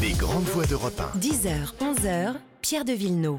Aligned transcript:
Les 0.00 0.12
grandes 0.12 0.44
voix 0.44 0.64
d'Europe 0.64 0.98
1. 1.14 1.18
10h, 1.18 1.74
11h, 1.78 2.36
Pierre 2.62 2.86
de 2.86 2.92
Villeneuve. 2.92 3.36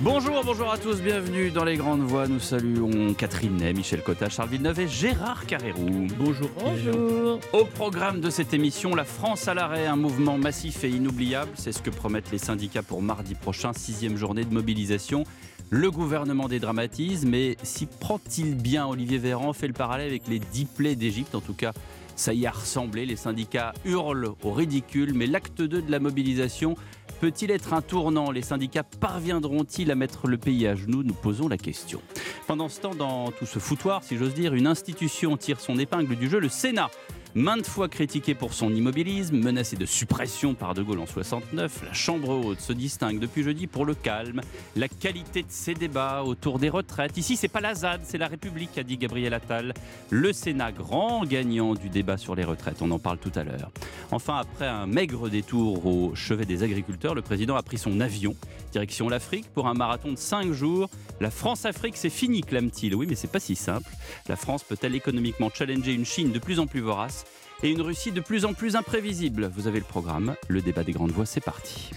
Bonjour, 0.00 0.40
bonjour 0.44 0.70
à 0.70 0.78
tous, 0.78 1.00
bienvenue 1.00 1.50
dans 1.50 1.64
les 1.64 1.76
grandes 1.76 2.02
voix. 2.02 2.28
Nous 2.28 2.38
saluons 2.38 3.12
Catherine 3.14 3.56
Ney, 3.56 3.72
Michel 3.72 4.02
Cotta, 4.04 4.28
Charles 4.28 4.50
Villeneuve 4.50 4.78
et 4.78 4.88
Gérard 4.88 5.46
Carrérou. 5.46 6.06
Bonjour. 6.16 6.48
Bonjour. 6.60 7.40
Au 7.52 7.64
programme 7.64 8.20
de 8.20 8.30
cette 8.30 8.54
émission, 8.54 8.94
la 8.94 9.02
France 9.02 9.48
à 9.48 9.54
l'arrêt, 9.54 9.86
un 9.86 9.96
mouvement 9.96 10.38
massif 10.38 10.84
et 10.84 10.90
inoubliable. 10.90 11.50
C'est 11.56 11.72
ce 11.72 11.82
que 11.82 11.90
promettent 11.90 12.30
les 12.30 12.38
syndicats 12.38 12.84
pour 12.84 13.02
mardi 13.02 13.34
prochain, 13.34 13.72
sixième 13.72 14.16
journée 14.16 14.44
de 14.44 14.54
mobilisation. 14.54 15.24
Le 15.70 15.90
gouvernement 15.90 16.46
dédramatise, 16.46 17.26
mais 17.26 17.56
s'y 17.64 17.86
prend-il 17.86 18.54
bien? 18.54 18.86
Olivier 18.86 19.18
Véran 19.18 19.52
fait 19.52 19.66
le 19.66 19.72
parallèle 19.72 20.08
avec 20.08 20.28
les 20.28 20.38
dix 20.38 20.66
plaies 20.66 20.94
d'Égypte, 20.94 21.34
en 21.34 21.40
tout 21.40 21.54
cas. 21.54 21.72
Ça 22.16 22.32
y 22.32 22.46
a 22.46 22.50
ressemblé, 22.50 23.04
les 23.04 23.14
syndicats 23.14 23.74
hurlent 23.84 24.32
au 24.42 24.50
ridicule, 24.50 25.12
mais 25.14 25.26
l'acte 25.26 25.60
2 25.60 25.82
de 25.82 25.90
la 25.90 26.00
mobilisation 26.00 26.74
peut-il 27.20 27.50
être 27.50 27.74
un 27.74 27.82
tournant? 27.82 28.30
Les 28.30 28.40
syndicats 28.40 28.84
parviendront-ils 28.84 29.90
à 29.90 29.94
mettre 29.94 30.26
le 30.26 30.38
pays 30.38 30.66
à 30.66 30.74
genoux? 30.74 31.02
Nous 31.02 31.14
posons 31.14 31.46
la 31.46 31.58
question. 31.58 32.00
Pendant 32.46 32.70
ce 32.70 32.80
temps, 32.80 32.94
dans 32.94 33.30
tout 33.32 33.44
ce 33.44 33.58
foutoir, 33.58 34.02
si 34.02 34.16
j'ose 34.16 34.32
dire, 34.32 34.54
une 34.54 34.66
institution 34.66 35.36
tire 35.36 35.60
son 35.60 35.78
épingle 35.78 36.16
du 36.16 36.28
jeu, 36.28 36.40
le 36.40 36.48
Sénat. 36.48 36.90
Maintes 37.36 37.66
fois 37.66 37.90
critiqué 37.90 38.34
pour 38.34 38.54
son 38.54 38.74
immobilisme, 38.74 39.36
menacé 39.36 39.76
de 39.76 39.84
suppression 39.84 40.54
par 40.54 40.72
De 40.72 40.82
Gaulle 40.82 41.00
en 41.00 41.06
69, 41.06 41.82
la 41.84 41.92
Chambre 41.92 42.30
haute 42.30 42.62
se 42.62 42.72
distingue 42.72 43.18
depuis 43.18 43.42
jeudi 43.42 43.66
pour 43.66 43.84
le 43.84 43.94
calme, 43.94 44.40
la 44.74 44.88
qualité 44.88 45.42
de 45.42 45.50
ses 45.50 45.74
débats 45.74 46.22
autour 46.24 46.58
des 46.58 46.70
retraites. 46.70 47.18
Ici, 47.18 47.36
c'est 47.36 47.48
pas 47.48 47.60
la 47.60 47.74
ZAD, 47.74 48.00
c'est 48.04 48.16
la 48.16 48.28
République, 48.28 48.78
a 48.78 48.82
dit 48.82 48.96
Gabriel 48.96 49.34
Attal. 49.34 49.74
Le 50.08 50.32
Sénat, 50.32 50.72
grand 50.72 51.26
gagnant 51.26 51.74
du 51.74 51.90
débat 51.90 52.16
sur 52.16 52.34
les 52.34 52.42
retraites, 52.42 52.80
on 52.80 52.90
en 52.90 52.98
parle 52.98 53.18
tout 53.18 53.32
à 53.34 53.44
l'heure. 53.44 53.70
Enfin, 54.12 54.38
après 54.38 54.66
un 54.66 54.86
maigre 54.86 55.28
détour 55.28 55.84
au 55.84 56.14
chevet 56.14 56.46
des 56.46 56.62
agriculteurs, 56.62 57.14
le 57.14 57.20
président 57.20 57.56
a 57.56 57.62
pris 57.62 57.76
son 57.76 58.00
avion, 58.00 58.34
direction 58.72 59.10
l'Afrique, 59.10 59.44
pour 59.52 59.68
un 59.68 59.74
marathon 59.74 60.10
de 60.10 60.18
5 60.18 60.52
jours. 60.52 60.88
La 61.20 61.30
France-Afrique, 61.30 61.98
c'est 61.98 62.08
fini, 62.08 62.40
clame-t-il. 62.40 62.94
Oui, 62.94 63.04
mais 63.06 63.14
c'est 63.14 63.30
pas 63.30 63.40
si 63.40 63.56
simple. 63.56 63.90
La 64.26 64.36
France 64.36 64.64
peut-elle 64.64 64.94
économiquement 64.94 65.50
challenger 65.52 65.92
une 65.92 66.06
Chine 66.06 66.32
de 66.32 66.38
plus 66.38 66.60
en 66.60 66.66
plus 66.66 66.80
vorace 66.80 67.25
et 67.62 67.70
une 67.70 67.80
Russie 67.80 68.12
de 68.12 68.20
plus 68.20 68.44
en 68.44 68.52
plus 68.52 68.76
imprévisible. 68.76 69.50
Vous 69.54 69.66
avez 69.66 69.78
le 69.78 69.84
programme, 69.84 70.36
le 70.48 70.60
débat 70.60 70.84
des 70.84 70.92
grandes 70.92 71.12
voix, 71.12 71.26
c'est 71.26 71.40
parti. 71.40 71.90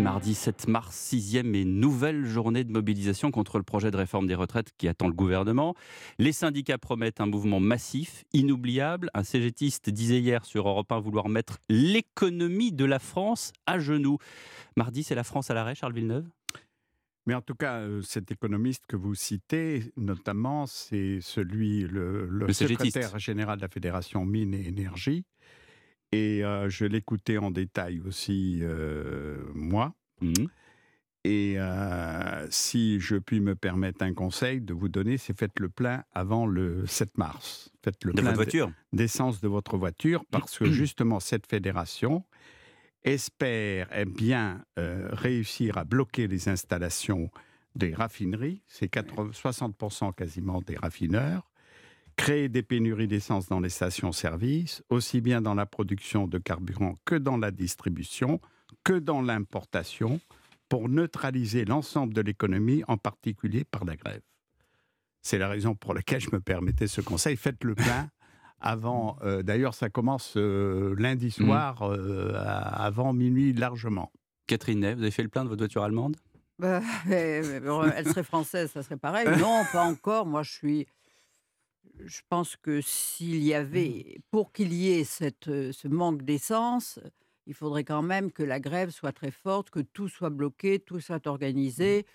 Mardi 0.00 0.34
7 0.34 0.66
mars, 0.66 0.96
sixième 0.96 1.54
et 1.54 1.66
nouvelle 1.66 2.24
journée 2.24 2.64
de 2.64 2.72
mobilisation 2.72 3.30
contre 3.30 3.58
le 3.58 3.64
projet 3.64 3.90
de 3.90 3.98
réforme 3.98 4.26
des 4.26 4.34
retraites 4.34 4.70
qui 4.78 4.88
attend 4.88 5.08
le 5.08 5.12
gouvernement. 5.12 5.74
Les 6.18 6.32
syndicats 6.32 6.78
promettent 6.78 7.20
un 7.20 7.26
mouvement 7.26 7.60
massif, 7.60 8.24
inoubliable. 8.32 9.10
Un 9.12 9.24
CGTiste 9.24 9.90
disait 9.90 10.20
hier 10.20 10.46
sur 10.46 10.68
Europe 10.68 10.90
1 10.90 11.00
vouloir 11.00 11.28
mettre 11.28 11.58
l'économie 11.68 12.72
de 12.72 12.86
la 12.86 12.98
France 12.98 13.52
à 13.66 13.78
genoux. 13.78 14.16
Mardi, 14.74 15.02
c'est 15.02 15.14
la 15.14 15.24
France 15.24 15.50
à 15.50 15.54
l'arrêt, 15.54 15.74
Charles 15.74 15.92
Villeneuve? 15.92 16.26
Mais 17.26 17.34
en 17.34 17.42
tout 17.42 17.54
cas, 17.54 17.82
cet 18.02 18.30
économiste 18.30 18.84
que 18.86 18.96
vous 18.96 19.14
citez, 19.14 19.92
notamment, 19.96 20.66
c'est 20.66 21.20
celui, 21.20 21.82
le, 21.82 22.26
le, 22.26 22.52
secrétaire 22.52 23.18
général 23.18 23.58
de 23.58 23.62
la 23.62 23.68
Fédération 23.68 24.24
Mines 24.24 24.54
et 24.54 24.68
Énergie. 24.68 25.24
Et 26.12 26.44
euh, 26.44 26.68
je 26.68 26.86
l'écoutais 26.86 27.38
en 27.38 27.50
détail 27.50 28.00
aussi, 28.00 28.60
euh, 28.62 29.38
moi. 29.54 29.94
Mmh. 30.20 30.46
Et 31.24 31.58
si 32.48 32.98
je 32.98 33.16
puis 33.16 33.40
me 33.40 33.54
permettre 33.54 34.02
un 34.02 34.14
conseil 34.14 34.62
de 34.62 34.72
vous 34.72 34.88
donner, 34.88 35.18
c'est 35.18 35.38
faites 35.38 35.58
le 35.60 35.68
plein 35.68 36.02
avant 36.12 36.46
le 36.46 36.86
7 36.86 37.18
mars. 37.18 37.70
Faites 37.84 38.02
le 38.04 38.14
de 38.14 38.22
plein 38.22 38.72
d'essence 38.92 39.40
de 39.40 39.48
votre 39.48 39.76
voiture, 39.76 40.24
parce 40.30 40.58
que 40.58 40.70
justement, 40.70 41.20
cette 41.20 41.46
fédération, 41.46 42.24
espère 43.04 43.88
eh 43.94 44.04
bien 44.04 44.64
euh, 44.78 45.08
réussir 45.12 45.78
à 45.78 45.84
bloquer 45.84 46.26
les 46.26 46.48
installations 46.48 47.30
des 47.74 47.94
raffineries, 47.94 48.62
c'est 48.66 48.92
60% 48.92 50.14
quasiment 50.14 50.60
des 50.60 50.76
raffineurs, 50.76 51.50
créer 52.16 52.48
des 52.48 52.62
pénuries 52.62 53.06
d'essence 53.06 53.46
dans 53.48 53.60
les 53.60 53.68
stations-service, 53.68 54.82
aussi 54.90 55.20
bien 55.20 55.40
dans 55.40 55.54
la 55.54 55.66
production 55.66 56.26
de 56.26 56.38
carburant 56.38 56.94
que 57.04 57.14
dans 57.14 57.36
la 57.36 57.50
distribution, 57.50 58.40
que 58.84 58.94
dans 58.94 59.22
l'importation, 59.22 60.20
pour 60.68 60.88
neutraliser 60.88 61.64
l'ensemble 61.64 62.14
de 62.14 62.20
l'économie, 62.20 62.82
en 62.88 62.96
particulier 62.96 63.64
par 63.64 63.84
la 63.84 63.96
grève. 63.96 64.22
C'est 65.22 65.38
la 65.38 65.48
raison 65.48 65.74
pour 65.74 65.94
laquelle 65.94 66.20
je 66.20 66.30
me 66.32 66.40
permettais 66.40 66.86
ce 66.86 67.00
conseil. 67.00 67.36
Faites 67.36 67.62
le 67.64 67.74
plein 67.74 68.10
avant. 68.60 69.16
Euh, 69.22 69.42
d'ailleurs, 69.42 69.74
ça 69.74 69.88
commence 69.88 70.34
euh, 70.36 70.94
lundi 70.98 71.28
mmh. 71.28 71.44
soir, 71.44 71.82
euh, 71.82 72.32
avant 72.36 73.12
minuit 73.12 73.52
largement. 73.52 74.12
Catherine 74.46 74.80
Ney, 74.80 74.94
vous 74.94 75.02
avez 75.02 75.10
fait 75.10 75.22
le 75.22 75.28
plein 75.28 75.44
de 75.44 75.48
votre 75.48 75.60
voiture 75.60 75.82
allemande? 75.82 76.16
Bah, 76.58 76.82
Elle 77.10 78.06
serait 78.08 78.22
française, 78.22 78.70
ça 78.70 78.82
serait 78.82 78.96
pareil. 78.96 79.26
Non, 79.38 79.62
pas 79.72 79.84
encore. 79.84 80.26
Moi, 80.26 80.42
je 80.42 80.52
suis. 80.52 80.86
Je 82.04 82.20
pense 82.30 82.56
que 82.56 82.80
s'il 82.80 83.42
y 83.42 83.52
avait, 83.52 84.20
pour 84.30 84.52
qu'il 84.52 84.72
y 84.72 84.90
ait 84.90 85.04
cette, 85.04 85.46
ce 85.46 85.88
manque 85.88 86.22
d'essence, 86.22 86.98
il 87.46 87.52
faudrait 87.52 87.84
quand 87.84 88.00
même 88.00 88.32
que 88.32 88.42
la 88.42 88.58
grève 88.58 88.90
soit 88.90 89.12
très 89.12 89.30
forte, 89.30 89.68
que 89.68 89.80
tout 89.80 90.08
soit 90.08 90.30
bloqué, 90.30 90.78
tout 90.78 91.00
soit 91.00 91.26
organisé. 91.26 92.06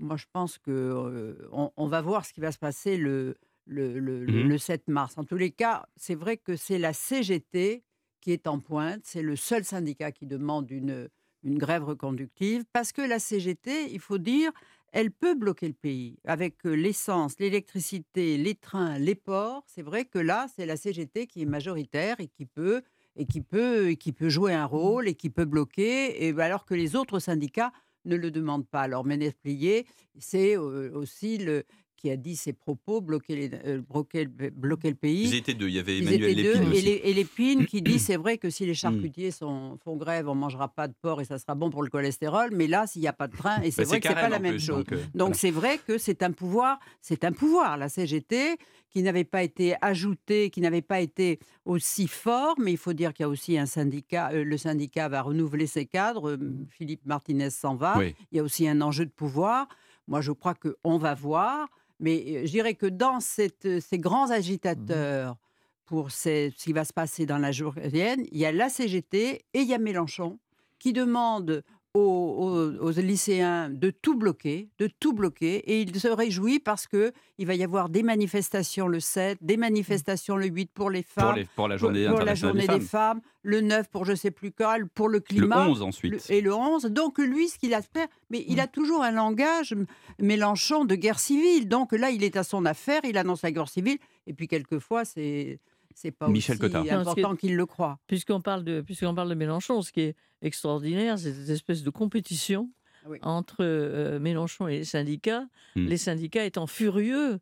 Moi, 0.00 0.16
je 0.16 0.24
pense 0.32 0.58
que 0.58 1.48
on, 1.52 1.86
va 1.86 2.00
voir 2.00 2.24
ce 2.24 2.32
qui 2.32 2.40
va 2.40 2.50
se 2.50 2.58
passer 2.58 2.96
le, 2.96 3.36
le, 3.68 4.58
7 4.58 4.88
mmh 4.88 4.92
mars. 4.92 5.18
En 5.18 5.24
tous 5.24 5.36
les 5.36 5.50
cas, 5.50 5.86
c'est 5.96 6.14
vrai 6.14 6.36
que 6.36 6.56
c'est 6.56 6.78
la 6.78 6.92
CGT 6.92 7.84
qui 8.20 8.32
est 8.32 8.46
en 8.46 8.58
pointe. 8.58 9.00
C'est 9.04 9.22
le 9.22 9.36
seul 9.36 9.64
syndicat 9.64 10.12
qui 10.12 10.26
demande 10.26 10.70
une, 10.70 11.08
une 11.44 11.58
grève 11.58 11.84
reconductive 11.84 12.64
parce 12.72 12.92
que 12.92 13.02
la 13.02 13.18
CGT, 13.18 13.92
il 13.92 14.00
faut 14.00 14.18
dire, 14.18 14.50
elle 14.92 15.10
peut 15.10 15.34
bloquer 15.34 15.68
le 15.68 15.74
pays 15.74 16.18
avec 16.24 16.64
l'essence, 16.64 17.38
l'électricité, 17.38 18.38
les 18.38 18.54
trains, 18.54 18.98
les 18.98 19.14
ports. 19.14 19.64
C'est 19.66 19.82
vrai 19.82 20.04
que 20.04 20.18
là, 20.18 20.46
c'est 20.56 20.66
la 20.66 20.76
CGT 20.76 21.26
qui 21.26 21.42
est 21.42 21.46
majoritaire 21.46 22.16
et 22.20 22.28
qui 22.28 22.46
peut 22.46 22.82
et 23.16 23.26
qui 23.26 23.40
peut 23.40 23.88
et 23.88 23.96
qui 23.96 24.12
peut 24.12 24.28
jouer 24.28 24.54
un 24.54 24.64
rôle 24.64 25.08
et 25.08 25.14
qui 25.14 25.28
peut 25.28 25.44
bloquer 25.44 26.26
et 26.26 26.40
alors 26.40 26.64
que 26.64 26.74
les 26.74 26.96
autres 26.96 27.18
syndicats 27.18 27.72
ne 28.04 28.16
le 28.16 28.30
demandent 28.30 28.66
pas. 28.66 28.82
Alors 28.82 29.04
Ménez-Plié, 29.04 29.86
c'est 30.18 30.56
aussi 30.56 31.38
le, 31.38 31.64
qui 31.98 32.10
a 32.10 32.16
dit 32.16 32.36
ses 32.36 32.52
propos, 32.52 33.00
bloquer, 33.00 33.34
les, 33.34 33.50
euh, 33.66 33.82
bloquer, 33.82 34.26
bloquer, 34.26 34.88
le 34.88 34.94
pays. 34.94 35.24
Ils 35.24 35.34
étaient 35.34 35.52
deux, 35.52 35.68
il 35.68 35.74
y 35.74 35.78
avait 35.80 35.98
Emmanuel 35.98 36.36
Lépine 36.36 37.00
Et, 37.04 37.12
Lépine 37.12 37.66
qui 37.66 37.82
dit, 37.82 37.98
c'est 37.98 38.16
vrai 38.16 38.38
que 38.38 38.50
si 38.50 38.64
les 38.64 38.72
mm. 38.72 38.76
charcutiers 38.76 39.30
sont, 39.32 39.76
font 39.84 39.96
grève, 39.96 40.28
on 40.28 40.34
ne 40.34 40.40
mangera 40.40 40.68
pas 40.68 40.86
de 40.86 40.94
porc 41.02 41.20
et 41.20 41.24
ça 41.24 41.38
sera 41.38 41.56
bon 41.56 41.70
pour 41.70 41.82
le 41.82 41.90
cholestérol, 41.90 42.50
mais 42.52 42.68
là, 42.68 42.86
s'il 42.86 43.02
n'y 43.02 43.08
a 43.08 43.12
pas 43.12 43.26
de 43.26 43.36
train, 43.36 43.60
et 43.62 43.72
c'est 43.72 43.82
bah, 43.82 43.88
vrai 43.88 44.00
que 44.00 44.08
ce 44.08 44.14
n'est 44.14 44.20
pas 44.20 44.28
la 44.28 44.38
même 44.38 44.60
chose. 44.60 44.84
Donc 45.14 45.30
euh, 45.30 45.34
c'est 45.34 45.50
vrai 45.50 45.78
que 45.84 45.98
c'est 45.98 46.22
un 46.22 46.30
pouvoir, 46.30 46.78
c'est 47.02 47.24
un 47.24 47.32
pouvoir, 47.32 47.76
la 47.76 47.88
CGT, 47.88 48.56
qui 48.90 49.02
n'avait 49.02 49.24
pas 49.24 49.42
été 49.42 49.74
ajouté, 49.82 50.50
qui 50.50 50.60
n'avait 50.60 50.82
pas 50.82 51.00
été 51.00 51.40
aussi 51.64 52.06
fort, 52.06 52.54
mais 52.58 52.70
il 52.70 52.78
faut 52.78 52.92
dire 52.92 53.12
qu'il 53.12 53.24
y 53.24 53.26
a 53.26 53.28
aussi 53.28 53.58
un 53.58 53.66
syndicat, 53.66 54.30
euh, 54.32 54.44
le 54.44 54.56
syndicat 54.56 55.08
va 55.08 55.22
renouveler 55.22 55.66
ses 55.66 55.84
cadres, 55.84 56.38
Philippe 56.70 57.04
Martinez 57.06 57.50
s'en 57.50 57.74
va, 57.74 57.96
il 58.04 58.36
y 58.36 58.38
a 58.38 58.42
aussi 58.44 58.68
un 58.68 58.80
enjeu 58.80 59.04
de 59.04 59.10
pouvoir. 59.10 59.66
Moi, 60.06 60.22
je 60.22 60.32
crois 60.32 60.54
qu'on 60.54 60.96
va 60.96 61.14
voir. 61.14 61.68
Mais 62.00 62.46
je 62.46 62.50
dirais 62.50 62.74
que 62.74 62.86
dans 62.86 63.20
cette, 63.20 63.80
ces 63.80 63.98
grands 63.98 64.28
mmh 64.28 64.32
agitateurs 64.32 65.36
pour 65.84 66.10
ce 66.10 66.50
qui 66.50 66.72
va 66.72 66.84
se 66.84 66.92
passer 66.92 67.24
dans 67.26 67.38
la 67.38 67.50
journée, 67.50 68.16
il 68.30 68.38
y 68.38 68.44
a 68.44 68.52
la 68.52 68.68
CGT 68.68 69.44
et 69.52 69.60
il 69.60 69.66
y 69.66 69.74
a 69.74 69.78
Mélenchon 69.78 70.38
qui 70.78 70.92
demandent 70.92 71.64
aux, 71.98 72.90
lycéens 72.90 73.70
de 73.70 73.90
tout 73.90 74.16
bloquer, 74.16 74.68
de 74.78 74.88
tout 75.00 75.12
bloquer, 75.12 75.56
et 75.56 75.80
il 75.80 75.98
se 75.98 76.08
réjouit 76.08 76.58
parce 76.58 76.86
que 76.86 77.12
il 77.38 77.46
va 77.46 77.54
y 77.54 77.62
avoir 77.62 77.88
des 77.88 78.02
manifestations 78.02 78.88
le 78.88 79.00
7, 79.00 79.38
des 79.40 79.56
manifestations 79.56 80.36
le 80.36 80.46
8 80.46 80.70
pour 80.72 80.90
les 80.90 81.02
femmes, 81.02 81.36
pour, 81.54 81.68
la 81.68 81.76
journée, 81.76 82.06
pour, 82.08 82.20
la 82.20 82.34
journée 82.34 82.66
des, 82.66 82.80
femmes. 82.80 83.20
le 83.42 83.60
9 83.60 83.88
pour 83.90 84.04
je 84.04 84.14
sais 84.14 84.30
plus 84.30 84.50
quoi, 84.50 84.76
pour 84.94 85.08
le 85.08 85.20
climat, 85.20 85.64
le 85.64 85.70
11 85.70 85.82
ensuite, 85.82 86.30
et 86.30 86.40
le 86.40 86.54
11. 86.54 86.86
Donc 86.86 87.18
lui, 87.18 87.48
ce 87.48 87.58
qu'il 87.58 87.72
espère, 87.72 88.08
mais 88.30 88.44
il 88.48 88.60
a 88.60 88.66
mm. 88.66 88.70
toujours 88.70 89.02
un 89.02 89.12
langage 89.12 89.74
Mélenchon 90.18 90.84
de 90.84 90.94
guerre 90.94 91.18
civile. 91.18 91.68
Donc 91.68 91.92
là, 91.92 92.10
il 92.10 92.24
est 92.24 92.36
à 92.36 92.42
son 92.42 92.64
affaire, 92.64 93.00
il 93.04 93.16
annonce 93.18 93.42
la 93.42 93.52
guerre 93.52 93.68
civile, 93.68 93.98
et 94.26 94.32
puis 94.32 94.48
quelquefois 94.48 95.04
c'est 95.04 95.60
c'est 95.98 96.12
pas 96.12 96.28
Michel 96.28 96.56
aussi 96.64 96.90
important 96.90 97.34
qu'il 97.34 97.56
le 97.56 97.66
croit. 97.66 97.98
Puisqu'on 98.06 98.40
parle 98.40 98.62
de 98.62 98.80
puisqu'on 98.80 99.14
parle 99.14 99.28
de 99.30 99.34
Mélenchon, 99.34 99.82
ce 99.82 99.90
qui 99.90 100.02
est 100.02 100.16
extraordinaire, 100.42 101.18
c'est 101.18 101.32
cette 101.32 101.50
espèce 101.50 101.82
de 101.82 101.90
compétition 101.90 102.70
ah 103.04 103.08
entre 103.22 103.56
euh, 103.60 104.20
Mélenchon 104.20 104.68
et 104.68 104.78
les 104.78 104.84
syndicats. 104.84 105.46
Hmm. 105.74 105.86
Les 105.86 105.96
syndicats 105.96 106.44
étant 106.44 106.68
furieux 106.68 107.40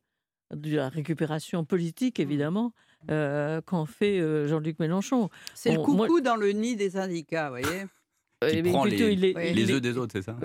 de 0.55 0.77
la 0.77 0.89
récupération 0.89 1.65
politique, 1.65 2.19
évidemment, 2.19 2.73
euh, 3.11 3.61
qu'en 3.61 3.85
fait 3.85 4.21
euh, 4.21 4.47
Jean-Luc 4.47 4.79
Mélenchon. 4.79 5.29
C'est 5.55 5.73
le 5.73 5.81
coucou 5.81 6.21
dans 6.23 6.37
le 6.37 6.53
nid 6.53 6.77
des 6.77 6.91
syndicats, 6.91 7.51
vous 7.51 7.59
voyez 7.61 7.85
qui 8.51 8.63
prend 8.65 8.85
les, 8.85 9.17
les, 9.17 9.71
œufs 9.71 9.81
des 9.81 9.97
autres, 9.97 10.13
c'est 10.13 10.21
ça 10.21 10.37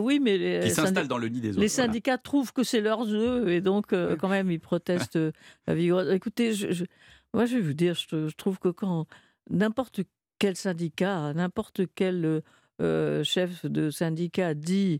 Oui, 0.00 0.18
mais 0.18 0.36
les, 0.36 0.60
qui 0.64 0.70
s'installe 0.70 1.06
dans 1.06 1.18
le 1.18 1.28
nid 1.28 1.40
des 1.40 1.50
autres. 1.50 1.60
Les 1.60 1.68
syndicats 1.68 2.18
trouvent 2.18 2.52
que 2.52 2.64
c'est 2.64 2.80
leurs 2.80 3.08
œufs 3.08 3.48
et 3.48 3.60
donc 3.60 3.94
quand 4.18 4.28
même 4.28 4.50
ils 4.50 4.58
protestent. 4.58 5.20
Écoutez, 5.68 6.52
je, 6.52 6.84
moi 7.34 7.46
je 7.46 7.56
vais 7.56 7.62
vous 7.62 7.74
dire, 7.74 7.94
je 7.94 8.34
trouve 8.36 8.58
que 8.58 8.68
quand 8.68 9.06
n'importe 9.50 10.00
quel 10.38 10.56
syndicat, 10.56 11.32
n'importe 11.34 11.82
quel 11.94 12.42
euh, 12.80 13.24
chef 13.24 13.66
de 13.66 13.90
syndicat 13.90 14.54
dit 14.54 14.98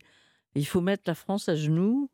il 0.55 0.67
faut 0.67 0.81
mettre 0.81 1.05
la 1.07 1.15
France 1.15 1.49
à 1.49 1.55
genoux. 1.55 2.11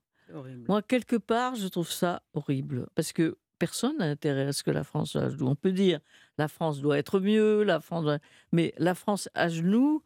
Moi, 0.68 0.82
quelque 0.82 1.16
part, 1.16 1.54
je 1.54 1.68
trouve 1.68 1.90
ça 1.90 2.22
horrible. 2.32 2.86
Parce 2.94 3.12
que 3.12 3.36
personne 3.58 3.96
n'a 3.98 4.06
intérêt 4.06 4.46
à 4.46 4.52
ce 4.52 4.62
que 4.62 4.70
la 4.70 4.84
France 4.84 5.12
soit 5.12 5.22
à 5.22 5.28
genoux. 5.30 5.46
On 5.46 5.54
peut 5.54 5.72
dire 5.72 6.00
la 6.38 6.48
France 6.48 6.80
doit 6.80 6.98
être 6.98 7.20
mieux, 7.20 7.62
la 7.62 7.80
France 7.80 8.06
mais 8.52 8.74
la 8.78 8.94
France 8.94 9.28
à 9.34 9.48
genoux, 9.48 10.02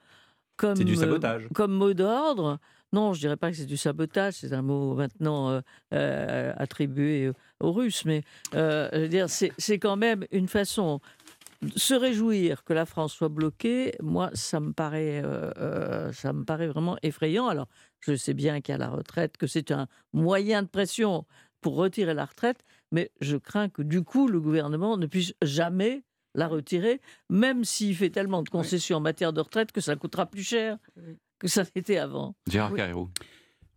comme, 0.57 0.79
du 0.79 0.97
sabotage. 0.97 1.49
comme 1.55 1.73
mot 1.73 1.95
d'ordre, 1.95 2.59
non, 2.93 3.13
je 3.13 3.21
dirais 3.21 3.37
pas 3.37 3.51
que 3.51 3.57
c'est 3.57 3.67
du 3.67 3.77
sabotage, 3.77 4.35
c'est 4.35 4.53
un 4.53 4.63
mot 4.63 4.95
maintenant 4.95 5.51
euh, 5.51 5.61
euh, 5.93 6.53
attribué 6.57 7.31
aux 7.61 7.73
Russes, 7.73 8.05
mais 8.07 8.23
euh, 8.55 8.89
je 8.93 9.01
veux 9.01 9.09
dire, 9.09 9.27
c'est 9.29 9.79
quand 9.79 9.97
même 9.97 10.25
une 10.31 10.49
façon 10.49 11.01
de 11.61 11.77
se 11.77 11.93
réjouir 11.93 12.65
que 12.65 12.73
la 12.73 12.87
France 12.87 13.13
soit 13.13 13.29
bloquée. 13.29 13.95
Moi, 14.01 14.31
ça 14.33 14.61
me 14.61 14.73
paraît, 14.73 15.23
ça 16.13 16.33
me 16.33 16.45
paraît 16.45 16.69
vraiment 16.69 16.97
effrayant. 17.03 17.49
Alors, 17.49 17.67
je 18.01 18.15
sais 18.15 18.33
bien 18.33 18.61
qu'il 18.61 18.73
y 18.73 18.77
a 18.77 18.79
la 18.79 18.89
retraite, 18.89 19.37
que 19.37 19.49
c'est 19.49 19.73
un 19.73 19.89
moyen 20.13 20.63
de 20.63 20.69
pression 20.69 21.27
pour 21.61 21.75
retirer 21.75 22.15
la 22.15 22.25
retraite, 22.25 22.65
mais 22.93 23.11
je 23.21 23.37
crains 23.37 23.69
que 23.69 23.83
du 23.83 24.03
coup, 24.03 24.29
le 24.29 24.41
gouvernement 24.41 24.97
ne 24.97 25.07
puisse 25.07 25.35
jamais 25.43 26.05
la 26.37 26.47
retirer, 26.47 27.01
même 27.29 27.65
s'il 27.65 27.97
fait 27.97 28.11
tellement 28.11 28.43
de 28.43 28.49
concessions 28.49 28.99
en 28.99 29.01
matière 29.01 29.33
de 29.33 29.41
retraite 29.41 29.73
que 29.73 29.81
ça 29.81 29.97
coûtera 29.97 30.27
plus 30.27 30.45
cher 30.45 30.79
que 31.39 31.49
ça 31.49 31.65
n'était 31.75 31.99
avant. 31.99 32.35
Gérard 32.51 32.75
Carrero. 32.75 33.11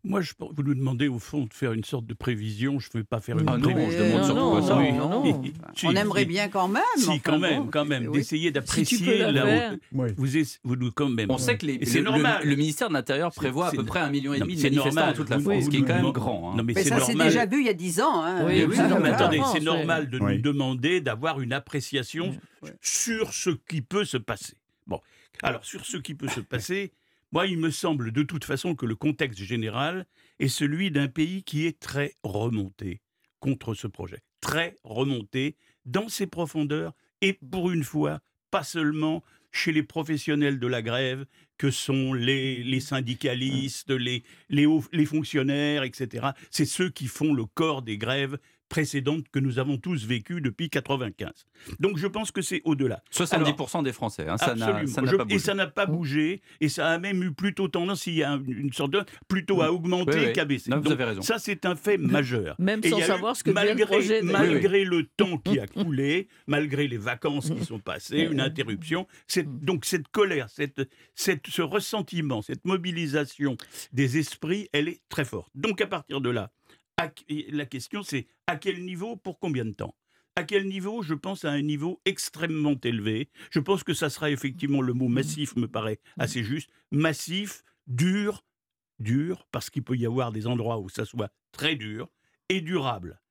Moi, 0.04 0.22
je, 0.22 0.34
vous 0.40 0.64
nous 0.64 0.74
demandez 0.74 1.08
au 1.08 1.20
fond 1.20 1.46
de 1.46 1.54
faire 1.54 1.74
une 1.74 1.84
sorte 1.84 2.08
de 2.08 2.16
prévision. 2.16 2.80
Je 2.80 2.90
ne 2.96 3.00
veux 3.00 3.04
pas 3.04 3.22
faire 3.22 3.38
une 3.38 3.48
ah 3.48 3.58
non, 3.58 3.70
je 3.70 3.98
demande 3.98 4.26
sur 4.26 4.36
non, 4.36 4.62
ça. 4.62 4.76
Non, 4.76 5.24
non. 5.24 5.42
On 5.84 5.96
aimerait 5.96 6.26
bien 6.26 6.50
quand 6.50 6.68
même. 6.68 6.82
Si, 6.98 7.20
quand 7.20 7.38
même, 7.38 7.70
quand 7.70 7.86
même, 7.86 8.12
d'essayer 8.12 8.50
d'apprécier 8.50 9.20
la, 9.20 9.76
Vous, 9.92 10.28
vous 10.64 10.76
nous 10.76 10.92
quand 10.92 11.10
même. 11.10 11.30
On 11.30 11.38
sait 11.38 11.56
que 11.56 11.68
le, 11.68 12.02
normal. 12.02 12.42
Le, 12.44 12.56
ministère 12.56 12.90
de 12.90 12.94
l'Intérieur 12.94 13.32
prévoit 13.32 13.68
à 13.68 13.72
peu 13.72 13.86
près 13.86 14.00
un 14.00 14.10
million 14.10 14.34
et 14.34 14.40
demi 14.40 14.56
de 14.56 14.64
manifestants 14.64 15.06
dans 15.06 15.14
toute 15.14 15.30
la 15.30 15.40
France, 15.40 15.66
ce 15.66 15.70
qui 15.70 15.78
est 15.78 15.82
quand 15.82 16.02
même 16.02 16.12
grand. 16.12 16.58
Hein. 16.58 16.64
mais, 16.64 16.84
ça, 16.84 17.00
c'est 17.00 17.14
déjà 17.14 17.46
vu 17.46 17.60
il 17.60 17.68
y 17.68 17.70
a 17.70 17.74
dix 17.74 18.02
ans. 18.02 18.24
Hein. 18.24 18.44
Oui, 18.48 18.64
attendez, 19.06 19.42
c'est 19.52 19.64
normal 19.64 20.10
de 20.10 20.18
nous 20.18 20.42
demander 20.42 21.02
d'avoir 21.02 21.42
une 21.42 21.54
appréciation 21.54 22.36
sur 22.82 23.34
ce 23.34 23.52
qui 23.52 23.82
peut 23.82 24.06
se 24.06 24.18
passer. 24.18 24.56
Bon, 24.88 25.00
alors 25.44 25.64
sur 25.64 25.86
ce 25.86 25.98
qui 25.98 26.16
peut 26.16 26.28
se 26.28 26.40
passer. 26.40 26.92
Moi, 27.34 27.48
il 27.48 27.58
me 27.58 27.72
semble 27.72 28.12
de 28.12 28.24
toute 28.24 28.44
façon 28.44 28.76
que 28.76 28.86
le 28.86 28.96
contexte 28.96 29.42
général 29.42 30.06
est 30.40 30.50
celui 30.50 30.92
d'un 30.92 31.08
pays 31.08 31.44
qui 31.44 31.66
est 31.66 31.80
très 31.80 32.16
remonté 32.24 33.02
contre 33.40 33.74
ce 33.74 33.88
projet. 33.88 34.20
Très 34.42 34.76
remonté 34.84 35.56
dans 35.86 36.10
ses 36.10 36.28
profondeurs 36.28 36.94
et 37.22 37.34
pour 37.34 37.72
une 37.72 37.86
fois, 37.86 38.20
pas 38.50 38.64
seulement 38.64 39.24
chez 39.52 39.72
les 39.72 39.84
professionnels 39.84 40.60
de 40.60 40.68
la 40.68 40.82
grève 40.82 41.26
que 41.58 41.72
sont 41.72 42.14
les, 42.14 42.80
syndicalistes, 42.80 43.92
les, 43.92 45.06
fonctionnaires, 45.06 45.84
etc. 45.84 46.30
C'est 46.50 46.66
ceux 46.66 46.90
qui 46.90 47.08
font 47.08 47.34
le 47.34 47.46
corps 47.46 47.82
des 47.82 47.98
grèves 47.98 48.38
précédente 48.72 49.26
que 49.34 49.40
nous 49.40 49.60
avons 49.60 49.78
tous 49.78 50.06
vécue 50.06 50.40
depuis 50.40 50.70
95. 50.70 51.30
Donc 51.82 51.98
je 51.98 52.08
pense 52.08 52.32
que 52.32 52.42
c'est 52.42 52.62
au-delà. 52.64 53.04
70% 53.14 53.84
des 53.84 53.92
Français, 53.92 54.28
hein, 54.30 54.38
ça 54.38 54.56
n'a 54.56 54.72
pas 54.74 55.26
bougé. 55.26 55.36
Et 55.36 55.40
ça 55.40 55.54
n'a 55.54 55.68
pas 55.68 55.86
bougé, 55.86 56.42
et 56.62 56.70
ça 56.70 56.88
a 56.88 56.98
même 56.98 57.22
eu 57.22 57.34
plutôt 57.34 57.68
tendance, 57.68 58.08
il 58.08 58.16
y 58.16 58.24
a 58.24 58.40
une 58.48 58.72
sorte 58.72 58.92
de, 58.92 59.04
plutôt 59.28 59.62
à 59.62 59.74
augmenter 59.74 60.32
qu'à 60.32 60.46
baisser. 60.46 60.72
Donc, 60.72 60.88
raison. 60.88 61.22
Ça 61.22 61.38
c'est 61.38 61.66
un 61.66 61.76
fait 61.76 61.98
majeur. 61.98 62.56
Même 62.60 62.82
sans 62.82 63.02
savoir 63.02 63.36
ce 63.36 63.44
que 63.44 63.52
malgré, 63.52 63.76
le 63.76 63.86
projet 63.86 64.22
Malgré 64.22 64.86
le 64.86 65.06
temps 65.18 65.38
qui 65.38 65.60
a 65.60 65.68
coulé, 65.68 66.30
malgré 66.48 66.88
les 66.88 66.98
vacances 66.98 67.50
qui 67.50 67.66
sont 67.66 67.80
passées, 67.80 68.30
une 68.32 68.40
interruption, 68.40 69.06
donc 69.46 69.84
cette 69.84 70.08
colère, 70.08 70.50
cette, 70.50 70.82
cette, 71.14 71.46
ce 71.48 71.62
ressentiment, 71.62 72.42
cette 72.42 72.64
mobilisation 72.64 73.58
des 73.92 74.18
esprits, 74.18 74.70
elle 74.72 74.88
est 74.88 75.02
très 75.10 75.26
forte. 75.26 75.52
Donc 75.56 75.82
à 75.82 75.88
partir 75.88 76.22
de 76.22 76.30
là, 76.30 76.52
la 77.50 77.66
question 77.66 78.04
c'est 78.04 78.28
à 78.48 78.58
quel 78.58 78.84
niveau, 78.84 79.16
pour 79.16 79.40
combien 79.40 79.66
de 79.66 79.74
temps? 79.74 79.96
À 80.36 80.44
quel 80.44 80.68
niveau 80.68 81.02
Je 81.04 81.14
pense 81.14 81.46
à 81.46 81.52
un 81.52 81.62
niveau 81.62 82.02
extrêmement 82.06 82.76
élevé. 82.84 83.30
Je 83.50 83.60
pense 83.60 83.84
que 83.84 83.94
ça 83.94 84.10
sera 84.10 84.32
effectivement 84.32 84.82
le 84.82 84.94
mot 84.94 85.08
massif, 85.10 85.56
me 85.56 85.68
paraît 85.68 86.00
assez 86.18 86.44
juste. 86.44 86.70
Massif, 86.92 87.64
dur, 87.88 88.46
dur, 89.00 89.46
parce 89.52 89.70
qu'il 89.70 89.84
peut 89.84 89.98
y 89.98 90.06
avoir 90.06 90.32
des 90.32 90.48
endroits 90.48 90.80
où 90.80 90.90
ça 90.90 91.06
soit 91.06 91.34
très 91.52 91.76
dur, 91.76 92.10
et 92.50 92.62
durable. 92.62 93.22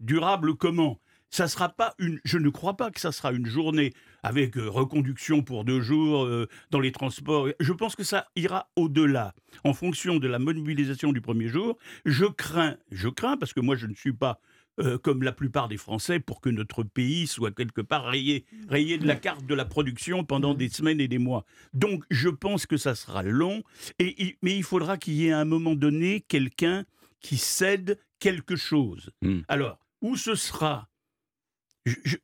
Durable 0.00 0.56
comment? 0.56 1.00
Ça 1.30 1.48
sera 1.48 1.68
pas 1.68 1.94
une. 1.98 2.20
Je 2.24 2.38
ne 2.38 2.48
crois 2.48 2.76
pas 2.76 2.90
que 2.90 3.00
ça 3.00 3.12
sera 3.12 3.32
une 3.32 3.46
journée 3.46 3.92
avec 4.22 4.56
euh, 4.56 4.68
reconduction 4.68 5.42
pour 5.42 5.64
deux 5.64 5.80
jours 5.80 6.24
euh, 6.24 6.48
dans 6.70 6.80
les 6.80 6.92
transports. 6.92 7.48
Je 7.60 7.72
pense 7.72 7.96
que 7.96 8.04
ça 8.04 8.26
ira 8.36 8.70
au-delà. 8.76 9.34
En 9.64 9.74
fonction 9.74 10.16
de 10.16 10.28
la 10.28 10.38
mobilisation 10.38 11.12
du 11.12 11.20
premier 11.20 11.48
jour, 11.48 11.78
je 12.04 12.24
crains, 12.24 12.76
je 12.90 13.08
crains 13.08 13.36
parce 13.36 13.52
que 13.52 13.60
moi 13.60 13.76
je 13.76 13.86
ne 13.86 13.94
suis 13.94 14.12
pas 14.12 14.40
euh, 14.80 14.96
comme 14.96 15.24
la 15.24 15.32
plupart 15.32 15.66
des 15.66 15.76
Français, 15.76 16.20
pour 16.20 16.40
que 16.40 16.48
notre 16.48 16.84
pays 16.84 17.26
soit 17.26 17.50
quelque 17.50 17.80
part 17.80 18.04
rayé, 18.04 18.44
rayé 18.68 18.96
de 18.96 19.08
la 19.08 19.16
carte 19.16 19.44
de 19.44 19.54
la 19.54 19.64
production 19.64 20.22
pendant 20.22 20.54
des 20.54 20.68
semaines 20.68 21.00
et 21.00 21.08
des 21.08 21.18
mois. 21.18 21.44
Donc 21.74 22.04
je 22.10 22.28
pense 22.28 22.64
que 22.64 22.76
ça 22.76 22.94
sera 22.94 23.24
long, 23.24 23.64
et, 23.98 24.38
mais 24.42 24.56
il 24.56 24.62
faudra 24.62 24.96
qu'il 24.96 25.14
y 25.14 25.26
ait 25.26 25.32
à 25.32 25.40
un 25.40 25.44
moment 25.44 25.74
donné 25.74 26.20
quelqu'un 26.20 26.84
qui 27.20 27.38
cède 27.38 27.98
quelque 28.20 28.54
chose. 28.54 29.10
Hmm. 29.20 29.40
Alors, 29.48 29.80
où 30.00 30.16
ce 30.16 30.36
sera 30.36 30.88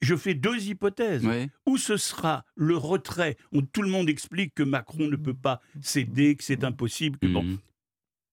je, 0.00 0.16
fais 0.16 0.34
deux 0.34 0.66
hypothèses. 0.68 1.26
Où 1.66 1.76
ce 1.76 1.96
sera 1.96 2.44
le 2.54 2.76
retrait 2.76 3.36
où 3.52 3.62
Tout 3.62 3.82
le 3.82 3.88
monde 3.88 4.08
explique 4.08 4.54
que 4.54 4.62
Macron 4.62 5.08
ne 5.08 5.16
peut 5.16 5.34
pas 5.34 5.60
céder, 5.80 6.36
que 6.36 6.44
c'est 6.44 6.64
impossible. 6.64 7.18
Que, 7.18 7.26
bon, 7.26 7.42
mmh. 7.42 7.58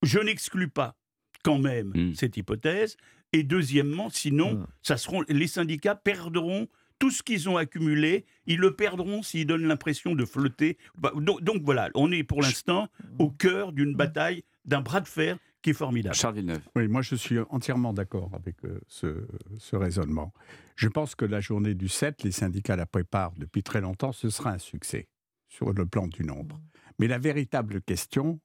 je 0.04 0.20
n'exclus 0.20 0.70
pas 0.70 0.96
quand 1.44 1.60
même 1.60 1.92
mmh. 1.96 2.16
cette 2.16 2.38
hypothèse. 2.38 2.98
Et 3.34 3.44
deuxièmement, 3.44 4.10
sinon, 4.10 4.56
mmh. 4.56 4.68
ça 4.84 4.98
seront, 4.98 5.24
les 5.30 5.48
syndicats 5.48 5.96
perdront 5.96 6.68
tout 7.00 7.10
ce 7.10 7.24
qu'ils 7.24 7.50
ont 7.50 7.58
accumulé, 7.58 8.26
ils 8.46 8.60
le 8.60 8.76
perdront 8.76 9.24
s'ils 9.24 9.48
donnent 9.48 9.66
l'impression 9.66 10.14
de 10.14 10.24
flotter. 10.24 10.78
Bah, 10.96 11.12
donc, 11.16 11.64
voilà, 11.64 11.90
on 11.96 12.12
est 12.12 12.24
pour 12.24 12.44
l'instant 12.44 12.90
au 13.18 13.32
cœur 13.32 13.72
d'une 13.72 13.96
bataille, 13.96 14.44
d'un 14.66 14.82
bras 14.82 15.02
de 15.02 15.08
fer 15.08 15.38
qui 15.62 15.72
est 15.72 15.74
formidable. 15.74 16.16
Charles 16.16 16.36
Villeneuve. 16.36 16.62
Oui, 16.76 16.88
moi 16.88 17.02
je 17.02 17.16
suis 17.16 17.40
entièrement 17.50 17.94
d'accord 17.94 18.30
avec 18.34 18.56
euh, 18.66 18.80
ce, 18.88 19.76
raisonnement. 19.76 20.34
Je 20.82 20.88
pense 20.88 21.14
que 21.14 21.26
la 21.26 21.42
journée 21.42 21.76
du 21.76 21.88
7, 21.88 22.24
les 22.24 22.32
syndicats 22.32 22.76
la 22.76 22.88
préparent 22.88 23.36
depuis 23.38 23.62
très 23.62 23.82
longtemps, 23.82 24.12
ce 24.12 24.32
sera 24.32 24.50
un 24.50 24.58
succès 24.58 25.10
sur 25.48 25.74
le 25.74 25.86
plan 25.86 26.08
du 26.08 26.24
nombre. 26.24 26.60
Mais 26.98 27.08
la 27.08 27.20
véritable 27.20 27.84
question 27.84 28.40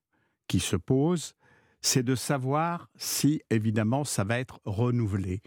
qui 0.46 0.60
se 0.60 0.76
pose, 0.76 1.32
c'est 1.80 2.02
de 2.02 2.14
savoir 2.14 2.90
si, 2.94 3.40
évidemment, 3.48 4.04
ça 4.04 4.22
va 4.24 4.38
être 4.38 4.60
renouvelé 4.66 5.40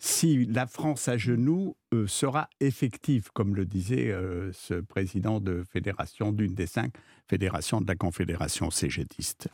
si 0.00 0.44
la 0.46 0.66
France 0.66 1.06
à 1.06 1.16
genoux 1.16 1.76
euh, 1.94 2.08
sera 2.08 2.50
effective, 2.58 3.30
comme 3.32 3.54
le 3.54 3.64
disait 3.64 4.10
euh, 4.10 4.50
ce 4.52 4.74
président 4.74 5.38
de 5.38 5.62
fédération, 5.62 6.32
d'une 6.32 6.54
des 6.54 6.66
cinq 6.66 6.92
fédérations 7.28 7.80
de 7.80 7.86
la 7.86 7.94
Confédération 7.94 8.72
cégétiste. 8.72 9.48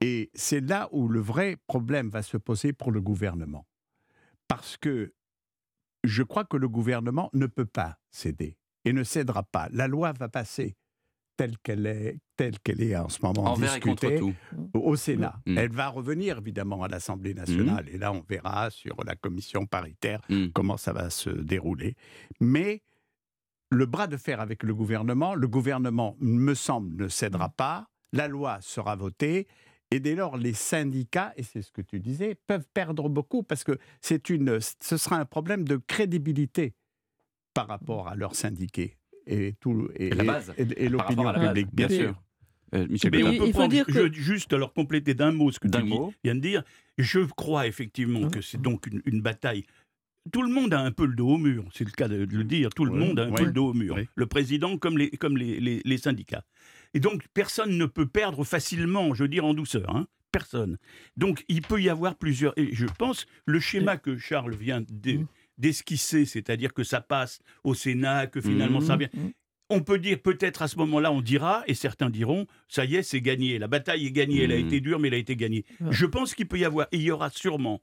Et 0.00 0.32
c'est 0.34 0.68
là 0.68 0.88
où 0.90 1.06
le 1.06 1.20
vrai 1.20 1.58
problème 1.68 2.08
va 2.08 2.22
se 2.22 2.36
poser 2.38 2.72
pour 2.72 2.90
le 2.90 3.00
gouvernement. 3.00 3.68
Parce 4.48 4.76
que 4.76 5.12
je 6.04 6.22
crois 6.22 6.44
que 6.44 6.56
le 6.56 6.68
gouvernement 6.68 7.30
ne 7.32 7.46
peut 7.46 7.66
pas 7.66 7.96
céder 8.10 8.56
et 8.84 8.92
ne 8.92 9.02
cédera 9.02 9.42
pas. 9.42 9.68
La 9.72 9.88
loi 9.88 10.12
va 10.12 10.28
passer 10.28 10.76
telle 11.36 11.58
qu'elle 11.58 11.86
est, 11.86 12.18
telle 12.36 12.58
qu'elle 12.60 12.82
est 12.82 12.96
en 12.96 13.08
ce 13.08 13.20
moment 13.22 13.56
discutée 13.56 14.20
au 14.72 14.94
Sénat. 14.96 15.40
Mm. 15.46 15.58
Elle 15.58 15.72
va 15.72 15.88
revenir 15.88 16.38
évidemment 16.38 16.82
à 16.82 16.88
l'Assemblée 16.88 17.34
nationale 17.34 17.86
mm. 17.86 17.94
et 17.94 17.98
là 17.98 18.12
on 18.12 18.22
verra 18.28 18.70
sur 18.70 19.02
la 19.04 19.16
commission 19.16 19.66
paritaire 19.66 20.20
mm. 20.28 20.48
comment 20.48 20.76
ça 20.76 20.92
va 20.92 21.10
se 21.10 21.30
dérouler. 21.30 21.96
Mais 22.40 22.82
le 23.70 23.86
bras 23.86 24.06
de 24.06 24.16
fer 24.16 24.40
avec 24.40 24.62
le 24.62 24.74
gouvernement, 24.74 25.34
le 25.34 25.48
gouvernement 25.48 26.16
me 26.20 26.54
semble 26.54 27.02
ne 27.02 27.08
cédera 27.08 27.48
pas, 27.48 27.88
la 28.12 28.28
loi 28.28 28.58
sera 28.60 28.94
votée. 28.94 29.48
Et 29.94 30.00
dès 30.00 30.16
lors, 30.16 30.36
les 30.36 30.54
syndicats, 30.54 31.32
et 31.36 31.44
c'est 31.44 31.62
ce 31.62 31.70
que 31.70 31.80
tu 31.80 32.00
disais, 32.00 32.34
peuvent 32.48 32.66
perdre 32.74 33.08
beaucoup 33.08 33.44
parce 33.44 33.62
que 33.62 33.78
c'est 34.00 34.28
une, 34.28 34.58
ce 34.60 34.96
sera 34.96 35.20
un 35.20 35.24
problème 35.24 35.62
de 35.62 35.76
crédibilité 35.76 36.74
par 37.54 37.68
rapport 37.68 38.08
à 38.08 38.16
leurs 38.16 38.34
syndiqués 38.34 38.96
et, 39.28 39.54
tout, 39.60 39.88
et, 39.94 40.10
et, 40.58 40.88
l'opinion 40.88 41.32
publique, 41.32 41.68
bien 41.72 41.88
sûr. 41.88 42.20
Euh, 42.74 42.88
mais 43.12 43.22
on 43.22 43.52
peut 43.52 43.68
dire 43.68 43.86
que... 43.86 44.12
juste 44.12 44.52
alors 44.52 44.72
compléter 44.72 45.14
d'un 45.14 45.30
mot 45.30 45.52
ce 45.52 45.60
que 45.60 45.68
tu 45.68 45.78
viens 46.24 46.34
de 46.34 46.40
dire. 46.40 46.64
Je 46.98 47.20
crois 47.20 47.68
effectivement 47.68 48.28
que 48.28 48.40
c'est 48.40 48.60
donc 48.60 48.88
une, 49.04 49.20
bataille. 49.20 49.62
Tout 50.32 50.42
le 50.42 50.52
monde 50.52 50.74
a 50.74 50.80
un 50.80 50.90
peu 50.90 51.06
le 51.06 51.14
dos 51.14 51.28
au 51.28 51.38
mur, 51.38 51.66
c'est 51.72 51.84
le 51.84 51.92
cas 51.92 52.08
de 52.08 52.16
le 52.16 52.42
dire. 52.44 52.70
Tout 52.70 52.84
le 52.84 52.98
monde 52.98 53.20
a 53.20 53.26
un 53.26 53.30
peu 53.30 53.44
le 53.44 53.52
dos 53.52 53.68
au 53.68 53.74
mur. 53.74 53.96
Le 54.16 54.26
président 54.26 54.76
comme 54.76 54.98
les, 54.98 55.10
comme 55.10 55.36
les, 55.36 55.60
les, 55.84 55.98
syndicats. 55.98 56.44
Et 56.94 57.00
donc 57.00 57.26
personne 57.34 57.76
ne 57.76 57.86
peut 57.86 58.06
perdre 58.06 58.44
facilement, 58.44 59.14
je 59.14 59.24
veux 59.24 59.28
dire 59.28 59.44
en 59.44 59.54
douceur. 59.54 59.94
Hein. 59.94 60.06
personne. 60.32 60.78
Donc 61.16 61.44
il 61.48 61.62
peut 61.62 61.80
y 61.80 61.88
avoir 61.88 62.16
plusieurs. 62.16 62.56
Et 62.56 62.74
je 62.74 62.86
pense 62.86 63.26
le 63.46 63.60
schéma 63.60 63.96
que 63.96 64.16
Charles 64.16 64.54
vient 64.54 64.80
mmh 64.80 65.26
d'esquisser, 65.56 66.24
c'est-à-dire 66.24 66.74
que 66.74 66.82
ça 66.82 67.00
passe 67.00 67.38
au 67.62 67.74
Sénat, 67.74 68.26
que 68.26 68.40
finalement 68.40 68.80
ça 68.80 68.96
mmh. 68.96 68.98
vient. 68.98 69.08
Mmh. 69.14 69.28
on 69.70 69.80
peut 69.82 70.00
dire 70.00 70.20
peut-être 70.20 70.62
à 70.62 70.68
ce 70.68 70.76
moment-là, 70.78 71.12
on 71.12 71.20
dira, 71.20 71.62
et 71.68 71.74
certains 71.74 72.10
diront, 72.10 72.48
ça 72.66 72.84
y 72.84 72.96
est, 72.96 73.04
c'est 73.04 73.20
gagné. 73.20 73.60
La 73.60 73.68
bataille 73.68 74.04
est 74.04 74.10
gagnée. 74.10 74.42
Elle 74.42 74.50
a 74.50 74.56
été 74.56 74.80
dure, 74.80 74.98
mais 74.98 75.06
elle 75.06 75.14
a 75.14 75.18
été 75.18 75.36
gagnée. 75.36 75.64
Je 75.90 76.06
pense 76.06 76.34
qu'il 76.34 76.48
peut 76.48 76.58
y 76.58 76.64
avoir, 76.64 76.88
et 76.90 76.96
il 76.96 77.02
y 77.02 77.12
aura 77.12 77.30
sûrement, 77.30 77.80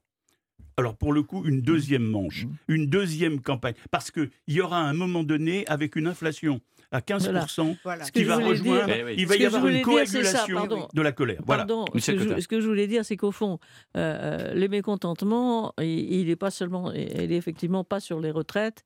alors 0.76 0.96
pour 0.96 1.12
le 1.12 1.22
coup, 1.22 1.44
une 1.44 1.60
deuxième 1.60 2.04
manche, 2.04 2.46
une 2.68 2.86
deuxième 2.86 3.40
campagne, 3.40 3.74
parce 3.90 4.10
qu'il 4.10 4.30
y 4.48 4.60
aura 4.60 4.78
un 4.80 4.92
moment 4.94 5.22
donné 5.22 5.66
avec 5.66 5.96
une 5.96 6.06
inflation 6.06 6.60
à 6.90 7.00
15%. 7.00 7.76
Voilà. 7.84 8.04
Ce 8.04 8.12
Qui 8.12 8.24
va 8.24 8.36
rejoindre, 8.36 8.86
dire- 8.86 9.06
Eh 9.08 9.14
il 9.20 9.26
va 9.26 9.36
y 9.36 9.46
avoir 9.46 9.66
une 9.66 9.76
dire, 9.82 9.86
c'est 10.06 10.24
ça, 10.24 10.44
coagulation 10.46 10.88
de 10.92 11.02
la 11.02 11.12
colère. 11.12 11.40
Voilà. 11.46 11.64
Pardon, 11.64 11.84
ce 11.98 12.12
que, 12.12 12.18
je, 12.18 12.24
Cotta. 12.28 12.40
ce 12.40 12.48
que 12.48 12.60
je 12.60 12.66
voulais 12.66 12.86
dire, 12.86 13.04
c'est 13.04 13.16
qu'au 13.16 13.32
fond, 13.32 13.58
euh, 13.96 14.50
euh, 14.50 14.54
le 14.54 14.68
mécontentement, 14.68 15.72
il 15.80 16.26
n'est 16.26 16.36
pas 16.36 16.50
seulement, 16.50 16.92
il 16.92 17.32
est 17.32 17.36
effectivement 17.36 17.82
pas 17.84 18.00
sur 18.00 18.20
les 18.20 18.30
retraites. 18.30 18.84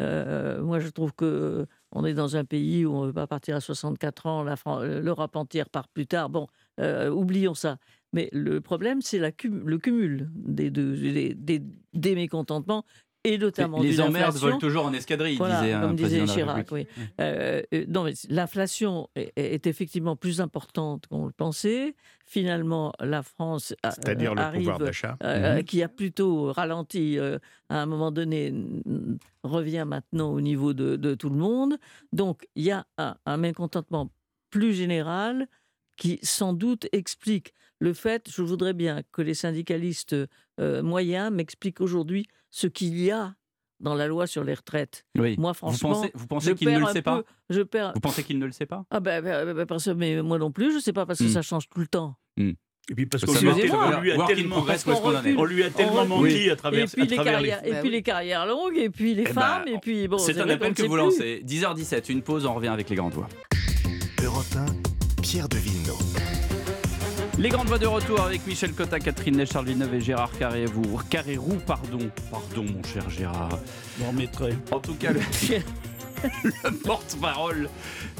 Euh, 0.00 0.62
moi, 0.62 0.78
je 0.78 0.88
trouve 0.88 1.12
que 1.12 1.66
on 1.90 2.04
est 2.04 2.14
dans 2.14 2.36
un 2.36 2.44
pays 2.44 2.84
où 2.86 2.92
on 2.94 3.02
ne 3.02 3.06
veut 3.08 3.12
pas 3.12 3.26
partir 3.26 3.56
à 3.56 3.60
64 3.60 4.26
ans, 4.26 4.44
l'Europe 4.82 5.34
entière 5.34 5.68
part 5.68 5.88
plus 5.88 6.06
tard. 6.06 6.28
Bon, 6.28 6.46
euh, 6.80 7.10
oublions 7.10 7.54
ça. 7.54 7.78
Mais 8.12 8.28
le 8.32 8.60
problème, 8.60 9.02
c'est 9.02 9.18
le 9.18 9.78
cumul 9.78 10.30
des, 10.34 10.70
deux, 10.70 10.96
des, 10.96 11.34
des- 11.34 11.62
des 11.94 12.14
mécontentemment 12.14 12.84
et 13.24 13.36
notamment 13.36 13.82
Les 13.82 14.00
emmerdes 14.00 14.28
inflation. 14.28 14.46
volent 14.46 14.58
toujours 14.58 14.84
en 14.86 14.92
escadrille, 14.92 15.36
Voilà, 15.36 15.60
disait 15.60 15.72
un 15.74 15.80
comme 15.82 15.96
disait 15.96 16.24
Chirac, 16.24 16.68
oui. 16.70 16.86
Euh, 17.20 17.62
euh, 17.74 17.84
non, 17.88 18.04
mais 18.04 18.14
l'inflation 18.30 19.08
est, 19.16 19.32
est 19.36 19.66
effectivement 19.66 20.14
plus 20.16 20.40
importante 20.40 21.06
qu'on 21.08 21.26
le 21.26 21.32
pensait. 21.32 21.94
Finalement, 22.26 22.92
la 23.00 23.22
France 23.22 23.74
a- 23.82 23.90
C'est-à-dire 23.90 24.30
euh, 24.32 24.34
le 24.36 24.40
arrive, 24.40 24.60
pouvoir 24.60 24.78
d'achat. 24.78 25.16
euh, 25.24 25.56
Mhm. 25.56 25.64
qui 25.64 25.82
a 25.82 25.88
plutôt 25.88 26.52
ralenti 26.52 27.18
euh, 27.18 27.38
à 27.68 27.82
un 27.82 27.86
moment 27.86 28.12
donné, 28.12 28.54
revient 29.42 29.84
maintenant 29.86 30.30
au 30.32 30.40
niveau 30.40 30.72
de, 30.72 30.96
de 30.96 31.14
tout 31.14 31.28
le 31.28 31.36
monde. 31.36 31.76
Donc, 32.12 32.46
il 32.54 32.64
y 32.64 32.70
a 32.70 32.86
un, 32.98 33.16
un 33.26 33.36
mécontentement 33.36 34.10
plus 34.50 34.72
général 34.72 35.48
qui, 35.96 36.18
sans 36.22 36.52
doute, 36.52 36.86
explique 36.92 37.52
le 37.80 37.92
fait, 37.92 38.28
je 38.34 38.42
voudrais 38.42 38.72
bien 38.74 39.02
que 39.12 39.22
les 39.22 39.34
syndicalistes 39.34 40.16
euh, 40.60 40.82
moyens 40.82 41.30
m'expliquent 41.32 41.80
aujourd'hui 41.80 42.26
ce 42.50 42.66
qu'il 42.66 42.98
y 42.98 43.10
a 43.10 43.34
dans 43.80 43.94
la 43.94 44.08
loi 44.08 44.26
sur 44.26 44.42
les 44.42 44.54
retraites. 44.54 45.06
Oui. 45.16 45.36
Moi, 45.38 45.52
Vous 45.52 45.58
franchement, 45.58 45.90
pensez, 45.90 46.10
vous 46.14 46.26
pensez 46.26 46.48
je 46.50 46.54
qu'il 46.54 46.68
ne 46.68 46.78
perds 46.78 46.86
le 46.88 46.92
sait 46.92 47.02
pas 47.02 47.16
peu- 47.18 47.24
Je 47.50 47.62
perds. 47.62 47.92
Vous 47.94 48.00
pensez 48.00 48.24
qu'il 48.24 48.38
ne 48.40 48.46
le 48.46 48.50
sait 48.52 48.66
pas 48.66 48.84
Ah 48.90 48.98
ben, 48.98 49.22
ben, 49.22 49.54
ben, 49.54 49.66
parce 49.66 49.84
que- 49.84 49.90
mais 49.90 50.20
moi 50.22 50.38
non 50.38 50.50
plus, 50.50 50.70
je 50.72 50.76
ne 50.76 50.80
sais 50.82 50.92
pas 50.92 51.06
parce 51.06 51.20
que 51.20 51.24
Hmm. 51.26 51.28
ça 51.28 51.42
change 51.42 51.68
tout 51.68 51.78
le 51.80 51.86
temps. 51.86 52.16
Et 52.90 52.94
puis 52.94 53.04
parce 53.06 53.22
qu'on 53.24 53.34
que 53.34 53.38
lui, 53.38 53.46
lui 53.52 54.12
a 54.12 54.26
tellement, 54.26 54.64
on 55.36 55.44
lui 55.44 55.62
a 55.62 55.70
tellement 55.70 56.06
menti 56.06 56.48
à 56.48 56.54
Et 56.54 56.56
travers, 56.56 56.86
puis, 56.90 57.02
à 57.02 57.04
les 57.04 57.14
travers 57.16 57.32
carrières, 57.34 57.66
et 57.66 57.80
puis 57.80 57.90
les 57.90 58.02
carrières 58.02 58.46
longues, 58.46 58.78
et 58.78 58.88
puis 58.90 59.14
les 59.14 59.24
Eh 59.28 59.32
femmes, 59.32 59.64
ben, 59.66 59.74
et 59.74 59.78
puis 59.78 60.08
bon. 60.08 60.16
C'est 60.18 60.40
un 60.40 60.48
appel 60.48 60.72
que 60.74 60.82
vous 60.82 60.88
plus. 60.94 60.96
lancez. 60.96 61.42
10h17, 61.44 62.08
une 62.08 62.22
pause, 62.22 62.46
on 62.46 62.54
revient 62.54 62.68
avec 62.68 62.88
les 62.88 62.96
grandes 62.96 63.12
voix. 63.12 63.28
Europe 64.24 64.44
1, 64.56 65.20
Pierre 65.22 65.48
de 65.50 65.56
Villeneuve. 65.58 66.27
Les 67.38 67.50
grandes 67.50 67.68
voix 67.68 67.78
de 67.78 67.86
retour 67.86 68.20
avec 68.20 68.44
Michel 68.48 68.72
Cotta, 68.72 68.98
Catherine 68.98 69.36
Ney, 69.36 69.46
Charles 69.46 69.66
Villeneuve 69.66 69.94
et 69.94 70.00
Gérard 70.00 70.36
Carré-Vous. 70.36 70.98
Carré-Roux, 71.08 71.58
pardon. 71.64 72.10
Pardon, 72.32 72.64
mon 72.64 72.82
cher 72.82 73.08
Gérard. 73.08 73.60
En 74.72 74.80
tout 74.80 74.94
cas, 74.94 75.12
le, 75.12 75.20
le 76.42 76.70
porte-parole 76.84 77.68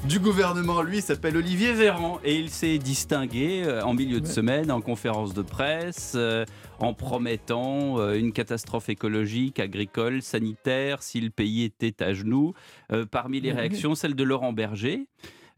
du 0.05 0.21
gouvernement, 0.21 0.83
lui, 0.83 1.01
s'appelle 1.01 1.37
Olivier 1.37 1.73
Véran 1.73 2.21
et 2.25 2.37
il 2.37 2.49
s'est 2.49 2.79
distingué 2.79 3.65
euh, 3.65 3.83
en 3.83 3.93
milieu 3.93 4.21
de 4.21 4.27
semaine 4.27 4.71
en 4.71 4.81
conférence 4.81 5.35
de 5.35 5.43
presse 5.43 6.13
euh, 6.15 6.45
en 6.79 6.95
promettant 6.95 7.99
euh, 7.99 8.15
une 8.15 8.33
catastrophe 8.33 8.89
écologique, 8.89 9.59
agricole, 9.59 10.23
sanitaire 10.23 11.03
si 11.03 11.21
le 11.21 11.31
pays 11.31 11.65
était 11.65 12.05
à 12.05 12.15
genoux. 12.15 12.55
Euh, 12.93 13.05
parmi 13.05 13.41
les 13.41 13.51
réactions, 13.51 13.97
celle 13.97 14.15
de 14.15 14.23
Laurent 14.23 14.53
Berger. 14.53 15.07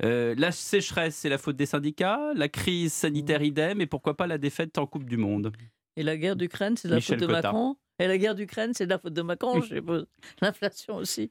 Euh, 0.03 0.35
la 0.39 0.53
sécheresse, 0.53 1.17
c'est 1.17 1.29
la 1.29 1.39
faute 1.39 1.57
des 1.57 1.67
syndicats, 1.67 2.33
la 2.35 2.49
crise 2.49 2.93
sanitaire 2.93 3.43
idem, 3.43 3.81
et 3.81 3.87
pourquoi 3.87 4.17
pas 4.17 4.27
la 4.27 4.39
défaite 4.39 4.79
en 4.79 4.87
Coupe 4.87 5.05
du 5.05 5.17
Monde 5.17 5.53
Et 5.97 6.03
la 6.03 6.17
guerre 6.17 6.37
d'Ukraine, 6.37 6.77
c'est 6.77 6.89
la 6.89 6.97
Michel 6.97 7.19
faute 7.19 7.29
de. 7.29 7.33
Macron? 7.33 7.77
Et 7.99 8.07
la 8.07 8.17
guerre 8.17 8.35
d'Ukraine, 8.35 8.73
c'est 8.75 8.87
de 8.87 8.91
la 8.91 8.99
faute 8.99 9.13
de 9.13 9.23
Macron, 9.23 9.61
je 9.63 9.75
suppose. 9.75 10.07
L'inflation 10.41 10.97
aussi. 10.97 11.29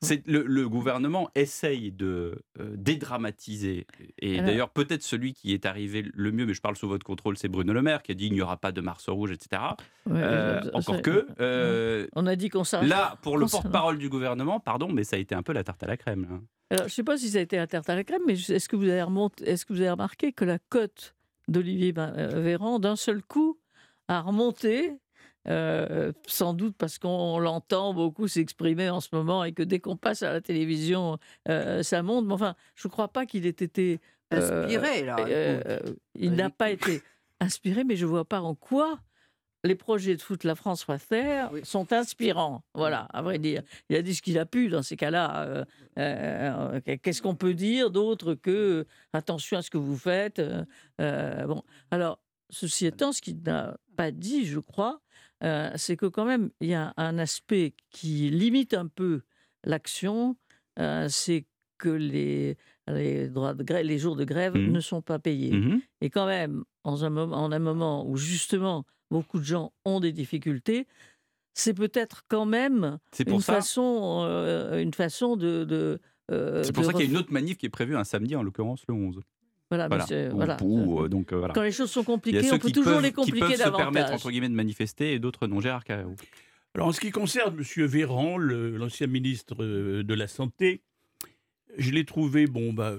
C'est 0.00 0.24
le, 0.28 0.44
le 0.44 0.68
gouvernement 0.68 1.28
essaye 1.34 1.90
de 1.90 2.38
euh, 2.60 2.70
dédramatiser. 2.76 3.86
Et 4.20 4.34
Alors- 4.38 4.46
d'ailleurs, 4.46 4.70
peut-être 4.70 5.02
celui 5.02 5.32
qui 5.32 5.52
est 5.52 5.66
arrivé 5.66 6.04
le 6.14 6.30
mieux, 6.30 6.46
mais 6.46 6.54
je 6.54 6.60
parle 6.60 6.76
sous 6.76 6.88
votre 6.88 7.04
contrôle, 7.04 7.36
c'est 7.36 7.48
Bruno 7.48 7.72
Le 7.72 7.82
Maire 7.82 8.02
qui 8.02 8.12
a 8.12 8.14
dit 8.14 8.26
il 8.26 8.32
n'y 8.32 8.40
aura 8.40 8.56
pas 8.58 8.70
de 8.70 8.80
Mars 8.80 9.08
rouge, 9.08 9.32
etc. 9.32 9.60
Ouais, 10.06 10.20
Euh, 10.22 10.60
encore 10.72 11.02
que 11.02 11.26
euh, 11.40 12.06
On 12.14 12.26
a 12.26 12.36
dit 12.36 12.48
qu'on 12.48 12.62
s'arrête. 12.64 12.88
là, 12.88 13.18
pour 13.22 13.38
le 13.38 13.46
porte-parole 13.46 13.98
du 13.98 14.08
gouvernement, 14.08 14.60
pardon, 14.60 14.88
mais 14.92 15.02
ça 15.04 15.16
a 15.16 15.18
été 15.18 15.34
un 15.34 15.42
peu 15.42 15.52
la 15.52 15.64
tarte 15.64 15.82
à 15.82 15.86
la 15.88 15.96
crème. 15.96 16.22
là. 16.30 16.38
Alors, 16.70 16.82
je 16.86 16.92
ne 16.92 16.94
sais 16.94 17.02
pas 17.04 17.16
si 17.16 17.30
ça 17.30 17.38
a 17.38 17.40
été 17.40 17.58
un 17.58 17.66
tarte 17.66 17.88
à 17.90 17.94
la 17.96 18.04
crème, 18.04 18.22
mais 18.26 18.34
est-ce 18.34 18.68
que 18.68 18.76
vous 18.76 18.88
avez, 18.88 19.02
remonté- 19.02 19.44
est-ce 19.48 19.64
que 19.66 19.72
vous 19.72 19.80
avez 19.80 19.90
remarqué 19.90 20.32
que 20.32 20.44
la 20.44 20.58
cote 20.68 21.14
d'Olivier 21.48 21.92
Véran, 21.92 22.78
d'un 22.78 22.94
seul 22.96 23.22
coup, 23.22 23.58
a 24.06 24.20
remonté 24.20 24.92
euh, 25.48 26.12
sans 26.26 26.54
doute 26.54 26.74
parce 26.76 26.98
qu'on 26.98 27.38
l'entend 27.38 27.94
beaucoup 27.94 28.28
s'exprimer 28.28 28.90
en 28.90 29.00
ce 29.00 29.08
moment 29.12 29.44
et 29.44 29.52
que 29.52 29.62
dès 29.62 29.78
qu'on 29.80 29.96
passe 29.96 30.22
à 30.22 30.32
la 30.32 30.40
télévision, 30.40 31.18
euh, 31.48 31.82
ça 31.82 32.02
monte. 32.02 32.26
Mais 32.26 32.34
enfin, 32.34 32.54
je 32.74 32.88
ne 32.88 32.90
crois 32.92 33.08
pas 33.08 33.26
qu'il 33.26 33.46
ait 33.46 33.50
été. 33.50 34.00
euh, 34.34 34.64
Inspiré, 34.64 35.04
là. 35.04 35.16
il 36.14 36.32
n'a 36.32 36.50
pas 36.50 36.70
été 36.70 37.02
inspiré, 37.40 37.84
mais 37.84 37.96
je 37.96 38.04
ne 38.04 38.10
vois 38.10 38.24
pas 38.24 38.40
en 38.40 38.54
quoi 38.54 38.98
les 39.64 39.74
projets 39.74 40.14
de 40.16 40.22
foot 40.22 40.44
La 40.44 40.54
France 40.54 40.86
va 40.86 40.98
faire 40.98 41.50
Oui. 41.52 41.60
sont 41.64 41.92
inspirants. 41.92 42.62
Voilà, 42.74 43.08
à 43.12 43.22
vrai 43.22 43.38
dire. 43.38 43.62
Il 43.88 43.96
a 43.96 44.02
dit 44.02 44.14
ce 44.14 44.22
qu'il 44.22 44.38
a 44.38 44.46
pu 44.46 44.68
dans 44.68 44.82
ces 44.82 44.96
cas-là. 44.96 45.42
Euh, 45.46 45.64
euh, 45.98 46.80
Qu'est-ce 47.02 47.20
qu'on 47.22 47.34
peut 47.34 47.54
dire 47.54 47.90
d'autre 47.90 48.34
que 48.34 48.86
attention 49.12 49.58
à 49.58 49.62
ce 49.62 49.70
que 49.70 49.78
vous 49.78 49.96
faites 49.96 50.40
euh, 51.00 51.46
Bon, 51.46 51.62
alors, 51.90 52.20
ceci 52.50 52.86
étant, 52.86 53.12
ce 53.12 53.20
qu'il 53.20 53.42
n'a 53.42 53.76
pas 53.96 54.12
dit, 54.12 54.46
je 54.46 54.60
crois, 54.60 55.00
euh, 55.44 55.70
c'est 55.76 55.96
que 55.96 56.06
quand 56.06 56.24
même, 56.24 56.50
il 56.60 56.68
y 56.68 56.74
a 56.74 56.92
un 56.96 57.18
aspect 57.18 57.74
qui 57.90 58.30
limite 58.30 58.74
un 58.74 58.86
peu 58.88 59.22
l'action, 59.64 60.36
euh, 60.78 61.08
c'est 61.08 61.46
que 61.78 61.88
les, 61.88 62.56
les, 62.88 63.28
droits 63.28 63.54
de 63.54 63.62
grève, 63.62 63.84
les 63.86 63.98
jours 63.98 64.16
de 64.16 64.24
grève 64.24 64.54
Mhm. 64.56 64.72
ne 64.72 64.80
sont 64.80 65.02
pas 65.02 65.18
payés. 65.18 65.52
Mhm. 65.52 65.80
Et 66.00 66.10
quand 66.10 66.26
même, 66.26 66.64
en 66.84 67.02
un, 67.02 67.10
moment, 67.10 67.36
en 67.36 67.52
un 67.52 67.58
moment 67.58 68.08
où 68.08 68.16
justement 68.16 68.84
beaucoup 69.10 69.38
de 69.38 69.44
gens 69.44 69.72
ont 69.84 70.00
des 70.00 70.12
difficultés, 70.12 70.86
c'est 71.54 71.74
peut-être 71.74 72.24
quand 72.28 72.46
même 72.46 72.98
pour 73.26 73.34
une 73.34 73.40
ça. 73.40 73.54
façon, 73.54 74.20
euh, 74.22 74.80
une 74.80 74.94
façon 74.94 75.36
de. 75.36 75.64
de 75.64 76.00
euh, 76.30 76.62
C'est 76.62 76.72
pour 76.72 76.84
ça 76.84 76.92
qu'il 76.92 77.02
y 77.04 77.08
a 77.08 77.10
une 77.10 77.16
autre 77.16 77.32
manif 77.32 77.56
qui 77.58 77.66
est 77.66 77.70
prévue 77.70 77.96
un 77.96 78.04
samedi, 78.04 78.36
en 78.36 78.42
l'occurrence 78.42 78.84
le 78.88 78.94
11. 78.94 79.20
Voilà, 79.70 79.84
mais 79.84 79.96
Voilà. 79.96 80.06
c'est- 80.06 80.28
Ou- 80.32 80.36
voilà. 80.36 80.56
ou, 80.62 81.02
euh, 81.04 81.08
donc, 81.08 81.32
euh, 81.32 81.36
voilà. 81.38 81.52
Quand 81.54 81.62
les 81.62 81.72
choses 81.72 81.90
sont 81.90 82.00
Il 82.00 82.04
y 82.04 82.06
a 82.06 82.14
compliquées, 82.14 82.42
ceux 82.44 82.54
on 82.54 82.58
peut 82.58 82.68
qui 82.68 82.72
toujours 82.72 82.92
peuvent, 82.94 83.02
les 83.02 83.08
qui 83.10 83.14
compliquer 83.14 83.40
peuvent 83.40 83.50
se 83.52 83.56
permettre 83.62 83.78
davantage. 83.92 84.14
entre 84.14 84.30
guillemets 84.30 84.48
de 84.48 84.54
manifester 84.54 85.12
et 85.12 85.18
d'autres 85.18 85.46
non. 85.46 85.60
Gérard 85.60 85.84
Carreau. 85.84 86.14
Alors, 86.74 86.88
en 86.88 86.92
ce 86.92 87.00
qui 87.00 87.10
concerne 87.10 87.54
M. 87.58 87.86
Véran, 87.86 88.38
le- 88.38 88.76
l'ancien 88.76 89.06
ministre 89.08 89.56
euh, 89.62 90.02
de 90.02 90.14
la 90.14 90.26
Santé, 90.28 90.82
je 91.76 91.90
l'ai 91.90 92.04
trouvé, 92.04 92.46
bon, 92.46 92.72
bah, 92.72 92.94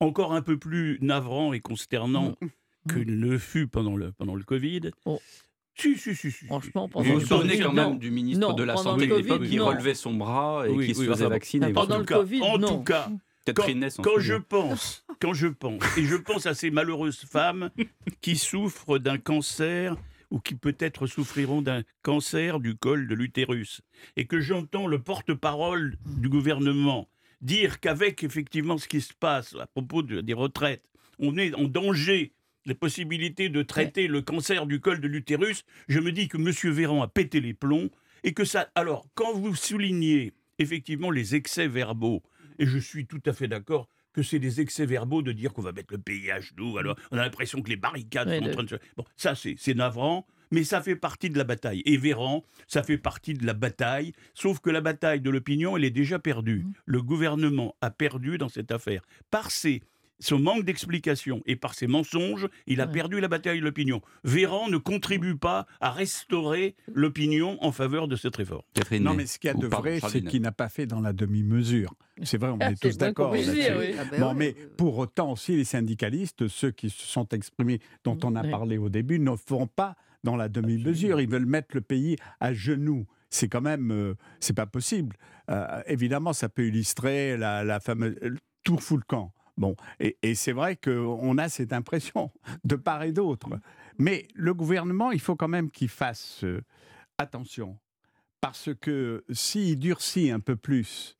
encore 0.00 0.32
un 0.32 0.42
peu 0.42 0.58
plus 0.58 0.98
navrant 1.00 1.52
et 1.52 1.60
consternant 1.60 2.34
que 2.88 2.98
ne 2.98 3.38
fut 3.38 3.68
pendant 3.68 3.96
le, 3.96 4.12
pendant 4.12 4.34
le 4.34 4.42
Covid. 4.42 4.90
Oh. 5.04 5.20
Si, 5.74 5.96
si, 5.96 6.14
si, 6.14 6.30
si. 6.30 6.44
Franchement, 6.46 6.88
pendant 6.88 7.06
Vous 7.06 7.12
le 7.14 7.18
vous 7.20 7.26
souvenez 7.26 7.58
quand 7.58 7.72
non. 7.72 7.90
même 7.90 7.98
du 7.98 8.10
ministre 8.10 8.46
Non, 8.46 8.52
de 8.54 8.62
la 8.62 8.76
Santé 8.76 9.06
le 9.06 9.12
de 9.16 9.20
l'époque 9.22 9.38
Covid, 9.38 9.50
qui 9.50 9.56
non. 9.56 9.66
relevait 9.68 9.94
son 9.94 10.12
bras 10.14 10.64
et 10.66 10.70
Oui, 10.70 10.86
qui 10.88 10.94
se 10.94 11.02
faisait 11.04 11.26
vacciner. 11.28 11.72
Pendant 11.72 11.94
En 11.94 11.98
le 12.00 12.04
Covid, 12.04 12.42
en 12.42 12.58
non. 12.58 12.68
tout 12.78 12.82
cas, 12.84 13.08
Quand 14.02 14.18
je 14.18 14.34
pense, 14.34 15.04
quand 15.20 15.32
je 15.34 15.48
pense, 15.48 15.82
et 15.98 16.04
je 16.04 16.16
pense 16.16 16.46
à 16.46 16.54
ces 16.54 16.70
malheureuses 16.70 17.24
femmes 17.24 17.70
qui 18.20 18.36
souffrent 18.36 18.98
d'un 18.98 19.18
cancer 19.18 19.96
ou 20.30 20.38
qui 20.40 20.54
peut-être 20.54 21.06
souffriront 21.06 21.60
d'un 21.60 21.82
cancer 22.02 22.58
du 22.60 22.74
col 22.74 23.06
de 23.06 23.14
l'utérus, 23.14 23.82
et 24.16 24.26
que 24.26 24.40
j'entends 24.40 24.86
le 24.86 24.98
porte-parole 24.98 25.96
du 26.06 26.28
gouvernement 26.28 27.08
dire 27.42 27.80
qu'avec 27.80 28.22
effectivement 28.22 28.78
ce 28.78 28.86
qui 28.88 29.00
se 29.00 29.12
passe 29.12 29.54
à 29.60 29.66
propos 29.66 30.02
de- 30.02 30.20
des 30.20 30.32
retraites, 30.32 30.84
on 31.18 31.36
est 31.36 31.54
en 31.54 31.64
danger 31.64 32.32
les 32.64 32.74
possibilités 32.74 33.48
de 33.48 33.62
traiter 33.62 34.06
le 34.06 34.22
cancer 34.22 34.66
du 34.66 34.80
col 34.80 35.00
de 35.00 35.08
l'utérus, 35.08 35.64
je 35.88 35.98
me 35.98 36.12
dis 36.12 36.28
que 36.28 36.36
M. 36.38 36.72
Véran 36.72 37.02
a 37.02 37.08
pété 37.08 37.40
les 37.40 37.54
plombs 37.54 37.90
et 38.22 38.32
que 38.32 38.44
ça. 38.44 38.68
Alors, 38.76 39.06
quand 39.14 39.32
vous 39.34 39.56
soulignez 39.56 40.32
effectivement 40.60 41.10
les 41.10 41.34
excès 41.34 41.66
verbaux, 41.66 42.22
et 42.58 42.66
je 42.66 42.78
suis 42.78 43.06
tout 43.06 43.22
à 43.26 43.32
fait 43.32 43.48
d'accord 43.48 43.88
que 44.12 44.22
c'est 44.22 44.38
des 44.38 44.60
excès 44.60 44.86
verbaux 44.86 45.22
de 45.22 45.32
dire 45.32 45.52
qu'on 45.52 45.62
va 45.62 45.72
mettre 45.72 45.94
le 45.94 45.98
pays 45.98 46.30
à 46.30 46.40
genoux, 46.40 46.78
alors 46.78 46.96
on 47.10 47.18
a 47.18 47.22
l'impression 47.22 47.62
que 47.62 47.70
les 47.70 47.76
barricades 47.76 48.28
Oui, 48.28 48.38
sont 48.38 48.44
en 48.44 48.52
train 48.52 48.62
de 48.64 48.68
se. 48.68 48.76
Bon, 48.96 49.04
ça 49.16 49.34
c'est 49.34 49.54
c'est 49.58 49.74
navrant, 49.74 50.26
mais 50.50 50.64
ça 50.64 50.82
fait 50.82 50.96
partie 50.96 51.30
de 51.30 51.38
la 51.38 51.44
bataille. 51.44 51.82
Et 51.86 51.96
Véran, 51.96 52.44
ça 52.68 52.82
fait 52.82 52.98
partie 52.98 53.34
de 53.34 53.46
la 53.46 53.54
bataille, 53.54 54.12
sauf 54.34 54.60
que 54.60 54.70
la 54.70 54.82
bataille 54.82 55.20
de 55.20 55.30
l'opinion, 55.30 55.76
elle 55.76 55.84
est 55.84 55.90
déjà 55.90 56.18
perdue. 56.18 56.66
Le 56.84 57.02
gouvernement 57.02 57.74
a 57.80 57.90
perdu 57.90 58.38
dans 58.38 58.50
cette 58.50 58.70
affaire 58.70 59.02
par 59.30 59.50
ces 59.50 59.82
son 60.20 60.38
manque 60.38 60.64
d'explication 60.64 61.42
et 61.46 61.56
par 61.56 61.74
ses 61.74 61.86
mensonges, 61.86 62.48
il 62.66 62.80
a 62.80 62.86
perdu 62.86 63.20
la 63.20 63.28
bataille 63.28 63.60
de 63.60 63.64
l'opinion. 63.64 64.00
Véran 64.24 64.68
ne 64.68 64.76
contribue 64.76 65.36
pas 65.36 65.66
à 65.80 65.90
restaurer 65.90 66.74
l'opinion 66.92 67.58
en 67.64 67.72
faveur 67.72 68.08
de 68.08 68.16
cette 68.16 68.36
réforme. 68.36 68.62
Catherine 68.74 69.02
non, 69.02 69.14
mais 69.14 69.26
ce 69.26 69.38
qu'il 69.38 69.48
y 69.48 69.50
a 69.50 69.54
de 69.54 69.66
vrai, 69.66 69.98
c'est 70.08 70.22
qu'il 70.22 70.42
n'a 70.42 70.52
pas 70.52 70.68
fait 70.68 70.86
dans 70.86 71.00
la 71.00 71.12
demi-mesure. 71.12 71.94
C'est 72.22 72.38
vrai, 72.38 72.50
on 72.50 72.58
est 72.60 72.80
tous 72.80 72.96
d'accord. 72.96 73.32
Oui. 73.32 73.44
Ah 73.98 74.04
ben 74.10 74.20
bon, 74.20 74.34
mais 74.34 74.54
pour 74.76 74.98
autant 74.98 75.32
aussi, 75.32 75.56
les 75.56 75.64
syndicalistes, 75.64 76.46
ceux 76.48 76.70
qui 76.70 76.90
se 76.90 77.06
sont 77.06 77.28
exprimés, 77.28 77.80
dont 78.04 78.18
on 78.22 78.36
a 78.36 78.44
parlé 78.44 78.78
au 78.78 78.88
début, 78.88 79.18
ne 79.18 79.34
font 79.34 79.66
pas 79.66 79.96
dans 80.22 80.36
la 80.36 80.48
demi-mesure. 80.48 81.20
Ils 81.20 81.28
veulent 81.28 81.46
mettre 81.46 81.74
le 81.74 81.80
pays 81.80 82.16
à 82.40 82.52
genoux 82.52 83.06
c'est 83.32 83.48
quand 83.48 83.62
même, 83.62 83.90
euh, 83.90 84.14
c'est 84.40 84.52
pas 84.52 84.66
possible. 84.66 85.16
Euh, 85.50 85.82
évidemment, 85.86 86.34
ça 86.34 86.50
peut 86.50 86.66
illustrer 86.66 87.36
la, 87.38 87.64
la 87.64 87.80
fameuse 87.80 88.14
tour 88.62 88.82
full 88.82 89.02
camp. 89.04 89.32
Bon, 89.56 89.76
et, 90.00 90.34
c'est 90.34 90.52
vrai 90.52 90.76
qu'on 90.76 91.38
a 91.38 91.48
cette 91.48 91.72
impression 91.72 92.30
de 92.64 92.76
part 92.76 93.02
et 93.02 93.12
d'autre. 93.12 93.48
Mais 93.98 94.28
le 94.34 94.54
gouvernement, 94.54 95.12
il 95.12 95.20
faut 95.20 95.36
quand 95.36 95.48
même 95.48 95.70
qu'il 95.70 95.88
fasse 95.88 96.44
euh, 96.44 96.62
attention. 97.18 97.78
Parce 98.40 98.70
que 98.80 99.24
s'il 99.30 99.78
durcit 99.78 100.30
un 100.30 100.40
peu 100.40 100.56
plus, 100.56 101.16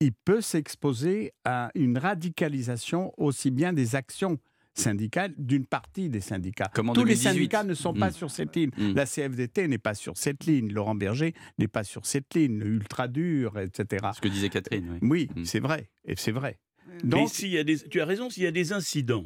il 0.00 0.12
peut 0.12 0.40
s'exposer 0.40 1.32
à 1.44 1.70
une 1.74 1.98
radicalisation 1.98 3.12
aussi 3.18 3.50
bien 3.50 3.74
des 3.74 3.94
actions 3.94 4.38
syndicale 4.74 5.32
d'une 5.38 5.66
partie 5.66 6.08
des 6.08 6.20
syndicats. 6.20 6.70
Tous 6.94 7.04
les 7.04 7.16
syndicats 7.16 7.64
ne 7.64 7.74
sont 7.74 7.94
pas 7.94 8.08
mm. 8.08 8.14
sur 8.14 8.30
cette 8.30 8.54
ligne. 8.56 8.70
Mm. 8.76 8.94
La 8.94 9.06
CFDT 9.06 9.68
n'est 9.68 9.78
pas 9.78 9.94
sur 9.94 10.16
cette 10.16 10.44
ligne. 10.44 10.72
Laurent 10.72 10.94
Berger 10.94 11.34
n'est 11.58 11.68
pas 11.68 11.84
sur 11.84 12.06
cette 12.06 12.34
ligne. 12.34 12.60
Ultra 12.60 13.08
dur, 13.08 13.58
etc. 13.58 14.06
Ce 14.14 14.20
que 14.20 14.28
disait 14.28 14.48
Catherine. 14.48 14.98
Oui, 15.02 15.30
c'est 15.44 15.60
vrai. 15.60 15.90
Et 16.04 16.14
c'est 16.16 16.32
vrai. 16.32 16.58
Donc, 17.04 17.30
Mais 17.40 17.48
y 17.48 17.58
a 17.58 17.64
des, 17.64 17.78
tu 17.88 18.00
as 18.00 18.04
raison, 18.04 18.30
s'il 18.30 18.42
y 18.42 18.46
a 18.46 18.52
des 18.52 18.72
incidents 18.72 19.24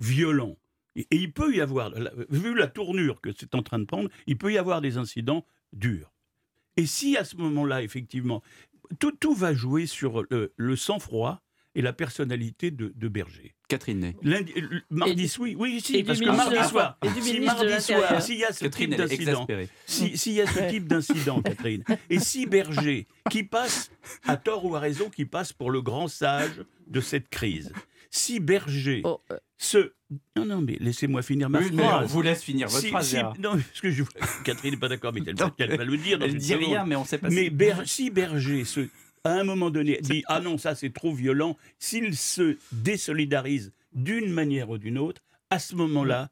violents, 0.00 0.56
et, 0.94 1.06
il 1.10 1.32
peut 1.32 1.54
y 1.54 1.60
avoir, 1.60 1.92
vu 2.28 2.54
la 2.54 2.66
tournure 2.66 3.20
que 3.20 3.30
c'est 3.36 3.54
en 3.54 3.62
train 3.62 3.78
de 3.78 3.84
prendre, 3.84 4.10
il 4.26 4.36
peut 4.36 4.52
y 4.52 4.58
avoir 4.58 4.80
des 4.80 4.98
incidents 4.98 5.46
durs. 5.72 6.12
Et 6.76 6.86
si 6.86 7.16
à 7.16 7.24
ce 7.24 7.36
moment-là, 7.36 7.82
effectivement, 7.82 8.42
tout, 8.98 9.12
tout 9.12 9.34
va 9.34 9.54
jouer 9.54 9.86
sur 9.86 10.24
le 10.30 10.76
sang-froid 10.76 11.41
et 11.74 11.82
la 11.82 11.92
personnalité 11.92 12.70
de, 12.70 13.08
Berger. 13.08 13.54
Catherine 13.68 14.00
Ney. 14.00 14.16
mardi, 14.90 15.28
soir, 15.28 15.48
oui, 15.56 15.80
si, 15.80 16.02
parce 16.02 16.20
que 16.20 16.26
mardi 16.26 16.68
soir, 16.68 16.98
si 17.20 17.40
mardi 17.40 17.80
soir, 17.80 18.22
s'il 18.22 18.38
y 18.38 18.44
a 18.44 18.52
ce 18.52 18.66
type 18.66 18.94
d'incident, 18.94 19.46
s'il 19.86 20.32
y 20.32 20.40
a 20.40 20.46
ce 20.46 20.70
type 20.70 20.86
d'incident, 20.86 21.40
Catherine, 21.42 21.84
et 22.10 22.18
si 22.18 22.46
Berger, 22.46 23.06
qui 23.30 23.42
passe, 23.44 23.90
à 24.26 24.36
tort 24.36 24.64
ou 24.64 24.76
à 24.76 24.80
raison, 24.80 25.08
qui 25.08 25.24
passe 25.24 25.52
pour 25.52 25.70
le 25.70 25.80
grand 25.80 26.08
sage 26.08 26.62
de 26.86 27.00
cette 27.00 27.28
crise, 27.28 27.72
si 28.10 28.40
Berger 28.40 29.00
oh, 29.04 29.20
euh. 29.30 29.38
se... 29.56 29.92
Non, 30.36 30.44
non, 30.44 30.60
mais 30.60 30.76
laissez-moi 30.78 31.22
finir 31.22 31.48
ma 31.48 31.62
phrase. 31.62 32.02
on 32.02 32.06
vous 32.06 32.20
laisse 32.20 32.42
finir 32.42 32.68
votre 32.68 32.86
phrase. 32.86 33.14
non, 33.38 33.52
parce 33.52 33.80
que 33.80 33.90
je... 33.90 34.02
Catherine 34.44 34.72
n'est 34.72 34.80
pas 34.80 34.88
d'accord, 34.88 35.14
mais 35.14 35.22
elle, 35.26 35.76
va 35.76 35.84
le 35.84 35.96
dire. 35.96 36.18
elle 36.20 36.34
ne 36.34 36.38
dit 36.38 36.54
rien, 36.54 36.84
mais 36.84 36.96
on 36.96 37.02
ne 37.02 37.06
sait 37.06 37.16
pas. 37.16 37.30
Mais 37.30 37.50
si 37.86 38.10
Berger 38.10 38.64
se 38.64 38.88
à 39.24 39.32
un 39.32 39.44
moment 39.44 39.70
donné, 39.70 39.98
dit 40.00 40.24
Ah 40.26 40.40
non, 40.40 40.58
ça 40.58 40.74
c'est 40.74 40.92
trop 40.92 41.12
violent, 41.12 41.56
s'il 41.78 42.16
se 42.16 42.58
désolidarise 42.72 43.72
d'une 43.92 44.30
manière 44.30 44.70
ou 44.70 44.78
d'une 44.78 44.98
autre, 44.98 45.22
à 45.50 45.58
ce 45.58 45.74
moment-là, 45.74 46.30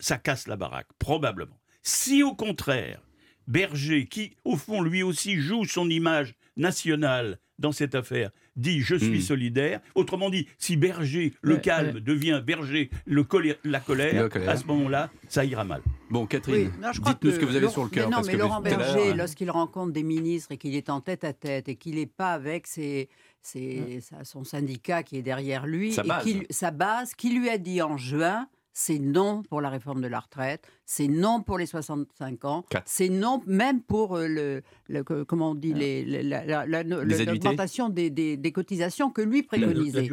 ça 0.00 0.18
casse 0.18 0.48
la 0.48 0.56
baraque, 0.56 0.88
probablement. 0.98 1.58
Si 1.82 2.22
au 2.22 2.34
contraire, 2.34 3.02
Berger, 3.46 4.06
qui 4.06 4.36
au 4.44 4.56
fond 4.56 4.82
lui 4.82 5.02
aussi 5.02 5.36
joue 5.36 5.64
son 5.66 5.88
image 5.90 6.34
nationale 6.56 7.38
dans 7.58 7.72
cette 7.72 7.94
affaire, 7.94 8.30
dit 8.56 8.80
je 8.80 8.96
suis 8.96 9.18
hmm. 9.18 9.22
solidaire. 9.22 9.80
Autrement 9.94 10.30
dit, 10.30 10.46
si 10.58 10.76
Berger, 10.76 11.32
le 11.42 11.56
calme, 11.56 12.00
devient 12.00 12.42
Berger, 12.44 12.90
le 13.06 13.26
la 13.64 13.80
colère, 13.80 14.28
à 14.46 14.56
ce 14.56 14.66
moment-là, 14.66 15.10
ça 15.28 15.44
ira 15.44 15.64
mal. 15.64 15.82
Bon, 16.10 16.26
Catherine, 16.26 16.70
dites-nous 16.70 17.30
ce 17.32 17.38
que 17.38 17.44
vous 17.44 17.56
avez 17.56 17.68
sur 17.68 17.84
le 17.84 17.90
cœur. 17.90 18.10
non, 18.10 18.22
mais 18.24 18.36
Laurent 18.36 18.60
Berger, 18.60 19.14
lorsqu'il 19.14 19.50
rencontre 19.50 19.92
des 19.92 20.02
ministres 20.02 20.52
et 20.52 20.56
qu'il 20.56 20.74
est 20.74 20.90
en 20.90 21.00
tête 21.00 21.24
à 21.24 21.32
tête 21.32 21.68
et 21.68 21.76
qu'il 21.76 21.96
n'est 21.96 22.06
pas 22.06 22.32
avec 22.32 22.66
ses, 22.66 23.08
son 23.42 24.44
syndicat 24.44 25.02
qui 25.02 25.16
est 25.16 25.22
derrière 25.22 25.66
lui, 25.66 25.92
sa 25.92 26.02
base. 26.02 26.26
et 26.26 26.46
sa 26.50 26.70
base, 26.70 27.14
qui 27.14 27.30
lui 27.30 27.48
a 27.48 27.58
dit 27.58 27.82
en 27.82 27.96
juin 27.96 28.48
c'est 28.74 28.98
non 28.98 29.42
pour 29.48 29.60
la 29.60 29.70
réforme 29.70 30.02
de 30.02 30.08
la 30.08 30.20
retraite, 30.20 30.66
c'est 30.84 31.06
non 31.06 31.40
pour 31.40 31.56
les 31.58 31.66
65 31.66 32.44
ans, 32.44 32.64
c'est 32.84 33.08
non 33.08 33.40
même 33.46 33.80
pour 33.80 34.16
euh, 34.16 34.60
le, 34.88 35.02
comment 35.24 35.52
on 35.52 35.54
dit 35.54 35.72
ah. 35.74 36.66
l'augmentation 36.66 37.88
des, 37.88 38.10
des, 38.10 38.52
cotisations 38.52 39.10
que 39.10 39.22
lui 39.22 39.44
préconisait. 39.44 40.08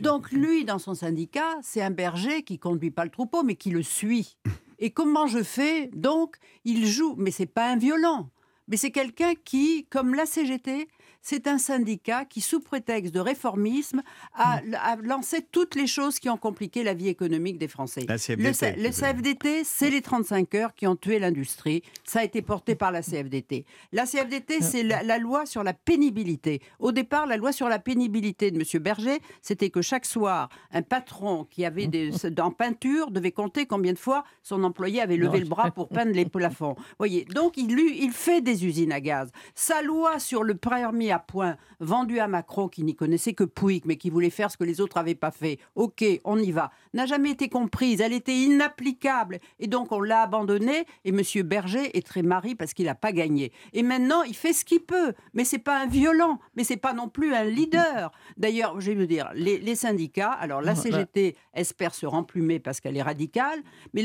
Donc 0.00 0.30
lui, 0.30 0.64
dans 0.64 0.78
son 0.78 0.94
syndicat, 0.94 1.56
c'est 1.62 1.80
un 1.80 1.90
berger 1.90 2.42
qui 2.42 2.58
conduit 2.58 2.90
pas 2.90 3.04
le 3.04 3.10
troupeau, 3.10 3.42
mais 3.42 3.56
qui 3.56 3.70
le 3.70 3.82
suit. 3.82 4.36
Et 4.78 4.90
comment 4.90 5.26
je 5.26 5.42
fais 5.42 5.88
Donc, 5.94 6.36
il 6.64 6.86
joue, 6.86 7.14
mais 7.16 7.30
c'est 7.30 7.46
pas 7.46 7.70
un 7.70 7.76
violent, 7.76 8.28
mais 8.68 8.76
c'est 8.76 8.90
quelqu'un 8.90 9.32
qui, 9.44 9.86
comme 9.90 10.14
la 10.14 10.26
CGT, 10.26 10.88
c'est 11.22 11.46
un 11.46 11.58
syndicat 11.58 12.24
qui, 12.24 12.40
sous 12.40 12.60
prétexte 12.60 13.14
de 13.14 13.20
réformisme, 13.20 14.02
a, 14.34 14.60
mm. 14.60 15.02
lancé 15.02 15.46
toutes 15.50 15.76
les 15.76 15.86
choses 15.86 16.18
qui 16.18 16.28
ont 16.28 16.36
compliqué 16.36 16.82
la 16.82 16.94
vie 16.94 17.08
économique 17.08 17.58
des 17.58 17.68
Français. 17.68 18.04
La 18.08 18.18
CFDT, 18.18 18.74
le, 18.76 18.90
CFDT, 18.90 19.64
c'est 19.64 19.90
les 19.90 20.02
35 20.02 20.54
heures 20.56 20.74
qui 20.74 20.86
ont 20.86 20.96
tué 20.96 21.20
l'industrie. 21.20 21.82
Ça 22.04 22.20
a 22.20 22.24
été 22.24 22.42
porté 22.42 22.74
par 22.74 22.90
la 22.90 23.02
CFDT. 23.02 23.64
La 23.92 24.04
CFDT, 24.04 24.58
mm. 24.58 24.62
c'est 24.62 24.82
la, 24.82 25.18
loi 25.18 25.46
sur 25.46 25.62
la 25.62 25.72
pénibilité. 25.72 26.60
Au 26.80 26.90
départ, 26.90 27.26
la 27.26 27.36
loi 27.36 27.52
sur 27.52 27.68
la 27.68 27.78
pénibilité 27.78 28.50
de 28.50 28.58
M. 28.58 28.82
Berger, 28.82 29.20
c'était 29.40 29.70
que 29.70 29.80
chaque 29.80 30.06
soir, 30.06 30.48
un 30.72 30.82
patron 30.82 31.44
qui 31.44 31.64
avait 31.64 31.86
des, 31.86 32.10
en 32.40 32.50
peinture 32.50 33.12
devait 33.12 33.30
compter 33.30 33.66
combien 33.66 33.92
de 33.92 33.98
fois 33.98 34.24
son 34.42 34.64
employé 34.64 35.00
avait 35.00 35.16
levé 35.16 35.38
le 35.38 35.46
bras 35.46 35.70
pour 35.70 35.88
peindre 35.88 36.12
les 36.12 36.24
plafonds. 36.32 36.74
Voyez, 36.98 37.24
donc 37.26 37.56
il, 37.56 37.70
il 37.78 38.10
fait 38.10 38.40
des 38.40 38.66
usines 38.66 38.92
à 38.92 39.00
gaz. 39.00 39.30
Sa 39.54 39.82
loi 39.82 40.18
sur 40.18 40.42
le 40.42 40.56
permis 40.56 41.11
à 41.12 41.18
point, 41.18 41.56
vendu 41.80 42.18
à 42.18 42.28
Macron 42.28 42.68
qui 42.68 42.82
n'y 42.82 42.94
connaissait 42.94 43.34
que 43.34 43.44
Pouic, 43.44 43.84
mais 43.84 43.96
qui 43.96 44.10
voulait 44.10 44.30
faire 44.30 44.50
ce 44.50 44.56
que 44.56 44.64
les 44.64 44.80
autres 44.80 44.96
n'avaient 44.98 45.14
pas 45.14 45.30
fait. 45.30 45.58
Ok, 45.74 46.04
on 46.24 46.38
y 46.38 46.50
va. 46.50 46.70
N'a 46.94 47.06
jamais 47.06 47.30
été 47.30 47.48
comprise. 47.48 48.00
Elle 48.00 48.12
était 48.12 48.34
inapplicable. 48.34 49.38
Et 49.60 49.66
donc 49.66 49.92
on 49.92 50.00
l'a 50.00 50.22
abandonnée. 50.22 50.86
Et 51.04 51.10
M. 51.10 51.22
Berger 51.44 51.96
est 51.96 52.06
très 52.06 52.22
mari 52.22 52.54
parce 52.54 52.74
qu'il 52.74 52.86
n'a 52.86 52.94
pas 52.94 53.12
gagné. 53.12 53.52
Et 53.72 53.82
maintenant, 53.82 54.22
il 54.22 54.34
fait 54.34 54.52
ce 54.52 54.64
qu'il 54.64 54.80
peut. 54.80 55.12
Mais 55.34 55.44
c'est 55.44 55.58
pas 55.58 55.80
un 55.80 55.86
violent. 55.86 56.38
Mais 56.56 56.64
c'est 56.64 56.76
pas 56.76 56.92
non 56.92 57.08
plus 57.08 57.34
un 57.34 57.44
leader. 57.44 58.12
D'ailleurs, 58.36 58.80
je 58.80 58.90
vais 58.90 58.96
vous 58.96 59.06
dire, 59.06 59.30
les, 59.34 59.74
syndicats, 59.74 60.32
alors 60.32 60.60
la 60.60 60.74
CGT 60.74 61.36
espère 61.54 61.94
se 61.94 62.06
remplumer 62.06 62.58
parce 62.58 62.80
qu'elle 62.80 62.96
est 62.96 63.02
radicale. 63.02 63.60
Mais 63.94 64.04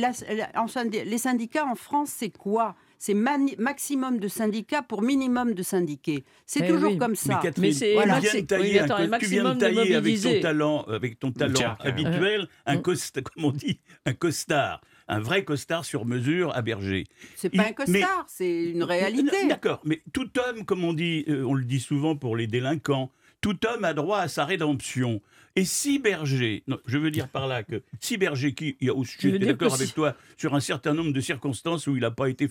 les 1.06 1.18
syndicats 1.18 1.66
en 1.66 1.76
France, 1.76 2.10
c'est 2.10 2.36
quoi? 2.36 2.76
C'est 2.98 3.14
maximum 3.14 4.20
de 4.20 4.28
syndicats 4.28 4.82
pour 4.82 5.02
minimum 5.02 5.54
de 5.54 5.64
syndiqués. 5.64 6.24
C'est 6.46 6.62
eh 6.64 6.68
toujours 6.68 6.98
comme 6.98 7.16
ça. 7.16 7.36
Mais 7.36 7.50
Catherine, 7.50 7.74
tu 7.74 7.86
viens 9.26 9.54
de 9.54 9.60
tailler, 9.60 9.96
avec 9.96 10.22
ton 10.22 10.40
talent, 10.42 10.82
avec 10.84 11.20
ton 11.20 11.32
talent 11.32 11.76
habituel, 11.80 12.48
un 12.66 12.78
costard, 12.78 13.24
comme 13.36 13.46
on 13.46 13.52
dit, 13.52 13.80
un 14.06 14.14
costard 14.14 14.82
un 15.10 15.20
vrai 15.20 15.44
costard 15.44 15.86
sur 15.86 16.06
mesure 16.06 16.56
à 16.56 16.62
Berger. 16.62 17.06
C'est 17.36 17.50
pas 17.50 17.68
un 17.68 17.74
costard, 17.74 18.26
c'est 18.28 18.66
une 18.66 18.84
réalité. 18.84 19.48
D'accord, 19.48 19.82
mais 19.86 20.02
tout 20.14 20.30
homme, 20.38 20.66
comme 20.66 20.84
on 20.84 20.94
dit, 20.94 21.24
euh, 21.30 21.46
on 21.46 21.54
le 21.54 21.64
dit 21.64 21.80
souvent 21.80 22.16
pour 22.16 22.36
les 22.36 22.48
délinquants, 22.48 23.12
tout 23.42 23.58
homme 23.66 23.86
a 23.86 23.94
droit 23.94 24.20
à 24.20 24.28
sa 24.28 24.46
rédemption. 24.46 25.22
Et 25.56 25.66
si 25.66 25.98
Berger, 25.98 26.64
je 26.86 26.98
veux 26.98 27.10
dire 27.10 27.30
par 27.30 27.48
là 27.48 27.64
que 27.64 27.82
si 28.00 28.18
Berger, 28.18 28.54
qui, 28.54 28.78
je 28.80 29.04
suis 29.04 29.40
d'accord 29.40 29.74
avec 29.74 29.94
toi 29.94 30.16
sur 30.38 30.54
un 30.54 30.60
certain 30.60 30.94
nombre 30.94 31.12
de 31.14 31.22
circonstances 31.22 31.88
où 31.88 31.96
il 31.96 32.02
n'a 32.02 32.12
pas 32.12 32.30
été 32.30 32.48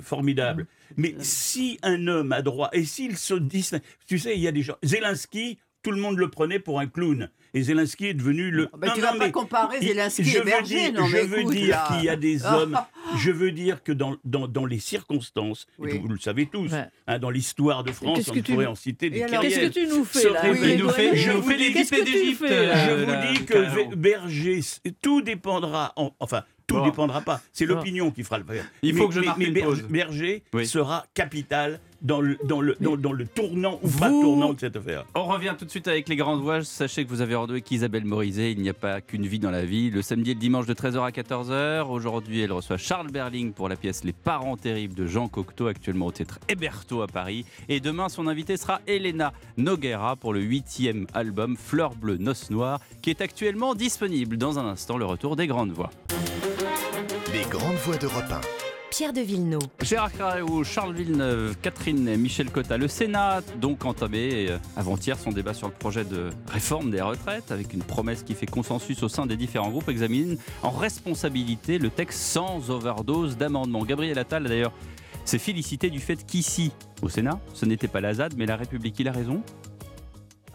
formidable. 0.00 0.66
Mais 0.96 1.14
si 1.20 1.78
un 1.82 2.06
homme 2.06 2.32
a 2.32 2.42
droit, 2.42 2.70
et 2.72 2.84
s'il 2.84 3.16
se 3.16 3.34
dit, 3.34 3.68
tu 4.06 4.18
sais, 4.18 4.34
il 4.36 4.40
y 4.40 4.48
a 4.48 4.52
des 4.52 4.62
gens, 4.62 4.76
Zelensky, 4.82 5.58
tout 5.82 5.90
le 5.92 6.00
monde 6.00 6.18
le 6.18 6.28
prenait 6.28 6.58
pour 6.58 6.80
un 6.80 6.86
clown. 6.86 7.30
Et 7.54 7.62
Zelensky 7.62 8.06
est 8.06 8.14
devenu 8.14 8.50
le. 8.50 8.68
Ah 8.72 8.76
ben, 8.76 8.92
tu 8.94 9.00
vas 9.00 9.14
pas 9.14 9.30
comparer 9.30 9.80
Zelensky 9.80 10.36
et 10.36 10.40
Berger, 10.42 10.92
non, 10.92 11.06
Je 11.06 11.16
veux 11.18 11.44
dire 11.44 11.82
qu'il 11.88 12.04
y 12.04 12.08
a 12.08 12.16
des 12.16 12.44
hommes. 12.46 12.78
je 13.16 13.30
veux 13.30 13.52
dire 13.52 13.82
que 13.82 13.92
dans, 13.92 14.16
dans, 14.24 14.48
dans 14.48 14.66
les 14.66 14.80
circonstances, 14.80 15.66
et 15.82 15.96
vous, 15.98 16.08
le 16.08 16.18
savez 16.18 16.46
tous, 16.46 16.70
hein, 16.74 17.18
dans 17.18 17.30
l'histoire 17.30 17.84
de 17.84 17.92
France, 17.92 18.28
on 18.28 18.42
pourrait 18.42 18.66
en 18.66 18.74
citer 18.74 19.08
des 19.08 19.24
Qu'est-ce 19.24 19.60
que 19.60 19.68
tu 19.68 19.86
nous 19.86 20.04
fais 20.04 20.30
là 20.30 20.42
Je 20.52 21.30
vous 21.32 21.42
fais 21.42 21.56
l'équipe 21.56 21.90
d'Égypte. 22.04 22.44
Je 22.48 23.04
vous 23.04 23.32
dis 23.34 23.44
que 23.46 23.94
Berger, 23.94 24.60
tout 25.00 25.22
dépendra. 25.22 25.94
enfin, 26.18 26.44
tout 26.68 26.76
ne 26.76 26.80
Bon. 26.80 26.86
dépendra 26.86 27.20
pas. 27.22 27.40
C'est 27.52 27.66
l'opinion 27.66 28.10
qui 28.12 28.22
fera 28.22 28.38
le 28.38 28.44
faire. 28.44 28.64
Il 28.82 28.94
faut 28.94 29.08
que 29.08 29.14
je 29.14 29.20
marque 29.20 29.42
pause. 29.62 29.82
Berger 29.88 30.42
sera 30.64 31.04
capital 31.14 31.80
dans 32.00 32.20
le, 32.20 32.38
dans 32.44 32.60
le, 32.60 32.76
dans, 32.80 32.96
dans 32.96 33.12
le 33.12 33.26
tournant 33.26 33.80
ou 33.82 33.88
pas 33.88 34.08
Vous- 34.08 34.20
tournant 34.22 34.52
de 34.52 34.60
cette 34.60 34.76
affaire. 34.76 35.04
On 35.16 35.24
revient 35.24 35.54
tout 35.58 35.64
de 35.64 35.70
suite 35.70 35.88
avec 35.88 36.08
les 36.08 36.14
grandes 36.14 36.42
voix. 36.42 36.62
Sachez 36.62 37.04
que 37.04 37.08
vous 37.08 37.22
avez 37.22 37.34
rendez-vous 37.34 37.54
avec 37.54 37.70
Isabelle 37.72 38.04
Morizet. 38.04 38.52
Il 38.52 38.60
n'y 38.60 38.68
a 38.68 38.74
pas 38.74 39.00
qu'une 39.00 39.26
vie 39.26 39.40
dans 39.40 39.50
la 39.50 39.64
vie. 39.64 39.90
Le 39.90 40.00
samedi 40.02 40.30
et 40.30 40.34
le 40.34 40.40
dimanche 40.40 40.66
de 40.66 40.74
13h 40.74 41.00
à 41.04 41.10
14h. 41.10 41.88
Aujourd'hui, 41.88 42.40
elle 42.42 42.52
reçoit 42.52 42.76
Charles 42.76 43.10
Berling 43.10 43.52
pour 43.52 43.68
la 43.68 43.74
pièce 43.74 44.04
Les 44.04 44.12
parents 44.12 44.56
terribles 44.56 44.94
de 44.94 45.06
Jean 45.06 45.26
Cocteau, 45.26 45.66
actuellement 45.66 46.06
au 46.06 46.12
théâtre 46.12 46.38
Héberto 46.48 47.02
à 47.02 47.08
Paris. 47.08 47.44
Et 47.68 47.80
demain, 47.80 48.08
son 48.08 48.28
invité 48.28 48.56
sera 48.58 48.80
Elena 48.86 49.32
Noguera 49.56 50.14
pour 50.16 50.32
le 50.34 50.40
huitième 50.40 51.06
album 51.14 51.56
Fleur 51.56 51.94
bleue, 51.96 52.18
noce 52.18 52.50
noire, 52.50 52.78
qui 53.02 53.10
est 53.10 53.20
actuellement 53.22 53.74
disponible. 53.74 54.36
Dans 54.36 54.58
un 54.60 54.66
instant, 54.66 54.98
le 54.98 55.04
retour 55.06 55.34
des 55.34 55.46
grandes 55.48 55.72
voix. 55.72 55.90
Les 57.38 57.44
grandes 57.44 57.76
voix 57.76 57.96
d'Europe 57.96 58.24
1. 58.28 58.40
Pierre 58.90 59.12
de 59.12 59.20
Villeneuve. 59.20 59.60
Gérard 59.80 60.10
Carreau, 60.10 60.64
Charles 60.64 60.92
Villeneuve, 60.92 61.56
Catherine 61.62 62.08
et 62.08 62.16
Michel 62.16 62.50
Cotta. 62.50 62.76
Le 62.76 62.88
Sénat 62.88 63.42
donc 63.60 63.84
entamé 63.84 64.48
euh, 64.50 64.58
avant-hier 64.76 65.16
son 65.16 65.30
débat 65.30 65.54
sur 65.54 65.68
le 65.68 65.72
projet 65.72 66.04
de 66.04 66.30
réforme 66.50 66.90
des 66.90 67.00
retraites 67.00 67.52
avec 67.52 67.72
une 67.72 67.84
promesse 67.84 68.24
qui 68.24 68.34
fait 68.34 68.46
consensus 68.46 69.04
au 69.04 69.08
sein 69.08 69.24
des 69.24 69.36
différents 69.36 69.70
groupes 69.70 69.88
examine 69.88 70.36
en 70.64 70.70
responsabilité 70.70 71.78
le 71.78 71.90
texte 71.90 72.18
sans 72.18 72.70
overdose 72.70 73.36
d'amendements. 73.36 73.84
Gabriel 73.84 74.18
Attal 74.18 74.42
d'ailleurs 74.42 74.72
s'est 75.24 75.38
félicité 75.38 75.90
du 75.90 76.00
fait 76.00 76.26
qu'ici 76.26 76.72
au 77.02 77.08
Sénat 77.08 77.38
ce 77.54 77.66
n'était 77.66 77.86
pas 77.86 78.00
la 78.00 78.14
ZAD 78.14 78.34
mais 78.36 78.46
la 78.46 78.56
République. 78.56 78.98
Il 78.98 79.06
a 79.06 79.12
raison 79.12 79.44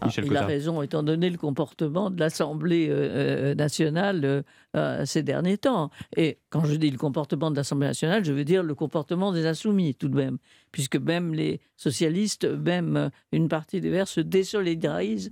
Ah, 0.02 0.10
il 0.18 0.36
a 0.36 0.46
raison, 0.46 0.82
étant 0.82 1.04
donné 1.04 1.30
le 1.30 1.38
comportement 1.38 2.10
de 2.10 2.20
l'Assemblée 2.20 2.90
euh, 2.90 3.52
euh, 3.52 3.56
nationale 3.56 4.26
euh, 4.26 4.42
euh, 4.76 5.06
ces 5.06 5.24
derniers 5.24 5.58
temps. 5.58 5.92
Et 6.18 6.40
quand 6.50 6.66
je 6.66 6.76
dis 6.76 6.90
le 6.90 6.98
comportement 6.98 7.52
de 7.52 7.56
l'Assemblée 7.56 7.88
nationale, 7.88 8.26
je 8.26 8.34
veux 8.34 8.44
dire 8.44 8.64
le 8.64 8.76
comportement 8.76 9.32
des 9.32 9.46
insoumis 9.46 9.96
tout 9.96 10.10
de 10.10 10.16
même, 10.16 10.38
puisque 10.72 10.98
même 10.98 11.34
les 11.34 11.62
socialistes, 11.78 12.46
même 12.46 13.10
une 13.32 13.48
partie 13.48 13.80
des 13.82 13.90
Verts 13.90 14.08
se 14.08 14.22
désolidarisent 14.22 15.32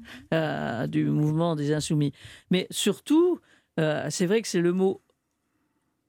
du 0.90 1.06
mouvement 1.06 1.56
des 1.56 1.74
insoumis. 1.74 2.14
Mais 2.50 2.68
surtout, 2.70 3.40
c'est 3.78 4.26
vrai 4.26 4.42
que 4.42 4.48
c'est 4.48 4.62
le 4.62 4.74
mot 4.74 5.02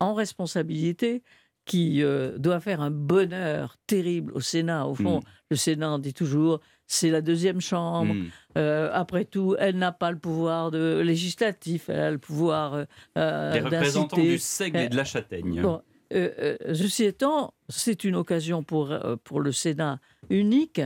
en 0.01 0.15
responsabilité 0.15 1.23
qui 1.65 2.03
doit 2.39 2.61
faire 2.61 2.81
un 2.81 2.91
bonheur 2.91 3.77
terrible 3.87 4.33
au 4.33 4.41
Sénat. 4.41 4.87
Au 4.87 4.95
fond, 4.95 5.21
Mm. 5.21 5.25
le 5.51 5.57
Sénat, 5.57 5.99
dit 5.99 6.13
toujours, 6.15 6.61
c'est 6.93 7.11
la 7.11 7.23
deuxième 7.23 7.61
chambre. 7.61 8.13
Hmm. 8.13 8.29
Euh, 8.59 8.91
après 8.93 9.25
tout, 9.25 9.57
elle 9.59 9.79
n'a 9.79 9.93
pas 9.93 10.11
le 10.11 10.19
pouvoir 10.19 10.71
de 10.71 11.01
législatif, 11.01 11.89
elle 11.89 12.01
a 12.01 12.11
le 12.11 12.19
pouvoir 12.19 12.75
euh, 12.75 12.85
euh, 13.17 13.53
Les 13.55 13.61
représentants 13.61 14.21
du 14.21 14.39
Seigle 14.39 14.79
et 14.79 14.89
de 14.91 14.97
la 14.97 15.05
Châtaigne. 15.05 15.63
Bon, 15.63 15.81
euh, 16.13 16.57
ceci 16.75 17.05
étant, 17.05 17.55
c'est 17.71 18.05
une 18.05 18.15
occasion 18.15 18.63
pour, 18.63 18.95
pour 19.25 19.41
le 19.41 19.53
Sénat 19.53 20.01
unique, 20.29 20.83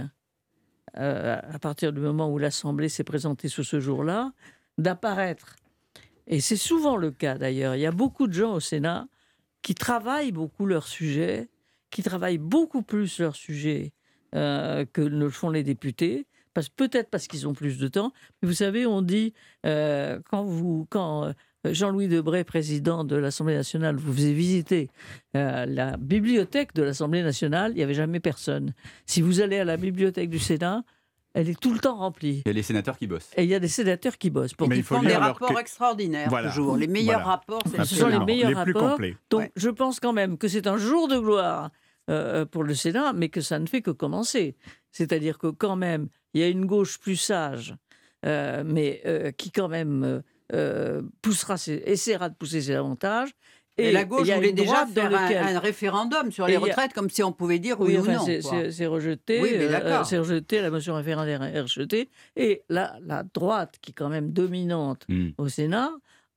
à 0.94 1.58
partir 1.60 1.92
du 1.92 2.00
moment 2.00 2.30
où 2.30 2.38
l'Assemblée 2.38 2.88
s'est 2.88 3.04
présentée 3.04 3.48
sous 3.48 3.64
ce 3.64 3.80
jour-là, 3.80 4.32
d'apparaître. 4.78 5.56
Et 6.28 6.40
c'est 6.40 6.56
souvent 6.56 6.96
le 6.96 7.10
cas 7.10 7.36
d'ailleurs. 7.36 7.74
Il 7.74 7.80
y 7.80 7.86
a 7.86 7.92
beaucoup 7.92 8.28
de 8.28 8.32
gens 8.32 8.54
au 8.54 8.60
Sénat 8.60 9.08
qui 9.62 9.74
travaillent 9.74 10.32
beaucoup 10.32 10.66
leur 10.66 10.86
sujet, 10.86 11.48
qui 11.90 12.04
travaillent 12.04 12.38
beaucoup 12.38 12.82
plus 12.82 13.18
leur 13.18 13.34
sujet 13.34 13.92
euh, 14.36 14.84
que 14.92 15.00
ne 15.00 15.24
le 15.24 15.30
font 15.30 15.50
les 15.50 15.62
députés. 15.64 16.26
Parce, 16.54 16.68
peut-être 16.70 17.10
parce 17.10 17.26
qu'ils 17.26 17.46
ont 17.46 17.52
plus 17.52 17.78
de 17.78 17.88
temps. 17.88 18.12
Mais 18.40 18.48
vous 18.48 18.54
savez, 18.54 18.86
on 18.86 19.02
dit, 19.02 19.34
euh, 19.66 20.18
quand, 20.30 20.42
vous, 20.44 20.86
quand 20.88 21.24
euh, 21.24 21.32
Jean-Louis 21.70 22.08
Debré, 22.08 22.44
président 22.44 23.04
de 23.04 23.14
l'Assemblée 23.16 23.54
nationale, 23.56 23.96
vous 23.96 24.12
faisait 24.14 24.32
visiter 24.32 24.88
euh, 25.36 25.66
la 25.66 25.98
bibliothèque 25.98 26.72
de 26.74 26.82
l'Assemblée 26.82 27.22
nationale, 27.22 27.72
il 27.72 27.76
n'y 27.76 27.82
avait 27.82 27.92
jamais 27.92 28.20
personne. 28.20 28.72
Si 29.04 29.20
vous 29.20 29.42
allez 29.42 29.58
à 29.58 29.64
la 29.66 29.76
bibliothèque 29.76 30.30
du 30.30 30.38
Sénat, 30.38 30.82
elle 31.34 31.50
est 31.50 31.60
tout 31.60 31.74
le 31.74 31.78
temps 31.78 31.96
remplie. 31.98 32.40
Il 32.46 32.48
y 32.48 32.50
a 32.50 32.54
les 32.54 32.62
sénateurs 32.62 32.96
qui 32.96 33.06
bossent. 33.06 33.30
Et 33.36 33.42
il 33.44 33.50
y 33.50 33.54
a 33.54 33.58
des 33.58 33.68
sénateurs 33.68 34.16
qui 34.16 34.30
bossent. 34.30 34.54
Pour 34.54 34.68
Mais 34.68 34.78
il 34.78 34.82
faut 34.82 34.94
font 34.96 35.02
des 35.02 35.14
rapports 35.14 35.52
que- 35.54 35.60
extraordinaires, 35.60 36.30
Voilà. 36.30 36.48
toujours. 36.48 36.78
Les 36.78 36.86
meilleurs 36.86 37.20
Voilà. 37.20 37.32
rapports, 37.36 37.60
c'est 37.70 37.84
Ce 37.84 37.96
sont 37.96 38.08
les 38.08 38.18
meilleurs 38.20 38.54
rapports. 38.54 38.92
complets. 38.92 39.14
Donc 39.28 39.40
Ouais. 39.40 39.52
je 39.56 39.68
pense 39.68 40.00
quand 40.00 40.14
même 40.14 40.38
que 40.38 40.48
c'est 40.48 40.66
un 40.66 40.78
jour 40.78 41.08
de 41.08 41.18
gloire 41.18 41.64
euh, 41.64 41.68
pour 42.50 42.64
le 42.64 42.74
Sénat, 42.74 43.12
mais 43.12 43.28
que 43.28 43.40
ça 43.40 43.58
ne 43.58 43.66
fait 43.66 43.82
que 43.82 43.90
commencer. 43.90 44.56
C'est-à-dire 44.92 45.38
que 45.38 45.48
quand 45.48 45.76
même, 45.76 46.08
il 46.34 46.40
y 46.40 46.44
a 46.44 46.48
une 46.48 46.66
gauche 46.66 46.98
plus 46.98 47.16
sage, 47.16 47.74
euh, 48.24 48.62
mais 48.64 49.02
euh, 49.06 49.30
qui 49.32 49.50
quand 49.50 49.68
même 49.68 50.04
euh, 50.04 50.20
euh, 50.54 51.02
poussera 51.22 51.56
ses- 51.56 51.82
essaiera 51.86 52.28
de 52.28 52.34
pousser 52.34 52.60
ses 52.62 52.72
avantages. 52.74 53.30
Et, 53.78 53.92
la 53.92 54.04
gauche 54.04 54.26
voulait 54.30 54.54
déjà 54.54 54.86
faire 54.86 55.14
un, 55.14 55.26
lequel- 55.28 55.54
un 55.54 55.58
référendum 55.58 56.32
sur 56.32 56.46
les 56.46 56.56
a- 56.56 56.60
retraites, 56.60 56.94
comme 56.94 57.10
si 57.10 57.22
on 57.22 57.30
pouvait 57.32 57.58
dire 57.58 57.78
oui, 57.78 57.98
Oui, 57.98 58.08
ou 58.08 58.10
non. 58.10 58.24
c'est- 58.70 58.86
rejeté. 58.86 59.42
Oui, 59.42 59.50
euh, 59.52 60.02
c'est 60.04 60.16
rejeté, 60.18 60.62
la 60.62 60.70
motion 60.70 60.94
référendaire 60.94 61.42
est 61.42 61.60
rejetée. 61.60 62.08
Et 62.36 62.62
la, 62.70 62.96
la 63.02 63.22
droite, 63.22 63.76
qui 63.82 63.90
est 63.90 63.94
quand 63.94 64.08
même 64.08 64.30
dominante 64.32 65.04
Hmm. 65.10 65.30
au 65.36 65.48
Sénat, 65.50 65.90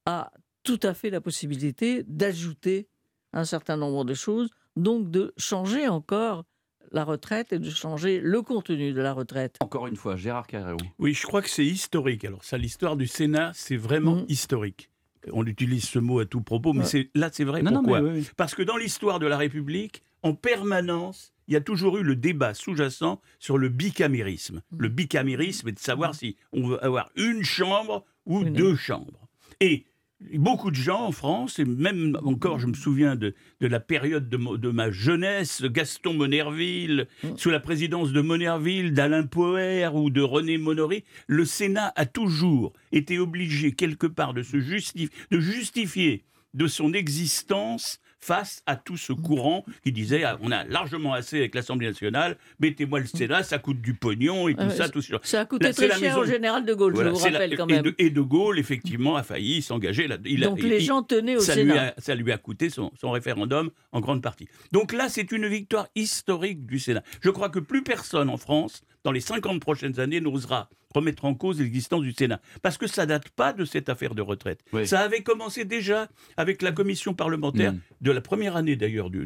a 0.05 0.33
tout 0.63 0.81
à 0.83 0.93
fait 0.93 1.09
la 1.09 1.21
possibilité 1.21 2.03
d'ajouter 2.07 2.89
un 3.31 3.45
certain 3.45 3.77
nombre 3.77 4.03
de 4.03 4.13
choses, 4.15 4.49
donc 4.79 5.11
de 5.11 5.33
changer 5.37 5.87
encore 5.87 6.45
la 6.91 7.03
retraite 7.03 7.53
et 7.53 7.59
de 7.59 7.69
changer 7.69 8.19
le 8.19 8.41
contenu 8.41 8.93
de 8.93 9.01
la 9.01 9.13
retraite. 9.13 9.57
Encore 9.59 9.85
une 9.87 9.95
fois, 9.95 10.15
Gérard 10.15 10.47
Carreau. 10.47 10.77
Oui, 10.97 11.13
je 11.13 11.25
crois 11.27 11.41
que 11.43 11.49
c'est 11.49 11.65
historique. 11.65 12.25
Alors 12.25 12.43
ça, 12.43 12.57
l'histoire 12.57 12.95
du 12.95 13.05
Sénat, 13.05 13.51
c'est 13.53 13.77
vraiment 13.77 14.15
Mhm. 14.17 14.25
historique. 14.27 14.89
On 15.31 15.45
utilise 15.45 15.83
ce 15.83 15.99
mot 15.99 16.19
à 16.19 16.25
tout 16.25 16.41
propos, 16.41 16.73
mais 16.73 16.91
Ouais. 16.91 17.09
là, 17.13 17.29
c'est 17.31 17.43
vrai. 17.43 17.61
Non, 17.61 17.71
non, 17.71 17.77
Pourquoi 17.81 18.01
mais 18.01 18.09
oui, 18.11 18.19
oui. 18.21 18.29
Parce 18.37 18.55
que 18.55 18.63
dans 18.63 18.77
l'histoire 18.77 19.19
de 19.19 19.27
la 19.27 19.37
République, 19.37 20.01
en 20.23 20.33
permanence, 20.33 21.33
il 21.47 21.53
y 21.53 21.57
a 21.57 21.61
toujours 21.61 21.97
eu 21.97 22.03
le 22.03 22.15
débat 22.15 22.53
sous-jacent 22.53 23.21
sur 23.37 23.57
le 23.57 23.69
bicamérisme. 23.69 24.61
Mhm. 24.71 24.79
Le 24.81 24.89
bicamérisme 24.89 25.67
est 25.67 25.73
de 25.73 25.79
savoir 25.79 26.15
si 26.15 26.37
on 26.53 26.67
veut 26.67 26.83
avoir 26.83 27.11
une 27.15 27.43
chambre 27.43 28.05
ou 28.25 28.43
deux 28.43 28.75
chambres. 28.75 29.27
Et 29.59 29.85
beaucoup 30.33 30.69
de 30.71 30.75
gens 30.75 31.01
en 31.05 31.11
France, 31.11 31.59
et 31.59 31.65
même 31.65 32.17
encore, 32.23 32.59
je 32.59 32.67
me 32.67 32.73
souviens 32.73 33.15
de, 33.15 33.33
de 33.61 33.67
la 33.67 33.79
période 33.79 34.29
de, 34.29 34.37
mo- 34.37 34.57
de 34.57 34.69
ma 34.69 34.91
jeunesse, 34.91 35.61
Gaston 35.63 36.13
Monerville, 36.13 37.07
Mhm. 37.23 37.37
sous 37.37 37.49
la 37.49 37.59
présidence 37.59 38.11
de 38.11 38.21
Monerville, 38.21 38.93
d'Alain 38.93 39.25
Poher 39.25 39.95
ou 39.95 40.09
de 40.09 40.21
René 40.21 40.57
Monory, 40.57 41.03
le 41.27 41.45
Sénat 41.45 41.93
a 41.95 42.05
toujours 42.05 42.73
été 42.91 43.17
obligé 43.19 43.71
quelque 43.71 44.07
part 44.07 44.33
de 44.33 44.43
se 44.43 44.57
justif- 44.57 45.09
de 45.31 45.39
justifier 45.39 46.23
de 46.53 46.67
son 46.67 46.93
existence 46.93 47.99
face 48.19 48.61
à 48.65 48.75
tout 48.75 48.97
ce 48.97 49.13
courant 49.13 49.63
qui 49.83 49.91
disait 49.91 50.23
ah, 50.23 50.37
on 50.41 50.51
a 50.51 50.63
largement 50.65 51.13
assez 51.13 51.37
avec 51.39 51.55
l'Assemblée 51.55 51.87
nationale, 51.87 52.37
mettez-moi 52.59 52.99
le 52.99 53.05
Sénat, 53.05 53.43
ça 53.43 53.57
coûte 53.59 53.81
du 53.81 53.93
pognon 53.93 54.47
et 54.47 54.53
tout 54.55 54.61
Ah, 54.63 54.69
ça, 54.69 54.89
tout 54.89 55.01
ça. 55.01 55.19
Ça 55.23 55.41
a 55.41 55.45
coûté 55.45 55.65
Là, 55.65 55.73
c'est 55.73 55.87
très 55.87 55.87
la 55.87 55.95
cher 55.99 56.15
maison- 56.15 56.21
au 56.21 56.25
général 56.31 56.65
de 56.65 56.73
Gaulle, 56.73 56.93
Voilà, 56.93 57.09
je 57.11 57.15
vous 57.15 57.25
la- 57.25 57.31
rappelle 57.31 57.57
quand 57.57 57.67
et 57.67 57.73
même. 57.73 57.83
de, 57.83 57.95
et 57.97 58.09
de 58.09 58.21
Gaulle, 58.21 58.59
effectivement, 58.59 59.15
a 59.15 59.23
failli 59.23 59.61
s'engager. 59.61 60.05
a- 60.11 60.17
Donc 60.17 60.61
les 60.61 60.77
il- 60.77 60.85
gens 60.85 61.01
tenaient 61.03 61.37
au 61.37 61.39
ça 61.39 61.55
lui, 61.55 61.71
Sénat. 61.71 61.93
a, 61.97 62.01
ça 62.01 62.15
lui 62.15 62.31
a 62.31 62.37
coûté 62.37 62.69
son, 62.69 62.91
son 62.99 63.11
référendum 63.11 63.69
en 63.91 63.99
grande 64.01 64.21
partie. 64.21 64.47
Donc 64.71 64.91
là, 64.93 65.07
c'est 65.09 65.31
une 65.31 65.47
victoire 65.47 65.87
historique 65.95 66.65
du 66.65 66.79
Sénat. 66.79 67.03
Je 67.21 67.29
crois 67.29 67.49
que 67.49 67.59
plus 67.59 67.83
personne 67.83 68.29
en 68.29 68.37
France, 68.37 68.81
dans 69.03 69.11
les 69.11 69.21
50 69.21 69.61
prochaines 69.61 69.99
années, 69.99 70.19
n'osera 70.21 70.69
remettre 70.95 71.25
en 71.25 71.35
cause 71.35 71.59
l'existence 71.59 72.01
du 72.01 72.13
Sénat. 72.13 72.41
Parce 72.61 72.77
que 72.77 72.87
ça 72.87 73.05
date 73.05 73.29
pas 73.29 73.53
de 73.53 73.63
cette 73.65 73.89
affaire 73.89 74.15
de 74.15 74.21
retraite. 74.21 74.61
Oui. 74.73 74.87
Ça 74.87 75.01
avait 75.01 75.21
commencé 75.21 75.63
déjà 75.65 76.07
avec 76.35 76.61
la 76.61 76.71
commission 76.71 77.13
parlementaire 77.13 77.73
Mm. 77.73 77.79
de 78.01 78.11
la 78.11 78.21
première 78.21 78.55
année 78.55 78.75
d'ailleurs 78.75 79.09
du- 79.11 79.25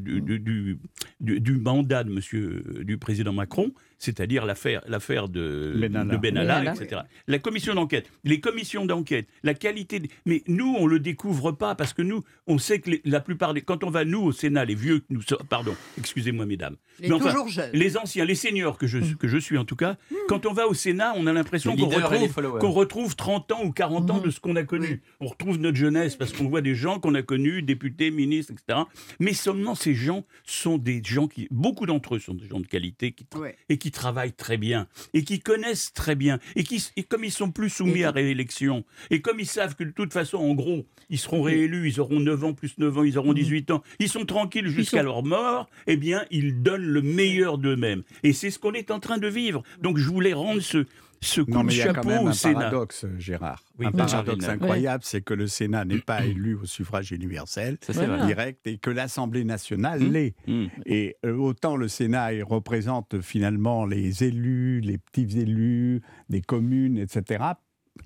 du 1.19 1.57
mandat 1.57 2.03
de 2.03 2.09
monsieur, 2.09 2.63
du 2.83 2.97
président 2.97 3.31
Macron, 3.33 3.71
c'est-à-dire 4.03 4.45
l'affaire, 4.45 4.81
l'affaire 4.87 5.29
de 5.29 5.73
Benalla. 5.75 6.13
de 6.13 6.17
Benalla, 6.17 6.59
Benalla. 6.59 6.75
etc. 6.83 7.01
La 7.27 7.39
commission 7.39 7.73
d'enquête, 7.73 8.09
les 8.23 8.39
commissions 8.39 8.85
d'enquête, 8.85 9.27
la 9.43 9.53
qualité. 9.53 10.01
Mais 10.25 10.43
nous, 10.47 10.75
on 10.77 10.87
le 10.87 10.99
découvre 10.99 11.51
pas 11.53 11.75
parce 11.75 11.93
que 11.93 12.01
nous, 12.01 12.23
on 12.47 12.57
sait 12.57 12.79
que 12.79 12.89
les- 12.91 13.01
la 13.05 13.21
plupart 13.21 13.53
des. 13.53 13.61
Quand 13.61 13.83
on 13.83 13.89
va, 13.89 14.03
nous, 14.05 14.21
au 14.21 14.31
Sénat, 14.31 14.65
les 14.65 14.75
vieux 14.75 14.99
que 14.99 15.05
nous 15.09 15.21
sommes. 15.21 15.39
Pardon, 15.49 15.73
excusez-moi, 15.97 16.45
mesdames. 16.45 16.75
Il 16.99 17.05
est 17.05 17.09
Mais 17.09 17.15
enfin, 17.15 17.33
les 17.73 17.97
anciens, 17.97 18.25
les 18.25 18.35
seniors 18.35 18.77
que 18.77 18.87
je, 18.87 18.99
que 19.15 19.27
je 19.27 19.37
suis 19.37 19.57
en 19.57 19.65
tout 19.65 19.75
cas, 19.75 19.97
quand 20.27 20.45
on 20.45 20.53
va 20.53 20.67
au 20.67 20.73
Sénat, 20.73 21.13
on 21.15 21.25
a 21.27 21.33
l'impression 21.33 21.73
Les 21.75 21.81
qu'on 21.83 21.89
les 21.89 21.95
retrouve, 21.95 22.59
qu'on 22.59 22.71
retrouve 22.71 23.15
30 23.15 23.51
ans 23.53 23.63
ou 23.63 23.71
40 23.71 24.11
ans 24.11 24.17
Mhm. 24.17 24.23
de 24.23 24.29
ce 24.31 24.39
qu'on 24.39 24.55
a 24.57 24.63
connu. 24.63 25.01
On 25.21 25.27
retrouve 25.27 25.57
notre 25.59 25.77
jeunesse 25.77 26.15
parce 26.15 26.33
qu'on 26.33 26.49
voit 26.49 26.61
des 26.61 26.75
gens 26.75 26.99
qu'on 26.99 27.15
a 27.15 27.21
connus, 27.21 27.61
députés, 27.61 28.11
ministres, 28.11 28.53
etc. 28.53 28.81
Mais 29.19 29.33
seulement 29.33 29.75
ces 29.75 29.93
gens 29.95 30.25
sont 30.43 30.77
des 30.77 31.01
gens 31.03 31.27
qui, 31.27 31.47
beaucoup 31.51 31.85
d'entre 31.85 32.15
eux 32.15 32.19
sont 32.19 32.33
des 32.33 32.47
gens 32.47 32.59
de 32.59 32.67
qualité 32.67 33.11
qui, 33.11 33.25
Ouais. 33.37 33.55
et 33.69 33.77
qui 33.77 33.91
travaillent 33.93 34.33
très 34.33 34.57
bien 34.57 34.87
et 35.13 35.23
qui 35.23 35.39
connaissent 35.39 35.93
très 35.93 36.15
bien 36.15 36.39
et 36.57 36.65
qui, 36.65 36.85
et 36.97 37.03
comme 37.03 37.23
ils 37.23 37.31
sont 37.31 37.49
plus 37.51 37.69
soumis 37.69 38.01
Et- 38.01 38.03
à 38.05 38.11
réélection 38.11 38.83
et 39.09 39.21
comme 39.21 39.39
ils 39.39 39.45
savent 39.47 39.75
que 39.75 39.85
de 39.85 39.91
toute 39.91 40.11
façon, 40.11 40.37
en 40.39 40.53
gros, 40.53 40.85
ils 41.09 41.17
seront 41.19 41.41
réélus, 41.43 41.87
ils 41.89 41.99
auront 42.01 42.19
9 42.19 42.43
ans 42.43 42.53
plus 42.53 42.77
9 42.77 42.97
ans, 42.97 43.03
ils 43.03 43.17
auront 43.17 43.33
18 43.33 43.71
ans, 43.71 43.81
ils 43.99 44.09
sont 44.09 44.25
tranquilles 44.25 44.67
jusqu'à 44.67 44.97
sont- 44.97 45.03
leur 45.05 45.23
mort, 45.23 45.69
eh 45.87 45.95
bien, 45.95 46.25
ils 46.31 46.61
donnent 46.61 46.83
le 46.85 47.01
meilleur 47.01 47.57
d'eux-mêmes. 47.57 48.03
Et 48.23 48.33
c'est 48.33 48.49
ce 48.49 48.59
qu'on 48.59 48.73
est 48.73 48.91
en 48.91 48.99
train 48.99 49.17
de 49.19 49.27
vivre. 49.27 49.63
Donc, 49.81 49.97
je 49.97 50.09
voulais 50.09 50.33
rendre 50.33 50.61
ce, 50.61 50.85
ce 51.23 51.41
coup 51.41 51.51
Non, 51.51 51.61
de 51.61 51.67
mais 51.67 51.73
il 51.73 51.77
y 51.79 51.81
a 51.81 51.93
quand 51.93 52.05
même 52.05 52.23
au 52.25 52.27
un 52.27 52.33
Sénat. 52.33 52.59
paradoxe, 52.59 53.05
Gérard. 53.17 53.63
Oui, 53.79 53.87
un 53.87 53.91
paradoxe 53.91 54.47
incroyable, 54.47 55.03
c'est 55.05 55.21
que 55.21 55.33
le 55.33 55.47
Sénat 55.47 55.85
n'est 55.85 55.97
pas 55.99 56.23
élu 56.25 56.55
au 56.55 56.65
suffrage 56.65 57.11
universel, 57.11 57.77
Ça, 57.81 58.25
direct, 58.25 58.65
et 58.67 58.77
que 58.77 58.89
l'Assemblée 58.89 59.43
nationale 59.43 59.99
Mmh. 60.01 60.11
l'est. 60.11 60.35
Mmh. 60.47 60.65
Et 60.85 61.15
euh, 61.25 61.35
autant 61.35 61.75
le 61.75 61.87
Sénat 61.87 62.33
il 62.33 62.43
représente 62.43 63.21
finalement 63.21 63.85
les 63.85 64.23
élus, 64.23 64.81
les 64.81 64.97
petits 64.97 65.39
élus, 65.39 66.01
des 66.29 66.41
communes, 66.41 66.97
etc. 66.97 67.43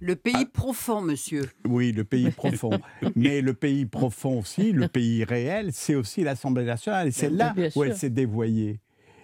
Le 0.01 0.15
pays 0.17 0.45
profond, 0.45 1.01
monsieur. 1.01 1.43
Oui, 1.65 1.91
le 1.93 2.03
pays 2.03 2.29
profond. 2.35 2.71
Mais 3.15 3.41
le 3.41 3.53
pays 3.53 3.85
profond 3.85 4.39
aussi, 4.39 4.73
le 4.73 4.87
pays 4.89 5.23
réel, 5.23 5.69
c'est 5.71 5.95
aussi 5.95 6.23
l'Assemblée 6.23 6.65
nationale. 6.65 7.07
Et 7.07 7.11
c'est 7.11 7.29
là 7.29 7.55
où 7.75 7.83
elle 7.83 7.95
s'est 7.95 8.09
dévoyée. 8.09 8.79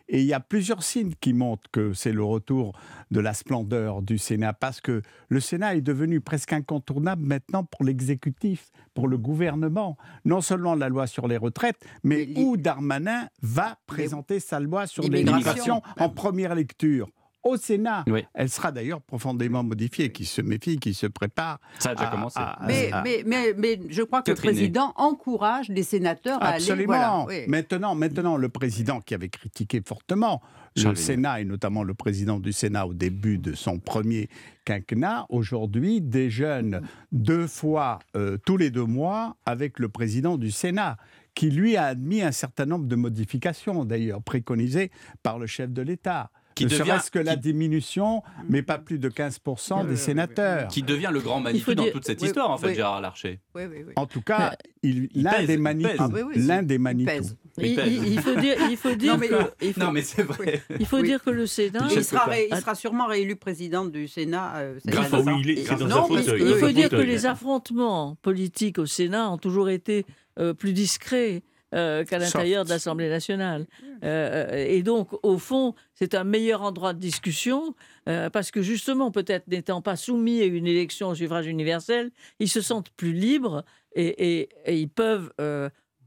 Et 0.10 0.22
il 0.22 0.26
y 0.26 0.34
a 0.34 0.40
plusieurs 0.40 0.84
signes 0.84 1.14
qui 1.20 1.34
montrent 1.34 1.70
que 1.72 1.94
c'est 1.94 2.12
le 2.12 2.24
retour 2.24 2.78
de 3.12 3.20
la 3.20 3.34
splendeur 3.34 4.02
du 4.02 4.18
Sénat, 4.18 4.54
parce 4.54 4.82
que 4.82 5.02
le 5.30 5.40
Sénat 5.40 5.76
est 5.76 5.82
devenu 5.82 6.20
presque 6.20 6.54
incontournable 6.54 7.26
maintenant 7.26 7.64
pour 7.64 7.84
l'exécutif, 7.84 8.70
pour 8.94 9.08
le 9.08 9.18
gouvernement. 9.18 9.98
Non 10.26 10.42
seulement 10.42 10.76
la 10.76 10.90
loi 10.90 11.08
sur 11.08 11.28
les 11.28 11.38
retraites, 11.38 11.80
mais 12.04 12.30
où 12.36 12.58
Darmanin 12.58 13.28
va 13.42 13.78
présenter 13.88 14.40
sa 14.40 14.60
loi 14.60 14.88
sur 14.88 15.04
l'immigration 15.04 15.82
en 15.98 16.10
première 16.10 16.56
lecture. 16.56 17.10
Au 17.44 17.58
Sénat. 17.58 18.06
Oui. 18.08 18.26
Elle 18.34 18.50
sera 18.50 18.72
d'ailleurs 18.72 19.02
profondément 19.02 19.64
modifiée, 19.64 20.12
qui 20.12 20.24
se 20.26 20.42
méfie, 20.42 20.78
qui 20.80 20.94
se 20.94 21.08
prépare. 21.08 21.60
Ça 21.80 21.90
a 21.92 21.96
déjà 21.96 22.08
à- 22.08 22.12
commencé. 22.12 22.40
à- 22.40 22.58
Mais, 22.66 22.92
à- 22.92 23.02
mais, 23.04 23.24
mais, 23.26 23.54
mais 23.58 23.80
je 23.90 24.02
crois 24.04 24.22
que 24.22 24.28
Catherine 24.32 24.52
le 24.52 24.56
président 24.56 24.94
encourage 24.96 25.68
les 25.70 25.84
sénateurs 25.84 26.42
à 26.42 26.48
aller. 26.48 26.64
Absolument. 26.64 27.26
Voilà, 27.26 27.26
oui. 27.28 27.46
Maintenant, 27.50 27.96
maintenant, 27.96 28.38
le 28.38 28.50
président 28.50 29.02
qui 29.02 29.14
avait 29.14 29.30
critiqué 29.30 29.82
fortement 29.86 30.42
le 30.76 30.96
Sénat 30.96 31.42
et 31.42 31.46
notamment 31.46 31.84
le 31.84 31.94
président 31.94 32.40
du 32.40 32.52
Sénat 32.52 32.88
au 32.88 32.94
début 32.96 33.38
de 33.38 33.54
son 33.54 33.78
premier 33.78 34.28
quinquennat, 34.66 35.26
aujourd'hui 35.30 36.02
déjeune 36.02 36.82
deux 37.12 37.46
fois 37.46 38.00
euh, 38.16 38.38
tous 38.44 38.58
les 38.58 38.72
deux 38.72 38.86
mois 38.86 39.36
avec 39.46 39.78
le 39.80 39.90
président 39.90 40.38
du 40.38 40.50
Sénat 40.50 40.98
qui 41.36 41.50
lui 41.52 41.78
a 41.78 41.86
admis 41.86 42.22
un 42.22 42.32
certain 42.32 42.66
nombre 42.66 42.86
de 42.88 42.96
modifications, 42.96 43.86
d'ailleurs 43.86 44.22
préconisées 44.24 44.90
par 45.24 45.38
le 45.40 45.46
chef 45.46 45.72
de 45.72 45.82
l'État. 45.82 46.32
Qui 46.56 46.66
ne 46.66 46.70
devient- 46.70 46.84
serait-ce 46.86 47.12
que 47.12 47.20
la 47.20 47.36
qui- 47.36 47.42
diminution, 47.42 48.22
mais 48.48 48.62
pas 48.62 48.78
plus 48.78 49.00
de 49.00 49.10
15% 49.10 49.84
des 49.88 49.96
sénateurs. 49.96 50.68
Qui 50.68 50.84
devient 50.84 51.10
le 51.12 51.20
grand 51.22 51.40
Manitou 51.40 51.74
dans 51.74 51.84
dire- 51.84 51.94
toute 51.94 52.06
cette 52.06 52.22
oui, 52.22 52.28
histoire, 52.28 52.50
en 52.52 52.58
fait, 52.58 52.68
oui. 52.68 52.76
Gérard 52.76 53.02
Larcher. 53.02 53.40
Oui, 53.56 53.64
oui, 53.70 53.78
oui. 53.88 53.94
En 53.96 54.06
tout 54.06 54.22
cas, 54.22 54.56
l'un 54.84 55.44
des 55.44 55.54
il 55.54 55.60
Manitou. 55.60 56.14
L'un 56.36 56.64
des 56.64 56.76
Il 56.76 56.80
Manitou. 56.82 57.06
pèse. 57.12 57.38
Il 57.60 57.66
Il, 57.68 57.76
pèse. 57.76 57.94
il- 58.08 58.20
faut 58.20 58.36
dire, 58.36 58.56
il 58.70 58.78
faut 58.78 58.96
dire 58.96 59.14
Non, 59.14 59.20
mais- 59.20 59.28
que, 59.30 59.36
il 59.62 59.74
faut, 59.74 59.80
Non, 59.80 59.92
mais 59.92 60.02
c'est 60.02 60.24
vrai. 60.24 60.62
il 60.80 60.86
faut 60.86 60.98
Oui. 60.98 61.04
dire 61.04 61.24
que 61.24 61.30
le 61.30 61.46
Sénat. 61.46 61.88
Il, 61.92 62.04
sera 62.04 62.22
Cotta. 62.22 62.32
ré- 62.32 62.48
il 62.52 62.58
sera 62.58 62.76
sûrement 62.76 63.06
réélu 63.08 63.36
président 63.36 63.86
du 63.86 64.08
Sénat. 64.08 64.54
euh, 64.58 64.80
Grâce 64.86 65.14
à- 65.14 65.20
oui, 65.22 65.34
il 65.44 65.50
est- 65.52 65.70
dans 65.70 65.88
Non, 65.88 65.98
un 66.06 66.08
fauteuil. 66.08 66.42
Il 66.46 66.56
faut 66.56 66.70
dire 66.72 66.90
que 66.90 66.96
les 66.96 67.26
affrontements 67.26 68.16
politiques 68.22 68.80
au 68.80 68.86
Sénat 68.86 69.30
ont 69.30 69.38
toujours 69.38 69.70
été 69.70 70.06
euh, 70.40 70.56
plus 70.56 70.74
discrets 70.74 71.44
euh, 71.74 72.04
qu'à 72.06 72.20
l'intérieur 72.20 72.64
de 72.66 72.70
l'Assemblée 72.70 73.10
nationale. 73.10 73.66
Euh, 74.04 74.48
euh, 74.54 74.66
et 74.68 74.84
donc, 74.84 75.10
au 75.24 75.38
fond, 75.38 75.74
c'est 75.94 76.14
un 76.16 76.24
meilleur 76.24 76.62
endroit 76.62 76.94
de 76.94 77.00
discussion 77.00 77.76
euh, 78.08 78.30
parce 78.30 78.52
que 78.52 78.62
justement, 78.62 79.12
peut-être 79.12 79.48
n'étant 79.48 79.82
pas 79.82 79.96
soumis 79.96 80.42
à 80.42 80.46
une 80.46 80.68
élection 80.68 81.10
au 81.10 81.16
suffrage 81.16 81.48
universel, 81.48 82.12
ils 82.40 82.50
se 82.50 82.62
sentent 82.62 82.90
plus 82.92 83.14
libres 83.14 83.64
et, 83.96 84.08
et- 84.42 84.50
et 84.66 84.78
ils 84.80 84.90
peuvent 84.90 85.32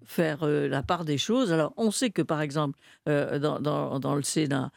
faire 0.05 0.47
la 0.47 0.83
part 0.83 1.05
des 1.05 1.19
choses. 1.19 1.53
Alors, 1.53 1.73
on 1.77 1.91
sait 1.91 2.11
que, 2.11 2.23
par 2.23 2.41
exemple, 2.41 2.79
dans, 3.07 3.59
dans- 3.61 3.99
dans 3.99 4.15
le 4.15 4.23
Sénat, 4.23 4.71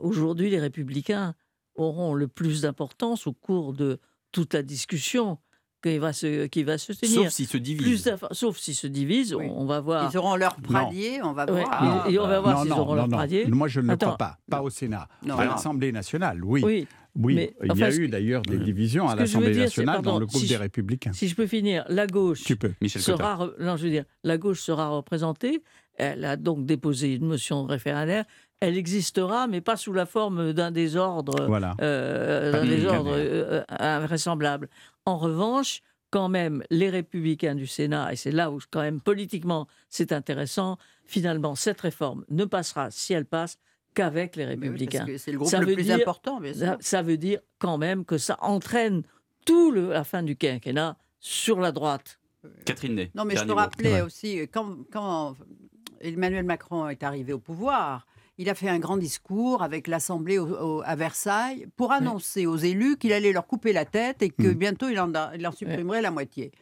aujourd'hui, 0.00 0.50
les 0.50 0.60
républicains 0.60 1.34
auront 1.74 2.14
le 2.14 2.28
plus 2.28 2.62
d'importance 2.62 3.26
au 3.26 3.32
cours 3.32 3.72
de 3.72 3.98
toute 4.32 4.54
la 4.54 4.62
discussion 4.62 5.38
qui 5.82 5.98
va 5.98 6.12
se, 6.12 6.46
qui 6.46 6.62
va 6.64 6.76
se 6.78 6.92
tenir. 6.92 7.22
Sauf 7.24 7.28
s'ils 7.32 7.46
se 7.46 7.56
divisent. 7.58 8.14
sauf 8.32 8.58
s'ils 8.58 8.74
se 8.74 8.86
divisent, 8.86 9.34
Oui. 9.34 9.46
on, 9.50 9.64
va 9.66 9.80
voir. 9.80 10.10
Ils 10.12 10.18
auront 10.18 10.36
leur 10.36 10.56
pradier, 10.56 11.20
on 11.22 11.32
va 11.32 11.44
Ouais, 11.46 11.62
voir. 11.62 12.06
et- 12.08 12.12
et 12.14 12.18
on 12.18 12.26
va 12.26 12.40
voir 12.40 12.62
s'ils 12.62 12.72
auront 12.72 12.86
non, 12.90 12.94
leur 12.94 13.08
non. 13.08 13.16
pradier. 13.16 13.46
Moi, 13.46 13.68
je 13.68 13.80
ne 13.80 13.88
le 13.88 13.96
crois 13.96 14.16
pas. 14.16 14.38
Pas 14.50 14.62
au 14.62 14.70
Sénat. 14.70 15.08
Non, 15.24 15.36
à 15.36 15.44
l'Assemblée 15.44 15.92
nationale, 15.92 16.44
oui. 16.44 16.62
Oui, 16.64 16.86
Oui, 17.16 17.34
mais, 17.34 17.54
il 17.64 17.76
y 17.78 17.82
a 17.82 17.90
eu 17.90 18.06
d'ailleurs 18.08 18.42
des 18.42 18.58
Ouais. 18.58 18.64
divisions 18.64 19.08
à 19.08 19.16
l'Assemblée 19.16 19.54
nationale 19.56 20.02
dans 20.02 20.18
le 20.20 20.26
groupe 20.26 20.40
si 20.40 20.46
des 20.48 20.54
je- 20.54 20.58
Républicains. 20.60 21.12
si 21.12 21.26
je 21.26 21.34
peux 21.34 21.46
finir, 21.48 21.84
la 21.88 22.06
gauche 22.06 22.44
Tu 22.44 22.54
peux. 22.56 22.72
Sera, 22.86 23.36
re- 23.46 23.54
non, 23.60 23.76
je 23.76 23.84
veux 23.84 23.90
dire, 23.90 24.04
la 24.24 24.36
gauche 24.38 24.60
sera 24.60 24.88
représentée. 24.88 25.62
Elle 25.96 26.24
a 26.24 26.36
donc 26.36 26.64
déposé 26.64 27.14
une 27.14 27.24
motion 27.26 27.64
référendaire. 27.64 28.24
Elle 28.60 28.76
existera, 28.76 29.46
mais 29.46 29.60
pas 29.60 29.76
sous 29.76 29.92
la 29.92 30.04
forme 30.06 30.52
d'un 30.52 30.70
désordre, 30.72 31.46
Voilà. 31.46 31.76
euh, 31.80 32.50
d'un 32.52 32.64
désordre 32.66 33.10
caméra. 33.12 33.18
euh, 33.20 33.62
invraisemblable. 33.78 34.68
En 35.06 35.16
revanche, 35.16 35.80
quand 36.10 36.28
même, 36.28 36.62
les 36.70 36.90
républicains 36.90 37.54
du 37.54 37.66
Sénat, 37.66 38.12
et 38.12 38.16
c'est 38.16 38.32
là 38.32 38.50
où 38.50 38.58
quand 38.70 38.80
même 38.80 39.00
politiquement 39.00 39.68
c'est 39.88 40.10
intéressant, 40.12 40.76
finalement, 41.04 41.54
cette 41.54 41.80
réforme 41.80 42.24
ne 42.30 42.44
passera, 42.44 42.90
si 42.90 43.12
elle 43.12 43.26
passe, 43.26 43.58
qu'avec 43.94 44.34
les 44.36 44.44
Mais 44.46 44.54
oui, 44.54 44.60
républicains. 44.62 45.06
c'est 45.18 45.32
le 45.32 45.38
groupe 45.38 45.50
Ça 45.50 45.60
le 45.60 45.66
veut 45.66 45.74
plus 45.74 45.84
dire- 45.84 45.96
important, 45.96 46.40
bien 46.40 46.52
sûr. 46.52 46.60
Ça, 46.66 46.76
ça 46.80 47.02
veut 47.02 47.16
dire 47.16 47.40
quand 47.58 47.78
même 47.78 48.04
que 48.04 48.18
ça 48.18 48.36
entraîne 48.40 49.02
tout 49.44 49.70
le, 49.70 49.90
la 49.90 50.04
fin 50.04 50.22
du 50.22 50.34
quinquennat 50.36 50.96
sur 51.20 51.60
la 51.60 51.72
droite. 51.72 52.18
Catherine 52.64 52.94
Ney. 52.94 53.10
Non, 53.14 53.24
mais 53.24 53.36
je 53.36 53.44
te 53.44 53.52
rappelais 53.52 54.00
aussi, 54.02 54.38
quand, 54.52 54.76
quand 54.92 55.36
Emmanuel 56.00 56.44
Macron 56.44 56.88
est 56.88 57.02
arrivé 57.02 57.32
au 57.32 57.38
pouvoir, 57.38 58.06
il 58.38 58.48
a 58.48 58.54
fait 58.54 58.68
un 58.68 58.78
grand 58.78 58.96
discours 58.96 59.62
avec 59.62 59.86
l'Assemblée 59.88 60.38
à 60.84 60.96
Versailles 60.96 61.66
pour 61.76 61.92
annoncer 61.92 62.46
aux 62.46 62.56
élus 62.56 62.96
qu'il 62.96 63.12
allait 63.12 63.32
leur 63.32 63.46
couper 63.46 63.72
la 63.72 63.84
tête 63.84 64.22
et 64.22 64.30
que 64.30 64.48
Mm. 64.48 64.54
bientôt 64.54 64.88
il 64.88 64.98
en, 65.00 65.12
a- 65.14 65.32
il 65.34 65.46
en 65.46 65.52
supprimerait 65.52 66.00
la 66.02 66.10
moitié. 66.10 66.52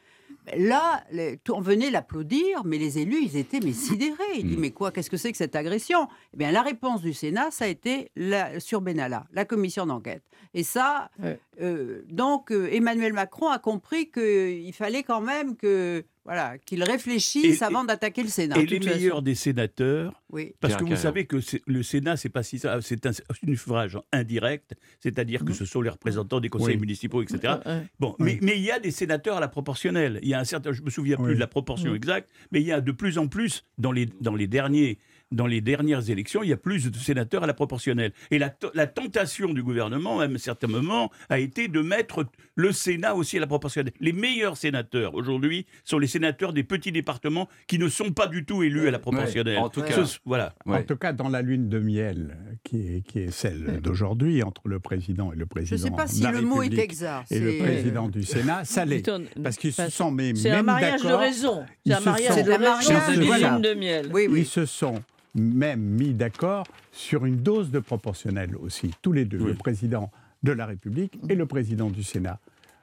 Là, 0.57 1.03
les- 1.11 1.41
on 1.51 1.61
venait 1.61 1.91
l'applaudir, 1.91 2.63
mais 2.65 2.79
les 2.79 2.99
élus, 2.99 3.21
ils 3.23 3.37
étaient 3.37 3.59
mais 3.61 3.73
sidérés. 3.73 4.17
Ils 4.37 4.47
disent, 4.47 4.57
Mm. 4.57 4.61
mais 4.61 4.71
quoi, 4.71 4.93
qu'est-ce 4.93 5.11
que 5.11 5.17
c'est 5.17 5.33
que 5.33 5.39
cette 5.39 5.57
agression? 5.57 6.07
Eh 6.35 6.37
bien, 6.37 6.53
la 6.53 6.63
réponse 6.63 7.03
du 7.03 7.13
Sénat, 7.13 7.51
ça 7.51 7.65
a 7.65 7.69
été 7.69 8.11
la, 8.15 8.61
sur 8.61 8.81
Benalla, 8.81 9.27
la 9.33 9.45
commission 9.45 9.87
d'enquête. 9.87 10.23
Et 10.55 10.63
ça, 10.63 11.11
Ouais. 11.21 11.39
Euh, 11.61 12.03
donc, 12.09 12.51
euh, 12.53 12.69
Emmanuel 12.73 13.13
Macron 13.13 13.49
a 13.49 13.59
compris 13.59 14.11
qu'il 14.11 14.73
fallait 14.73 15.03
quand 15.03 15.21
même 15.21 15.57
que, 15.57 16.05
voilà, 16.25 16.59
qu'il 16.59 16.83
réfléchisse 16.83 17.63
Et- 17.63 17.65
avant 17.65 17.85
d'attaquer 17.85 18.23
le 18.23 18.29
Sénat. 18.29 18.59
Et 18.59 18.67
les 18.67 18.81
meilleurs 18.81 19.23
des 19.23 19.35
sénateurs, 19.35 20.23
Oui. 20.31 20.55
parce 20.61 20.75
Pierre 20.75 20.85
que 20.89 20.95
vous 20.95 21.01
savez 21.01 21.27
que 21.27 21.37
le 21.67 21.83
Sénat, 21.83 22.17
c'est 22.17 22.29
pas 22.29 22.43
si 22.43 22.59
ça, 22.59 22.79
c'est 22.83 23.07
un, 23.07 23.13
suffrage 23.45 23.99
indirect, 24.13 24.75
c'est-à-dire 25.01 25.45
que 25.45 25.53
ce 25.53 25.65
sont 25.65 25.81
les 25.81 25.91
représentants 25.91 26.41
des 26.41 26.49
conseils 26.49 26.75
Oui. 26.75 26.81
municipaux, 26.81 27.23
etc. 27.23 27.55
Euh, 27.67 27.81
Bon, 28.01 28.15
Oui. 28.19 28.35
mais, 28.35 28.39
mais 28.43 28.57
il 28.59 28.63
y 28.65 28.71
a 28.71 28.79
des 28.79 28.91
sénateurs 28.91 29.37
à 29.37 29.41
la 29.41 29.49
proportionnelle. 29.49 30.19
Il 30.23 30.29
y 30.29 30.35
a 30.35 30.41
un 30.41 30.45
certain, 30.45 30.73
je 30.73 30.83
me 30.83 30.91
souviens 30.91 31.17
plus 31.17 31.35
de 31.35 31.41
la 31.41 31.47
proportion 31.47 31.95
exacte, 31.95 32.29
mais 32.53 32.61
il 32.61 32.67
y 32.67 32.73
a 32.73 32.81
de 32.81 32.93
plus 32.93 33.19
en 33.19 33.29
plus 33.29 33.65
dans 33.79 33.93
les 33.93 34.07
dans 34.21 34.35
les 34.35 34.47
derniers 34.47 34.99
dans 35.33 35.47
les 35.47 35.61
dernières 35.61 36.09
élections, 36.09 36.43
il 36.43 36.51
y 36.51 36.53
a 36.53 36.57
plus 36.57 36.91
de 36.91 36.97
sénateurs 36.97 37.43
à 37.43 37.47
la 37.47 37.55
proportionnelle. 37.55 38.13
Et 38.31 38.39
la, 38.39 38.55
la 38.75 38.87
tentation 38.87 39.53
du 39.53 39.63
gouvernement, 39.63 40.21
à 40.21 40.27
un 40.27 40.39
certain 40.39 40.69
moment, 40.69 41.11
a 41.29 41.39
été 41.41 41.67
de 41.69 41.81
mettre 41.81 42.27
le 42.55 42.71
Sénat 42.73 43.15
aussi 43.17 43.37
à 43.37 43.41
la 43.41 43.47
proportionnelle. 43.47 43.93
Les 44.01 44.13
meilleurs 44.13 44.57
sénateurs 44.57 45.15
aujourd'hui 45.15 45.67
sont 45.85 45.99
les 45.99 46.07
sénateurs 46.07 46.53
des 46.53 46.63
petits 46.63 46.93
départements 46.93 47.49
qui 47.67 47.79
ne 47.79 47.89
sont 47.89 48.13
pas 48.13 48.29
du 48.29 48.45
tout 48.45 48.63
élus 48.63 48.87
à 48.87 48.91
la 48.93 48.99
proportionnelle. 48.99 49.59
en 49.59 49.69
tout 49.69 49.81
Ouais. 49.81 49.89
cas, 49.89 50.05
Ce- 50.05 50.19
voilà. 50.25 50.55
ouais. 50.65 50.79
En 50.79 50.83
tout 50.85 50.97
cas, 50.97 51.13
dans 51.13 51.29
la 51.29 51.43
lune 51.43 51.69
de 51.69 51.79
miel, 51.81 52.37
qui 52.63 52.79
est, 52.97 53.01
qui 53.07 53.19
est 53.21 53.31
celle 53.31 53.81
d'aujourd'hui, 53.81 54.43
entre 54.43 54.69
le 54.69 54.79
président 54.81 55.33
et 55.33 55.37
le 55.37 55.41
Je 55.43 55.47
président 55.47 55.77
ne 55.87 55.91
sais 55.91 55.97
pas 55.97 56.07
si 56.07 56.21
de 56.21 56.25
la 56.25 56.33
le 56.33 56.41
mot 56.43 56.57
est 56.63 56.67
République 56.67 56.85
exact. 56.85 57.33
et 57.33 57.41
le 57.41 57.59
président 57.59 58.09
du 58.09 58.23
Sénat, 58.23 58.65
ça 58.65 58.85
l'est. 58.85 59.11
Parce 59.43 59.57
qu'ils 59.57 59.73
se 59.73 59.89
sont 59.91 60.11
mis 60.13 60.37
C'est 60.37 60.51
un 60.51 60.57
même 60.57 60.67
mariage 60.67 61.03
de 61.03 61.09
raison. 61.13 61.65
C'est 61.85 61.93
un 61.95 62.01
mariage 62.01 62.45
de 62.45 62.51
raison. 62.53 63.53
lune 63.55 63.63
de 63.63 63.75
miel. 63.75 64.09
Oui, 64.13 64.27
oui. 64.31 64.41
Ils 64.41 64.47
se 64.47 64.65
sont 64.67 65.03
même 65.37 65.81
mis 65.81 66.13
d'accord 66.15 66.67
sur 66.93 67.25
une 67.27 67.37
dose 67.37 67.71
de 67.71 67.79
proportionnelle 67.79 68.57
aussi, 68.57 68.91
tous 69.03 69.13
les 69.13 69.25
deux, 69.25 69.39
Oui. 69.39 69.49
le 69.49 69.55
président 69.55 70.11
de 70.43 70.53
la 70.53 70.67
République 70.67 71.19
et 71.29 71.35
le 71.35 71.47
président 71.47 71.91
du 71.91 72.03
Sénat. 72.03 72.39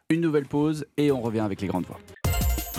Une 0.10 0.22
nouvelle 0.22 0.46
pause 0.46 0.86
et 0.98 1.12
on 1.12 1.22
revient 1.22 1.40
avec 1.40 1.62
les 1.62 1.68
grandes 1.68 1.86
voix. 1.86 2.00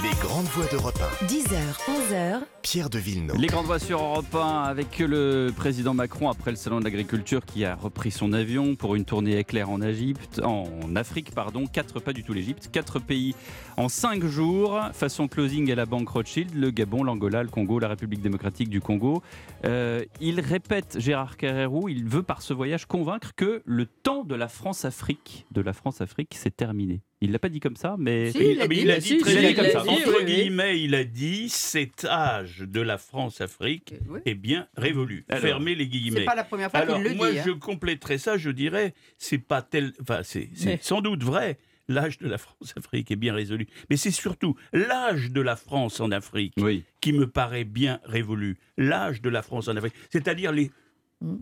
Les 0.05 0.11
grandes 0.21 0.45
voix 0.49 0.67
d'Europe 0.67 0.99
1. 1.23 1.25
10h, 1.25 2.13
11h, 2.13 2.41
Pierre 2.61 2.91
de 2.91 2.99
Villeneuve. 2.99 3.39
Les 3.39 3.47
grandes 3.47 3.65
voix 3.65 3.79
sur 3.79 4.03
Europe 4.03 4.35
1 4.35 4.65
avec 4.65 4.99
le 4.99 5.51
président 5.57 5.95
Macron 5.95 6.29
après 6.29 6.51
le 6.51 6.59
salon 6.59 6.79
de 6.81 6.85
l'agriculture 6.85 7.47
qui 7.47 7.65
a 7.65 7.75
repris 7.75 8.11
son 8.11 8.35
avion 8.35 8.77
pour 8.77 8.97
une 8.97 9.07
tournée 9.07 9.39
éclair 9.39 9.71
en 9.71 9.81
Égypte, 9.81 10.43
en 10.45 10.95
Afrique 10.95 11.31
pardon, 11.35 11.65
quatre 11.67 12.01
pas 12.01 12.13
du 12.13 12.23
tout 12.23 12.35
l'Égypte, 12.35 12.69
quatre 12.71 12.99
pays 12.99 13.35
en 13.79 13.89
cinq 13.89 14.23
jours, 14.25 14.79
façon 14.93 15.27
closing 15.27 15.73
à 15.73 15.75
la 15.75 15.87
banque 15.87 16.11
Rothschild, 16.11 16.55
le 16.55 16.71
Gabon, 16.71 17.03
l'Angola, 17.03 17.43
le 17.43 17.49
Congo, 17.49 17.79
la 17.79 17.89
République 17.89 18.21
démocratique 18.21 18.69
du 18.69 18.83
Congo. 18.83 19.23
Euh, 19.65 20.05
il 20.21 20.39
répète 20.39 20.99
Gérard 21.01 21.39
Carrérou, 21.39 21.89
il 21.89 22.05
veut 22.05 22.23
par 22.23 22.43
ce 22.43 22.53
voyage 22.53 22.85
convaincre 22.85 23.33
que 23.35 23.63
le 23.65 23.87
temps 23.87 24.25
de 24.25 24.35
la 24.35 24.49
France-Afrique, 24.49 25.47
de 25.51 25.63
la 25.63 25.73
France-Afrique, 25.73 26.35
c'est 26.39 26.55
terminé. 26.55 27.01
Il 27.25 27.33
l'a 27.33 27.39
pas 27.39 27.49
dit 27.49 27.61
comme 27.61 27.77
ça, 27.77 27.97
mais 27.99 28.31
Si, 28.33 28.39
il, 28.39 28.61
ah, 28.61 28.67
mais 28.69 28.77
il 28.77 28.91
a 28.91 28.99
dit 28.99 29.03
si, 29.09 29.19
si, 29.21 29.55
comme 29.55 29.65
l'a 29.65 29.71
ça. 29.71 29.81
Entre 29.83 30.09
oui, 30.09 30.15
oui. 30.21 30.25
guillemets, 30.25 30.81
il 30.83 30.95
a 30.95 31.05
dit 31.05 31.49
cet 31.49 32.05
âge 32.05 32.59
de 32.61 32.81
la 32.81 32.99
France-Afrique 32.99 33.95
Oui. 34.09 34.21
est 34.27 34.35
bien 34.35 34.69
révolu. 34.77 35.25
Alors, 35.29 35.43
Fermez 35.43 35.75
les 35.75 35.85
C'est 35.85 35.91
guillemets. 35.91 36.25
pas 36.25 36.35
la 36.35 36.45
première 36.45 36.71
fois 36.71 36.81
Alors 36.81 36.97
qu'il 36.97 37.05
le 37.09 37.15
moi, 37.15 37.31
dit. 37.33 37.39
hein. 37.39 37.45
je 37.47 37.53
compléterais 37.53 38.19
ça. 38.19 38.37
Je 38.37 38.51
dirais, 38.51 38.95
c'est 39.19 39.39
pas 39.39 39.63
tel. 39.63 39.93
Enfin, 40.01 40.21
c'est 40.23 40.51
c'est 40.55 40.67
Mais- 40.67 40.79
sans 40.83 41.01
doute 41.01 41.23
vrai. 41.23 41.59
L'âge 41.87 42.17
de 42.17 42.29
la 42.29 42.39
France-Afrique 42.39 43.11
est 43.11 43.17
bien 43.17 43.35
résolu. 43.35 43.67
Mais 43.91 43.99
c'est 43.99 44.11
surtout 44.11 44.57
l'âge 44.73 45.31
de 45.31 45.43
la 45.43 45.55
France 45.55 46.01
en 46.01 46.11
Afrique 46.13 46.55
oui. 46.57 46.83
qui 47.03 47.13
me 47.13 47.27
paraît 47.29 47.65
bien 47.65 48.01
révolu. 48.05 48.57
L'âge 48.79 49.21
de 49.21 49.29
la 49.29 49.43
France 49.43 49.69
en 49.69 49.77
Afrique. 49.77 49.93
C'est-à-dire 50.11 50.51
les. 50.53 50.71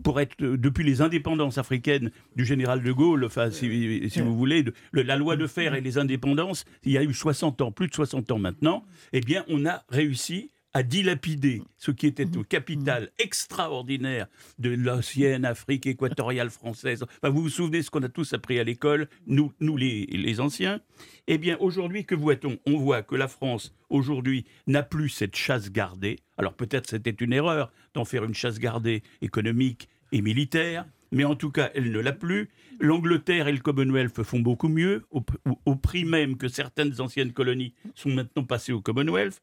Pour 0.03 0.19
être 0.21 0.41
euh, 0.41 0.57
depuis 0.57 0.83
les 0.83 1.01
indépendances 1.01 1.57
africaines 1.57 2.11
du 2.35 2.45
général 2.45 2.81
de 2.81 2.91
Gaulle, 2.91 3.25
enfin, 3.25 3.51
si, 3.51 4.09
si 4.09 4.21
vous 4.21 4.35
voulez, 4.37 4.63
de- 4.63 4.73
le- 4.91 5.01
la 5.03 5.15
loi 5.17 5.35
de 5.35 5.45
fer 5.47 5.75
et 5.75 5.81
les 5.81 5.97
indépendances, 5.97 6.63
il 6.83 6.91
y 6.93 6.97
a 6.97 7.03
eu 7.03 7.13
60 7.13 7.61
ans, 7.61 7.71
plus 7.71 7.87
de 7.87 7.93
60 7.93 8.31
ans 8.31 8.39
maintenant, 8.39 8.85
eh 9.11 9.19
bien, 9.19 9.43
on 9.49 9.65
a 9.65 9.83
réussi 9.89 10.51
à 10.73 10.83
dilapider 10.83 11.61
ce 11.77 11.91
qui 11.91 12.07
était 12.07 12.37
au 12.37 12.43
capital 12.43 13.11
extraordinaire 13.19 14.27
de 14.59 14.71
l'ancienne 14.71 15.45
Afrique 15.45 15.85
équatoriale 15.85 16.49
française. 16.49 17.03
Enfin, 17.03 17.29
vous 17.33 17.43
vous 17.43 17.49
souvenez 17.49 17.81
ce 17.81 17.91
qu'on 17.91 18.03
a 18.03 18.09
tous 18.09 18.33
appris 18.33 18.59
à 18.59 18.63
l'école, 18.63 19.07
nous, 19.27 19.53
nous 19.59 19.77
les, 19.77 20.05
les 20.07 20.39
anciens 20.39 20.81
Eh 21.27 21.37
bien, 21.37 21.57
aujourd'hui, 21.59 22.05
que 22.05 22.15
voit-on? 22.15 22.57
On 22.65 22.77
voit 22.77 23.03
que 23.03 23.15
la 23.15 23.27
France, 23.27 23.75
aujourd'hui, 23.89 24.45
n'a 24.67 24.83
plus 24.83 25.09
cette 25.09 25.35
chasse 25.35 25.71
gardée. 25.71 26.19
Alors 26.37 26.53
peut-être 26.53 26.89
c'était 26.89 27.11
une 27.11 27.33
erreur 27.33 27.71
d'en 27.93 28.05
faire 28.05 28.23
une 28.23 28.33
chasse 28.33 28.59
gardée 28.59 29.03
économique 29.21 29.89
et 30.11 30.21
militaire, 30.21 30.85
mais 31.11 31.25
en 31.25 31.35
tout 31.35 31.51
cas, 31.51 31.69
elle 31.75 31.91
ne 31.91 31.99
l'a 31.99 32.11
plus. 32.11 32.49
L'Angleterre 32.79 33.47
et 33.47 33.51
le 33.51 33.59
Commonwealth 33.59 34.23
font 34.23 34.39
beaucoup 34.39 34.67
mieux, 34.67 35.05
au 35.11 35.75
prix 35.75 36.05
même 36.05 36.37
que 36.37 36.47
certaines 36.47 36.99
anciennes 36.99 37.33
colonies 37.33 37.75
sont 37.93 38.09
maintenant 38.09 38.43
passées 38.43 38.73
au 38.73 38.81
Commonwealth. 38.81 39.41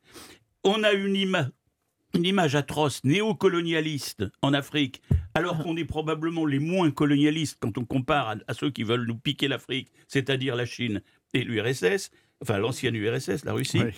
On 0.64 0.82
a 0.82 0.92
une, 0.92 1.14
ima- 1.14 1.50
une 2.14 2.24
image 2.24 2.54
atroce 2.54 3.02
néocolonialiste 3.04 4.24
en 4.42 4.52
Afrique, 4.52 5.00
alors 5.34 5.62
qu'on 5.62 5.76
est 5.76 5.84
probablement 5.84 6.44
les 6.46 6.58
moins 6.58 6.90
colonialistes 6.90 7.56
quand 7.60 7.78
on 7.78 7.84
compare 7.84 8.28
à, 8.30 8.34
à 8.48 8.54
ceux 8.54 8.70
qui 8.70 8.82
veulent 8.82 9.06
nous 9.06 9.16
piquer 9.16 9.48
l'Afrique, 9.48 9.88
c'est-à-dire 10.08 10.56
la 10.56 10.66
Chine 10.66 11.00
et 11.32 11.42
l'URSS, 11.44 12.10
enfin 12.42 12.58
l'ancienne 12.58 12.94
URSS, 12.96 13.44
la 13.44 13.52
Russie. 13.52 13.80
Oui. 13.82 13.92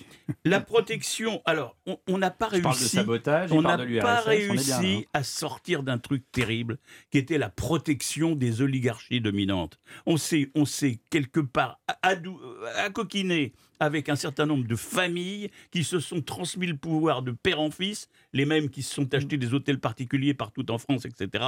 La 0.44 0.60
protection, 0.60 1.40
alors, 1.46 1.76
on- 2.08 2.18
n'a 2.18 2.30
pas 2.30 2.48
parle 2.50 2.60
de 2.62 2.66
réussi 2.68 2.88
sabotage, 2.88 3.50
on 3.52 3.62
n'a 3.62 3.78
pas 3.78 3.84
bien, 3.86 4.04
réussi 4.20 4.72
hein. 4.72 5.00
à 5.14 5.22
sortir 5.22 5.82
d'un 5.82 5.98
truc 5.98 6.24
terrible 6.32 6.78
qui 7.10 7.18
était 7.18 7.38
la 7.38 7.48
protection 7.48 8.34
des 8.36 8.60
oligarchies 8.60 9.20
dominantes. 9.20 9.78
On 10.06 10.16
s'est, 10.16 10.50
on 10.54 10.64
s'est 10.64 11.00
quelque 11.10 11.40
part 11.40 11.80
adou- 12.02 12.40
accoquiné 12.76 13.52
avec 13.82 14.08
un 14.08 14.14
certain 14.16 14.46
nombre 14.46 14.64
de 14.66 14.76
familles 14.76 15.50
qui 15.72 15.82
se 15.82 15.98
sont 15.98 16.20
transmis 16.20 16.68
le 16.68 16.76
pouvoir 16.76 17.22
de 17.22 17.32
père 17.32 17.60
en 17.60 17.70
fils, 17.70 18.08
les 18.32 18.44
mêmes 18.44 18.68
qui 18.70 18.82
se 18.82 18.94
sont 18.94 19.12
achetés 19.12 19.36
des 19.36 19.54
hôtels 19.54 19.80
particuliers 19.80 20.34
partout 20.34 20.70
en 20.70 20.78
France, 20.78 21.04
etc. 21.04 21.44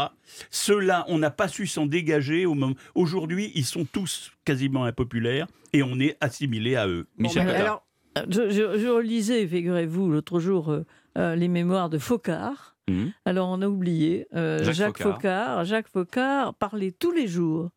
Ceux-là, 0.51 1.05
on 1.09 1.19
n'a 1.19 1.31
pas 1.31 1.47
su 1.49 1.67
s'en 1.67 1.87
dégager. 1.87 2.45
Au 2.45 2.55
moment... 2.55 2.75
Aujourd'hui, 2.97 3.53
ils 3.55 3.65
sont 3.65 3.85
tous 3.85 4.33
quasiment 4.45 4.85
impopulaires 4.85 5.47
et 5.73 5.83
on 5.83 5.99
est 6.01 6.17
assimilé 6.21 6.75
à 6.77 6.89
eux. 6.89 7.07
Bon, 7.19 7.29
Michel 7.29 7.47
ben, 7.47 7.55
alors, 7.55 7.87
Je, 8.29 8.51
je- 8.51 8.79
je 8.79 8.89
relisais, 8.89 9.47
figurez-vous, 9.47 10.11
l'autre 10.11 10.41
jour, 10.41 10.71
euh, 10.71 10.85
euh, 11.19 11.37
les 11.37 11.49
mémoires 11.49 11.89
de 11.89 11.99
Focard. 11.99 12.77
Mhm. 12.89 13.13
Alors, 13.25 13.49
on 13.49 13.63
a 13.63 13.69
oublié. 13.69 14.27
euh, 14.35 14.59
Jacques 14.73 14.99
Jacques. 14.99 15.65
Jacques 15.65 15.89
Focard 15.89 16.55
parlait 16.55 16.93
tous 16.93 17.13
les 17.13 17.27
jours 17.29 17.71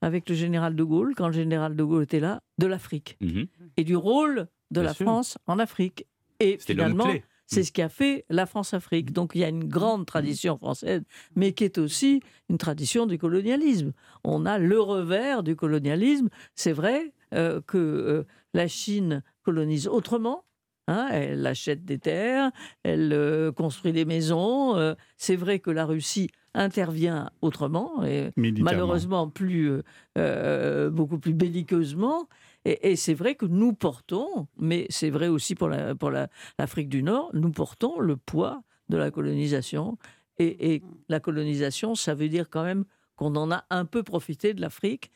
avec 0.00 0.28
le 0.28 0.34
général 0.34 0.74
de 0.76 0.84
Gaulle, 0.84 1.14
quand 1.16 1.26
le 1.28 1.32
général 1.32 1.74
de 1.76 1.82
Gaulle 1.84 2.04
était 2.04 2.20
là, 2.20 2.40
de 2.58 2.66
l'Afrique 2.66 3.16
Mhm. 3.20 3.46
et 3.76 3.84
du 3.84 3.96
rôle 3.96 4.48
de 4.70 4.80
Bien 4.80 4.82
la 4.82 4.94
sûr. 4.94 5.06
France 5.06 5.38
en 5.46 5.58
Afrique. 5.58 6.06
Et 6.40 6.58
finalement, 6.58 7.12
c'est 7.46 7.64
ce 7.64 7.72
qui 7.72 7.82
a 7.82 7.88
fait 7.88 8.24
la 8.28 8.46
France-Afrique. 8.46 9.12
Donc 9.12 9.32
il 9.34 9.40
y 9.40 9.44
a 9.44 9.48
une 9.48 9.64
grande 9.64 10.06
tradition 10.06 10.56
française, 10.58 11.02
mais 11.34 11.52
qui 11.52 11.64
est 11.64 11.78
aussi 11.78 12.20
une 12.48 12.58
tradition 12.58 13.06
du 13.06 13.18
colonialisme. 13.18 13.92
On 14.24 14.46
a 14.46 14.58
le 14.58 14.80
revers 14.80 15.42
du 15.42 15.56
colonialisme. 15.56 16.28
C'est 16.54 16.72
vrai 16.72 17.12
euh, 17.34 17.60
que 17.66 17.78
euh, 17.78 18.24
la 18.54 18.68
Chine 18.68 19.22
colonise 19.42 19.88
autrement. 19.88 20.44
Hein, 20.88 21.08
elle 21.12 21.46
achète 21.46 21.84
des 21.84 21.98
terres, 21.98 22.50
elle 22.82 23.12
euh, 23.12 23.52
construit 23.52 23.92
des 23.92 24.04
maisons. 24.04 24.76
euh, 24.76 24.94
c'est 25.16 25.36
vrai 25.36 25.60
que 25.60 25.70
la 25.70 25.84
Russie 25.86 26.28
intervient 26.54 27.30
autrement, 27.42 28.02
et 28.04 28.32
malheureusement 28.64 29.28
plus, 29.28 29.80
euh, 30.16 30.90
beaucoup 30.90 31.18
plus 31.18 31.34
belliqueusement. 31.34 32.28
Et, 32.64 32.90
et 32.90 32.96
c'est 32.96 33.14
vrai 33.14 33.36
que 33.36 33.46
nous 33.46 33.72
portons, 33.72 34.48
mais 34.58 34.86
c'est 34.90 35.10
vrai 35.10 35.28
aussi 35.28 35.54
pour 35.54 35.68
la- 35.68 35.94
pour 35.94 36.10
la- 36.10 36.28
l'Afrique 36.58 36.88
du 36.88 37.02
Nord, 37.04 37.30
nous 37.34 37.50
portons 37.52 38.00
le 38.00 38.16
poids 38.16 38.62
de 38.88 38.96
la 38.96 39.10
colonisation. 39.12 39.96
Et, 40.38 40.74
et 40.74 40.82
la 41.08 41.20
colonisation, 41.20 41.94
ça 41.94 42.14
veut 42.14 42.28
dire 42.28 42.48
quand 42.50 42.64
même 42.64 42.84
qu'on 43.16 43.34
en 43.36 43.50
a 43.52 43.64
un 43.70 43.84
peu 43.84 44.02
profité 44.02 44.54
de 44.54 44.60
l'Afrique 44.60 45.10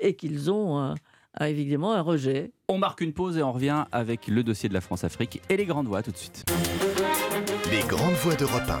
et 0.00 0.14
qu'ils 0.16 0.50
ont 0.50 0.94
un- 1.38 1.44
un- 1.44 1.48
évidemment 1.48 1.92
un 1.92 2.00
rejet. 2.02 2.50
On 2.68 2.78
marque 2.78 3.00
une 3.00 3.12
pause 3.12 3.36
et 3.38 3.42
on 3.42 3.52
revient 3.52 3.84
avec 3.92 4.28
le 4.28 4.42
dossier 4.42 4.68
de 4.68 4.74
la 4.74 4.80
France-Afrique 4.80 5.40
et 5.50 5.56
les 5.56 5.66
grandes 5.66 5.86
voix 5.88 6.02
tout 6.02 6.10
de 6.12 6.16
suite. 6.16 6.44
Les 7.70 7.80
grandes 7.82 8.14
voix 8.14 8.34
d'Europe 8.34 8.62
1. 8.68 8.78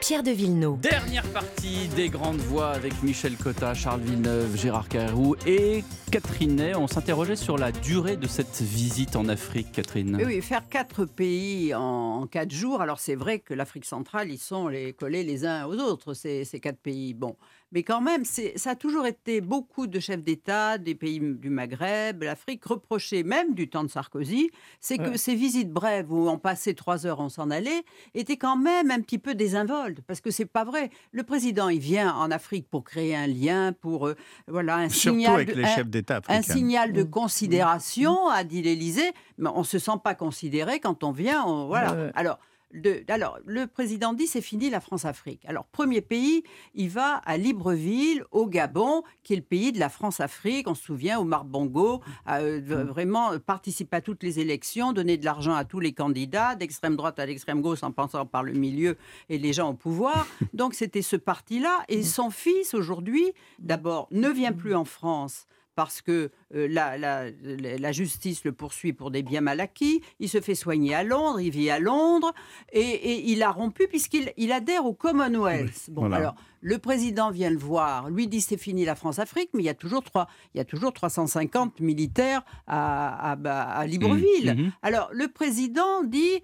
Pierre 0.00 0.22
de 0.22 0.30
Villeneuve. 0.30 0.78
Dernière 0.78 1.24
partie 1.32 1.88
des 1.96 2.10
grandes 2.10 2.36
voix 2.36 2.68
avec 2.68 3.02
Michel 3.02 3.34
Cotta, 3.36 3.74
Charles 3.74 4.02
Villeneuve, 4.02 4.54
Gérard 4.56 4.88
Carrérou 4.88 5.34
et 5.46 5.82
Catherine 6.12 6.54
Ney. 6.56 6.76
On 6.76 6.86
s'interrogeait 6.86 7.34
sur 7.34 7.56
la 7.58 7.72
durée 7.72 8.16
de 8.16 8.28
cette 8.28 8.60
visite 8.62 9.16
en 9.16 9.26
Afrique, 9.28 9.72
Catherine. 9.72 10.20
Oui, 10.24 10.40
faire 10.42 10.68
quatre 10.68 11.06
pays 11.06 11.74
en, 11.74 11.80
en 11.80 12.26
quatre 12.26 12.52
jours. 12.52 12.82
Alors 12.82 13.00
c'est 13.00 13.16
vrai 13.16 13.40
que 13.40 13.52
l'Afrique 13.54 13.86
centrale, 13.86 14.30
ils 14.30 14.38
sont 14.38 14.68
les, 14.68 14.92
collés 14.92 15.24
les 15.24 15.44
uns 15.44 15.66
aux 15.66 15.76
autres, 15.78 16.14
ces, 16.14 16.44
ces 16.44 16.60
quatre 16.60 16.78
pays. 16.78 17.14
Bon, 17.14 17.34
mais 17.76 17.82
quand 17.82 18.00
même, 18.00 18.24
ça 18.24 18.70
a 18.70 18.74
toujours 18.74 19.04
été 19.04 19.42
beaucoup 19.42 19.86
de 19.86 20.00
chefs 20.00 20.22
d'État 20.22 20.78
des 20.78 20.94
pays 20.94 21.20
du 21.20 21.50
Maghreb, 21.50 22.22
l'Afrique 22.22 22.64
reprochée, 22.64 23.22
même 23.22 23.52
du 23.52 23.68
temps 23.68 23.84
de 23.84 23.90
Sarkozy, 23.90 24.50
c'est 24.80 24.96
que 24.96 25.18
ces 25.18 25.34
visites 25.34 25.70
brèves 25.70 26.10
où 26.10 26.26
on 26.30 26.38
passait 26.38 26.72
trois 26.72 27.04
heures, 27.04 27.20
on 27.20 27.28
s'en 27.28 27.50
allait, 27.50 27.82
étaient 28.14 28.38
quand 28.38 28.56
même 28.56 28.90
un 28.90 29.02
petit 29.02 29.18
peu 29.18 29.34
désinvoltes, 29.34 30.00
parce 30.06 30.22
que 30.22 30.30
c'est 30.30 30.46
pas 30.46 30.64
vrai. 30.64 30.88
Le 31.12 31.22
président, 31.22 31.68
il 31.68 31.80
vient 31.80 32.14
en 32.14 32.30
Afrique 32.30 32.66
pour 32.70 32.82
créer 32.82 33.14
un 33.14 33.26
lien, 33.26 33.74
pour 33.74 34.06
euh, 34.06 34.14
voilà 34.48 34.76
un 34.76 34.88
Surtout 34.88 35.18
signal, 35.18 35.34
avec 35.34 35.48
de- 35.48 35.60
les 35.60 35.64
un- 35.64 35.74
chefs 35.76 35.90
d'État 35.90 36.22
un 36.28 36.40
signal 36.40 36.94
de 36.94 37.02
Mm. 37.02 37.10
considération, 37.10 38.28
a 38.30 38.42
dit 38.42 38.62
l'Élysée, 38.62 39.12
mais 39.36 39.50
on 39.54 39.64
se 39.64 39.78
sent 39.78 39.98
pas 40.02 40.14
considéré 40.14 40.80
quand 40.80 41.04
on 41.04 41.12
vient. 41.12 41.44
on- 41.44 41.66
voilà. 41.66 41.92
Ouais. 41.92 42.10
Alors, 42.14 42.38
de- 42.74 43.04
alors, 43.08 43.38
le 43.46 43.66
président 43.66 44.12
dit 44.12 44.26
c'est 44.26 44.40
fini 44.40 44.68
la 44.70 44.80
France-Afrique. 44.80 45.44
Alors, 45.46 45.64
premier 45.66 46.00
pays, 46.00 46.42
il 46.74 46.88
va 46.90 47.16
à 47.24 47.36
Libreville, 47.36 48.24
au 48.32 48.46
Gabon, 48.46 49.02
qui 49.22 49.32
est 49.32 49.36
le 49.36 49.42
pays 49.42 49.72
de 49.72 49.78
la 49.78 49.88
France-Afrique. 49.88 50.68
On 50.68 50.74
se 50.74 50.82
souvient, 50.82 51.18
Omar 51.20 51.44
Bongo 51.44 52.00
a 52.26 52.40
euh, 52.40 52.60
v- 52.62 52.82
vraiment 52.84 53.38
participé 53.38 53.96
à 53.96 54.00
toutes 54.00 54.22
les 54.22 54.40
élections, 54.40 54.92
donné 54.92 55.16
de 55.16 55.24
l'argent 55.24 55.54
à 55.54 55.64
tous 55.64 55.80
les 55.80 55.92
candidats, 55.92 56.54
d'extrême 56.54 56.96
droite 56.96 57.18
à 57.18 57.26
l'extrême 57.26 57.62
gauche, 57.62 57.82
en 57.82 57.92
passant 57.92 58.26
par 58.26 58.42
le 58.42 58.52
milieu 58.52 58.96
et 59.28 59.38
les 59.38 59.52
gens 59.52 59.70
au 59.70 59.74
pouvoir. 59.74 60.26
Donc, 60.52 60.74
c'était 60.74 61.02
ce 61.02 61.16
parti-là. 61.16 61.84
Et 61.88 62.02
son 62.02 62.30
fils, 62.30 62.74
aujourd'hui, 62.74 63.32
d'abord, 63.58 64.08
ne 64.10 64.28
vient 64.28 64.52
plus 64.52 64.74
en 64.74 64.84
France 64.84 65.46
parce 65.76 66.02
que 66.02 66.30
euh, 66.54 66.66
la, 66.68 66.98
la- 66.98 67.92
justice 67.92 68.44
le 68.44 68.50
poursuit 68.52 68.92
pour 68.92 69.10
des 69.12 69.22
biens 69.22 69.42
mal 69.42 69.60
acquis. 69.60 70.02
Il 70.18 70.28
se 70.28 70.40
fait 70.40 70.54
soigner 70.56 70.94
à 70.94 71.04
Londres, 71.04 71.38
il 71.40 71.50
vit 71.50 71.70
à 71.70 71.78
Londres, 71.78 72.32
et, 72.72 72.80
et 72.80 73.30
il 73.30 73.42
a 73.42 73.50
rompu 73.52 73.86
puisqu'il 73.86 74.32
il 74.36 74.50
adhère 74.50 74.84
au 74.86 74.92
Commonwealth. 74.94 75.90
Bon, 75.90 76.00
voilà. 76.00 76.16
alors, 76.16 76.34
le 76.62 76.78
président 76.78 77.30
vient 77.30 77.50
le 77.50 77.58
voir, 77.58 78.10
lui 78.10 78.26
dit 78.26 78.40
c'est 78.40 78.56
fini 78.56 78.84
la 78.84 78.94
France-Afrique, 78.96 79.50
mais 79.54 79.62
il 79.62 79.66
y 79.66 79.68
a 79.68 79.74
toujours, 79.74 80.02
trois, 80.02 80.26
il 80.54 80.58
y 80.58 80.60
a 80.60 80.64
toujours 80.64 80.92
350 80.92 81.78
militaires 81.80 82.42
à, 82.66 83.30
à- 83.32 83.36
bah, 83.36 83.62
à 83.62 83.86
Libreville. 83.86 84.54
Mhm. 84.56 84.72
Alors, 84.82 85.08
le 85.12 85.28
président 85.28 86.02
dit, 86.02 86.42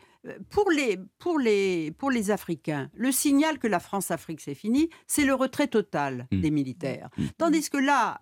pour 0.50 0.70
les, 0.70 0.98
pour, 1.18 1.38
les, 1.38 1.92
pour 1.92 2.10
les 2.10 2.30
Africains, 2.30 2.90
le 2.94 3.10
signal 3.12 3.58
que 3.58 3.66
la 3.66 3.80
France-Afrique, 3.80 4.40
c'est 4.40 4.54
fini, 4.54 4.88
c'est 5.06 5.24
le 5.24 5.34
retrait 5.34 5.68
total 5.68 6.26
Mm. 6.32 6.40
des 6.40 6.50
militaires. 6.50 7.08
Mm. 7.16 7.24
Tandis 7.38 7.70
que 7.70 7.78
là, 7.78 8.20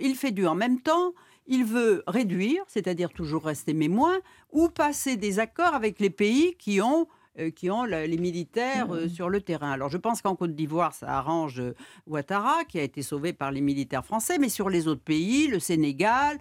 il 0.00 0.14
fait 0.16 0.32
du 0.32 0.46
en 0.46 0.54
même 0.54 0.80
temps, 0.80 1.12
il 1.46 1.64
veut 1.64 2.02
réduire, 2.06 2.62
c'est-à-dire 2.66 3.12
toujours 3.12 3.44
rester 3.44 3.74
mais 3.74 3.88
moins, 3.88 4.18
ou 4.52 4.68
passer 4.68 5.16
des 5.16 5.38
accords 5.38 5.74
avec 5.74 6.00
les 6.00 6.10
pays 6.10 6.56
qui 6.58 6.80
ont 6.80 7.02
euh, 7.02 7.06
qui 7.50 7.70
ont 7.70 7.84
la- 7.84 8.06
les 8.06 8.16
militaires 8.18 8.92
euh, 8.94 9.08
sur 9.08 9.28
le 9.28 9.40
terrain. 9.40 9.70
Alors 9.72 9.88
je 9.88 9.96
pense 9.98 10.22
qu'en 10.22 10.34
Côte 10.36 10.54
d'Ivoire, 10.54 10.94
ça 10.94 11.08
arrange 11.18 11.60
euh, 11.60 11.74
Ouattara, 12.06 12.64
qui 12.64 12.78
a 12.78 12.82
été 12.82 13.02
sauvé 13.02 13.32
par 13.32 13.50
les 13.52 13.60
militaires 13.60 14.04
français, 14.04 14.38
mais 14.38 14.48
sur 14.48 14.70
les 14.70 14.88
autres 14.88 15.02
pays, 15.02 15.46
le 15.48 15.58
Sénégal, 15.58 16.38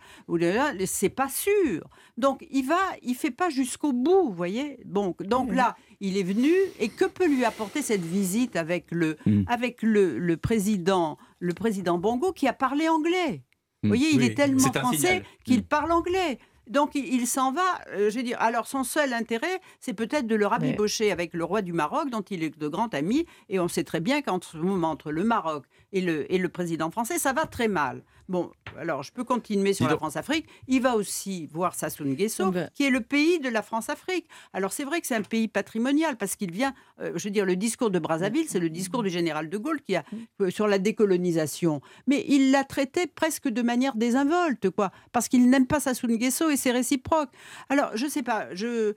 c'est 0.86 1.10
pas 1.10 1.30
sûr. 1.30 1.82
Donc 2.18 2.46
il 2.52 2.66
va, 2.66 2.80
il 3.02 3.16
fait 3.16 3.32
pas 3.32 3.50
jusqu'au 3.50 3.94
bout, 3.94 4.24
vous 4.28 4.34
voyez. 4.34 4.80
Donc, 4.86 5.22
donc 5.24 5.54
là, 5.54 5.76
il 6.00 6.18
est 6.18 6.24
venu, 6.24 6.52
et 6.80 6.90
que 6.90 7.06
peut 7.06 7.28
lui 7.28 7.46
apporter 7.46 7.82
cette 7.82 8.02
visite 8.06 8.56
avec 8.56 8.86
le, 8.92 9.18
Mm. 9.26 9.44
avec 9.48 9.82
le, 9.82 10.18
le 10.20 10.38
président, 10.38 11.18
le 11.40 11.54
président 11.54 11.98
Bongo, 11.98 12.32
qui 12.32 12.48
a 12.48 12.54
parlé 12.54 12.88
anglais 12.90 13.44
Vous 13.84 13.90
voyez, 13.90 14.10
il 14.12 14.20
Oui. 14.20 14.26
est 14.26 14.36
tellement 14.36 14.72
français 14.74 15.24
qu'il 15.44 15.60
Mm. 15.60 15.64
parle 15.64 15.92
anglais. 15.92 16.40
Donc 16.68 16.96
il, 16.96 17.06
il 17.06 17.28
s'en 17.28 17.52
va, 17.52 17.62
euh, 17.92 18.10
je 18.10 18.18
veux 18.18 18.24
dire. 18.24 18.38
Alors 18.40 18.68
son 18.68 18.84
seul 18.84 19.14
intérêt, 19.14 19.62
c'est 19.80 19.94
peut-être 19.94 20.28
de 20.28 20.36
le 20.36 20.48
rabibocher 20.48 21.12
avec 21.12 21.34
le 21.34 21.44
roi 21.44 21.62
du 21.62 21.74
Maroc, 21.74 22.10
dont 22.10 22.22
il 22.22 22.44
est 22.44 22.58
de 22.58 22.68
grand 22.68 22.94
ami. 22.94 23.26
Et 23.50 23.60
on 23.60 23.68
sait 23.68 23.84
très 23.84 24.00
bien 24.00 24.22
qu'entre 24.22 24.50
ce 24.50 24.58
moment 24.58 24.92
entre 24.92 25.12
le 25.12 25.24
Maroc 25.24 25.66
et 25.96 26.02
le, 26.02 26.32
et 26.32 26.38
le 26.38 26.50
président 26.50 26.92
français, 26.92 27.18
ça 27.18 27.34
va 27.34 27.46
très 27.46 27.68
mal. 27.68 28.04
Bon, 28.28 28.52
alors 28.78 29.04
je 29.04 29.12
peux 29.12 29.24
continuer 29.24 29.74
sur 29.74 29.88
la. 29.88 29.98
France-Afrique. 29.98 30.46
Il 30.68 30.82
va 30.82 30.96
aussi 30.96 31.46
voir 31.54 31.74
Sassou 31.76 32.04
Nguesso, 32.06 32.52
Ben- 32.52 32.70
qui 32.74 32.84
est 32.84 32.90
le 32.90 33.02
pays 33.02 33.40
de 33.40 33.50
la 33.50 33.62
France-Afrique. 33.62 34.28
Alors 34.52 34.74
c'est 34.74 34.84
vrai 34.84 35.00
que 35.00 35.08
c'est 35.08 35.16
un 35.16 35.22
pays 35.22 35.48
patrimonial 35.48 36.18
parce 36.18 36.36
qu'il 36.36 36.52
vient, 36.52 36.74
euh, 37.00 37.12
je 37.16 37.24
veux 37.26 37.30
dire, 37.32 37.46
le 37.46 37.56
discours 37.56 37.92
de 37.92 38.00
Brazzaville, 38.00 38.48
c'est 38.50 38.60
le 38.60 38.70
discours 38.70 39.04
du 39.04 39.10
général 39.10 39.50
de 39.50 39.58
Gaulle 39.58 39.80
qui 39.82 39.96
a 39.96 40.04
euh, 40.42 40.50
sur 40.50 40.68
la 40.68 40.80
décolonisation. 40.80 41.82
Mais 42.08 42.26
il 42.28 42.52
l'a 42.52 42.64
traité 42.64 43.08
presque 43.08 43.48
de 43.48 43.62
manière 43.62 43.96
désinvolte, 43.96 44.70
quoi, 44.72 44.92
parce 45.12 45.28
qu'il 45.30 45.50
n'aime 45.50 45.68
pas 45.68 45.80
Sassou 45.80 46.08
Nguesso 46.08 46.50
et 46.50 46.58
c'est 46.58 46.72
réciproque. 46.72 47.30
Alors 47.70 47.92
je 47.96 48.08
sais 48.08 48.24
pas, 48.24 48.48
je 48.54 48.96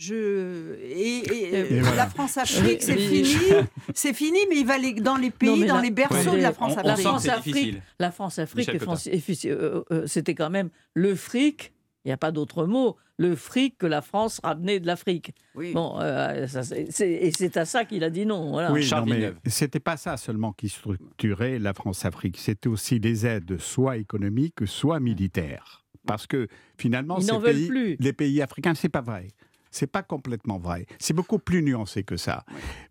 je 0.00 0.76
et, 0.82 1.18
et, 1.18 1.54
euh, 1.54 1.66
Et 1.70 1.80
voilà. 1.80 1.96
la 1.96 2.06
France-Afrique, 2.08 2.82
c'est 2.82 2.96
fini, 2.96 3.34
c'est 3.94 4.12
fini, 4.14 4.38
mais 4.48 4.56
il 4.60 4.66
va 4.66 4.74
aller 4.74 4.94
dans 4.94 5.16
les 5.16 5.30
pays, 5.30 5.60
Non, 5.60 5.66
dans 5.66 5.76
la- 5.76 5.82
les 5.82 5.90
berceaux 5.90 6.30
Ouais. 6.30 6.38
de 6.38 6.42
la 6.42 6.52
France-Afrique. 6.52 7.76
La 7.98 8.10
France-Afrique, 8.10 9.44
euh, 9.46 9.82
euh, 9.92 10.06
c'était 10.06 10.34
quand 10.34 10.50
même 10.50 10.70
le 10.94 11.14
fric. 11.14 11.72
Il 12.04 12.08
n'y 12.08 12.12
a 12.12 12.16
pas 12.16 12.30
d'autre 12.32 12.64
mot. 12.64 12.96
Le 13.18 13.36
fric 13.36 13.76
que 13.76 13.84
la 13.86 14.00
France 14.00 14.40
ramenait 14.42 14.80
de 14.80 14.86
l'Afrique. 14.86 15.34
Oui. 15.54 15.72
Bon, 15.74 15.98
euh, 16.00 16.46
ça, 16.46 16.62
et 16.74 17.30
c'est 17.32 17.56
à 17.58 17.66
ça 17.66 17.84
qu'il 17.84 18.02
a 18.04 18.08
dit 18.08 18.24
non. 18.24 18.52
Voilà. 18.52 18.72
Oui, 18.72 18.82
Charles 18.82 19.06
non, 19.06 19.14
mais 19.14 19.34
c'était 19.50 19.80
pas 19.80 19.98
ça 19.98 20.16
seulement 20.16 20.54
qui 20.54 20.70
structurait 20.70 21.58
la 21.58 21.74
France-Afrique, 21.74 22.38
c'était 22.38 22.70
aussi 22.70 22.98
des 23.00 23.26
aides 23.26 23.58
soit 23.58 23.98
économiques, 23.98 24.66
soit 24.66 24.98
militaires. 24.98 25.84
Parce 26.06 26.26
que 26.26 26.48
finalement, 26.78 27.18
Ils 27.18 27.24
ces 27.24 27.32
n'en 27.32 27.38
veulent 27.40 27.54
pays, 27.54 27.68
plus. 27.68 27.96
les 28.00 28.12
pays 28.14 28.40
africains, 28.40 28.74
c'est 28.74 28.88
pas 28.88 29.02
vrai. 29.02 29.28
C'est 29.70 29.86
pas 29.86 30.02
complètement 30.02 30.58
vrai. 30.58 30.86
C'est 30.98 31.14
beaucoup 31.14 31.38
plus 31.38 31.62
nuancé 31.62 32.02
que 32.02 32.16
ça. 32.16 32.44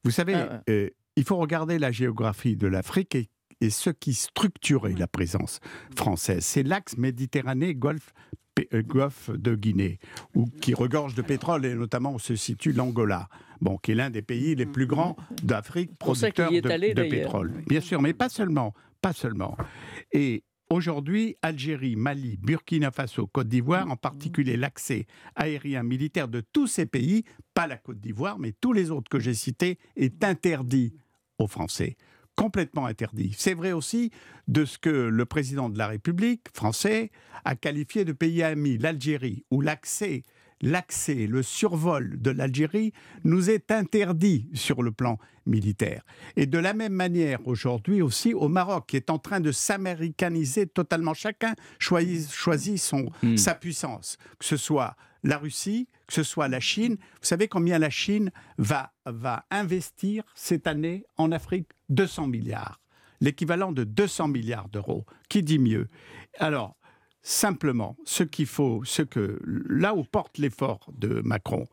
Vous 0.03 0.11
savez, 0.11 0.35
Ah 0.35 0.61
euh, 0.69 0.89
il 1.15 1.23
faut 1.23 1.37
regarder 1.37 1.79
la 1.79 1.91
géographie 1.91 2.55
de 2.55 2.67
l'Afrique 2.67 3.15
et, 3.15 3.29
et 3.61 3.69
ce 3.69 3.89
qui 3.89 4.13
structurait 4.13 4.93
la 4.93 5.07
présence 5.07 5.59
française. 5.95 6.45
C'est 6.45 6.63
l'axe 6.63 6.97
Méditerranée-Golfe 6.97 8.13
euh, 8.73 8.81
Golfe 8.83 9.29
de 9.29 9.55
Guinée, 9.55 9.99
où, 10.35 10.45
qui 10.61 10.73
regorge 10.73 11.15
de 11.15 11.21
pétrole 11.21 11.65
et 11.65 11.75
notamment 11.75 12.13
où 12.13 12.19
se 12.19 12.35
situe 12.35 12.73
l'Angola, 12.73 13.29
bon, 13.61 13.77
qui 13.77 13.91
est 13.91 13.95
l'un 13.95 14.09
des 14.09 14.21
pays 14.21 14.55
les 14.55 14.65
plus 14.65 14.85
grands 14.85 15.15
d'Afrique 15.43 15.97
producteurs 15.97 16.51
de, 16.51 16.59
de 16.59 17.03
pétrole. 17.09 17.53
Bien 17.67 17.81
sûr, 17.81 18.01
mais 18.01 18.13
pas 18.13 18.29
seulement, 18.29 18.73
pas 19.01 19.13
seulement. 19.13 19.55
Et 20.11 20.43
aujourd'hui, 20.69 21.35
Algérie, 21.41 21.95
Mali, 21.95 22.37
Burkina 22.37 22.91
Faso, 22.91 23.27
Côte 23.27 23.47
d'Ivoire, 23.47 23.89
en 23.89 23.95
particulier 23.95 24.57
l'accès 24.57 25.07
aérien 25.35 25.83
militaire 25.83 26.27
de 26.27 26.41
tous 26.41 26.67
ces 26.67 26.85
pays, 26.85 27.23
pas 27.53 27.67
la 27.67 27.77
Côte 27.77 27.99
d'Ivoire, 27.99 28.39
mais 28.39 28.53
tous 28.53 28.73
les 28.73 28.91
autres 28.91 29.09
que 29.09 29.19
j'ai 29.19 29.33
cités, 29.33 29.79
est 29.95 30.23
interdit 30.23 30.93
aux 31.37 31.47
Français 31.47 31.97
complètement 32.39 32.85
interdit. 32.85 33.35
C'est 33.37 33.53
vrai 33.53 33.73
aussi 33.73 34.11
de 34.47 34.63
ce 34.63 34.77
que 34.77 34.89
le 34.89 35.25
président 35.25 35.67
de 35.67 35.77
la 35.77 35.87
République 35.87 36.47
français 36.53 37.11
a 37.43 37.57
qualifié 37.57 38.05
de 38.05 38.13
pays 38.13 38.43
ami, 38.43 38.77
l'Algérie, 38.77 39.43
où 39.51 39.59
l'accès, 39.59 40.23
l'accès, 40.61 41.27
le 41.27 41.41
survol 41.43 42.19
de 42.21 42.31
l'Algérie 42.31 42.93
nous 43.23 43.49
est 43.49 43.71
interdit 43.71 44.49
sur 44.53 44.83
le 44.83 44.91
plan 44.91 45.17
militaire. 45.45 46.03
Et 46.35 46.45
de 46.45 46.57
la 46.57 46.73
même 46.73 46.93
manière 46.93 47.45
aujourd'hui 47.47 48.01
aussi 48.01 48.33
au 48.33 48.47
Maroc, 48.49 48.85
qui 48.87 48.97
est 48.97 49.09
en 49.09 49.17
train 49.19 49.39
de 49.39 49.51
s'américaniser 49.51 50.67
totalement. 50.67 51.13
Chacun 51.13 51.55
choisit, 51.79 52.31
choisit 52.31 52.77
son, 52.77 53.09
Hmm. 53.23 53.37
sa 53.37 53.55
puissance, 53.55 54.17
que 54.37 54.45
ce 54.45 54.57
soit 54.57 54.95
la 55.23 55.37
Russie, 55.37 55.87
que 56.07 56.13
ce 56.13 56.23
soit 56.23 56.47
la 56.47 56.59
Chine. 56.59 56.95
Vous 56.99 57.27
savez 57.27 57.47
combien 57.47 57.79
la 57.79 57.89
Chine 57.89 58.31
va, 58.57 58.93
va 59.05 59.45
investir 59.51 60.23
cette 60.35 60.67
année 60.67 61.05
en 61.17 61.31
Afrique? 61.31 61.69
200 61.89 62.27
milliards. 62.27 62.79
L'équivalent 63.21 63.73
de 63.73 63.83
200 63.83 64.29
milliards 64.29 64.69
d'euros. 64.69 65.05
Qui 65.27 65.43
dit 65.43 65.59
mieux? 65.59 65.89
Alors, 66.37 66.77
simplement, 67.21 67.97
ce 68.05 68.23
qu'il 68.23 68.45
faut, 68.45 68.83
ce 68.85 69.01
que 69.01 69.39
là 69.43 69.95
où 69.95 70.03
porte 70.03 70.37
l'effort 70.37 70.89
de 70.97 71.21
Macron, 71.23 71.65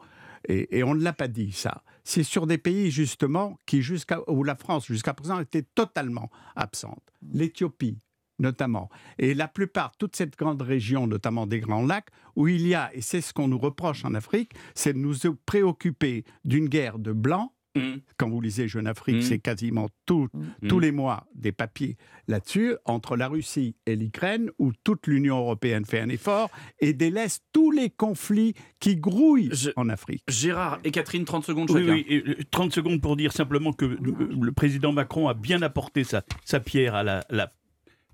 et, 0.48 0.84
on 0.84 0.94
ne 0.94 1.02
l'a 1.02 1.12
pas 1.12 1.28
dit 1.28 1.50
ça, 1.50 1.82
c'est 2.04 2.22
sur 2.22 2.46
des 2.46 2.58
pays 2.58 2.90
justement 2.90 3.58
qui 3.66 3.82
jusqu'à 3.82 4.20
où 4.30 4.44
la 4.44 4.54
France 4.54 4.86
jusqu'à 4.86 5.12
présent 5.12 5.40
était 5.40 5.64
totalement 5.74 6.30
absente. 6.54 7.02
L'Éthiopie 7.32 7.98
notamment, 8.38 8.90
et 9.18 9.34
la 9.34 9.48
plupart, 9.48 9.96
toute 9.96 10.14
cette 10.14 10.36
grande 10.36 10.60
région, 10.62 11.06
notamment 11.06 11.46
des 11.46 11.60
Grands 11.60 11.86
Lacs, 11.86 12.08
où 12.34 12.48
il 12.48 12.66
y 12.66 12.74
a, 12.74 12.94
et 12.94 13.00
c'est 13.00 13.22
ce 13.22 13.32
qu'on 13.32 13.48
nous 13.48 13.58
reproche 13.58 14.04
en 14.04 14.14
Afrique, 14.14 14.52
c'est 14.74 14.92
de 14.92 14.98
nous 14.98 15.14
préoccuper 15.46 16.24
d'une 16.44 16.68
guerre 16.68 16.98
de 16.98 17.12
blancs. 17.12 17.50
Mmh. 17.78 18.00
Quand 18.16 18.28
vous 18.28 18.40
lisez 18.40 18.68
Jeune 18.68 18.86
Afrique, 18.86 19.16
Mm. 19.16 19.22
c'est 19.22 19.38
quasiment 19.38 19.88
tout, 20.06 20.28
Mm. 20.62 20.68
tous 20.68 20.80
les 20.80 20.92
mois 20.92 21.26
des 21.34 21.52
papiers 21.52 21.96
là-dessus, 22.28 22.74
entre 22.84 23.16
la 23.16 23.28
Russie 23.28 23.76
et 23.86 23.96
l'Ukraine, 23.96 24.50
où 24.58 24.72
toute 24.84 25.06
l'Union 25.06 25.38
européenne 25.38 25.84
fait 25.84 26.00
un 26.00 26.08
effort 26.08 26.50
et 26.80 26.92
délaisse 26.92 27.40
tous 27.52 27.70
les 27.70 27.90
conflits 27.90 28.54
qui 28.80 28.96
grouillent 28.96 29.50
Je- 29.52 29.70
en 29.76 29.88
Afrique. 29.88 30.22
Gérard 30.28 30.78
et 30.84 30.90
Catherine, 30.90 31.24
30 31.24 31.44
secondes 31.44 31.70
Oui, 31.70 31.80
chacun. 31.82 31.92
oui, 31.92 32.04
et, 32.08 32.22
euh, 32.28 32.36
30 32.50 32.72
secondes 32.72 33.00
pour 33.00 33.16
dire 33.16 33.32
simplement 33.32 33.72
que 33.72 33.84
le 33.84 34.52
président 34.52 34.92
Macron 34.92 35.28
a 35.28 35.34
bien 35.34 35.62
apporté 35.62 36.04
sa, 36.04 36.22
sa 36.44 36.60
pierre 36.60 36.94
à 36.94 37.02
la, 37.02 37.24
la- 37.30 37.52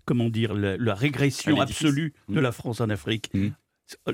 comment 0.04 0.28
dire, 0.30 0.54
la, 0.54 0.76
la 0.76 0.94
régression 0.94 1.60
absolue 1.60 2.12
de 2.28 2.38
Mm. 2.40 2.42
la 2.42 2.52
France 2.52 2.80
en 2.80 2.90
Afrique. 2.90 3.30
Mm. 3.34 3.48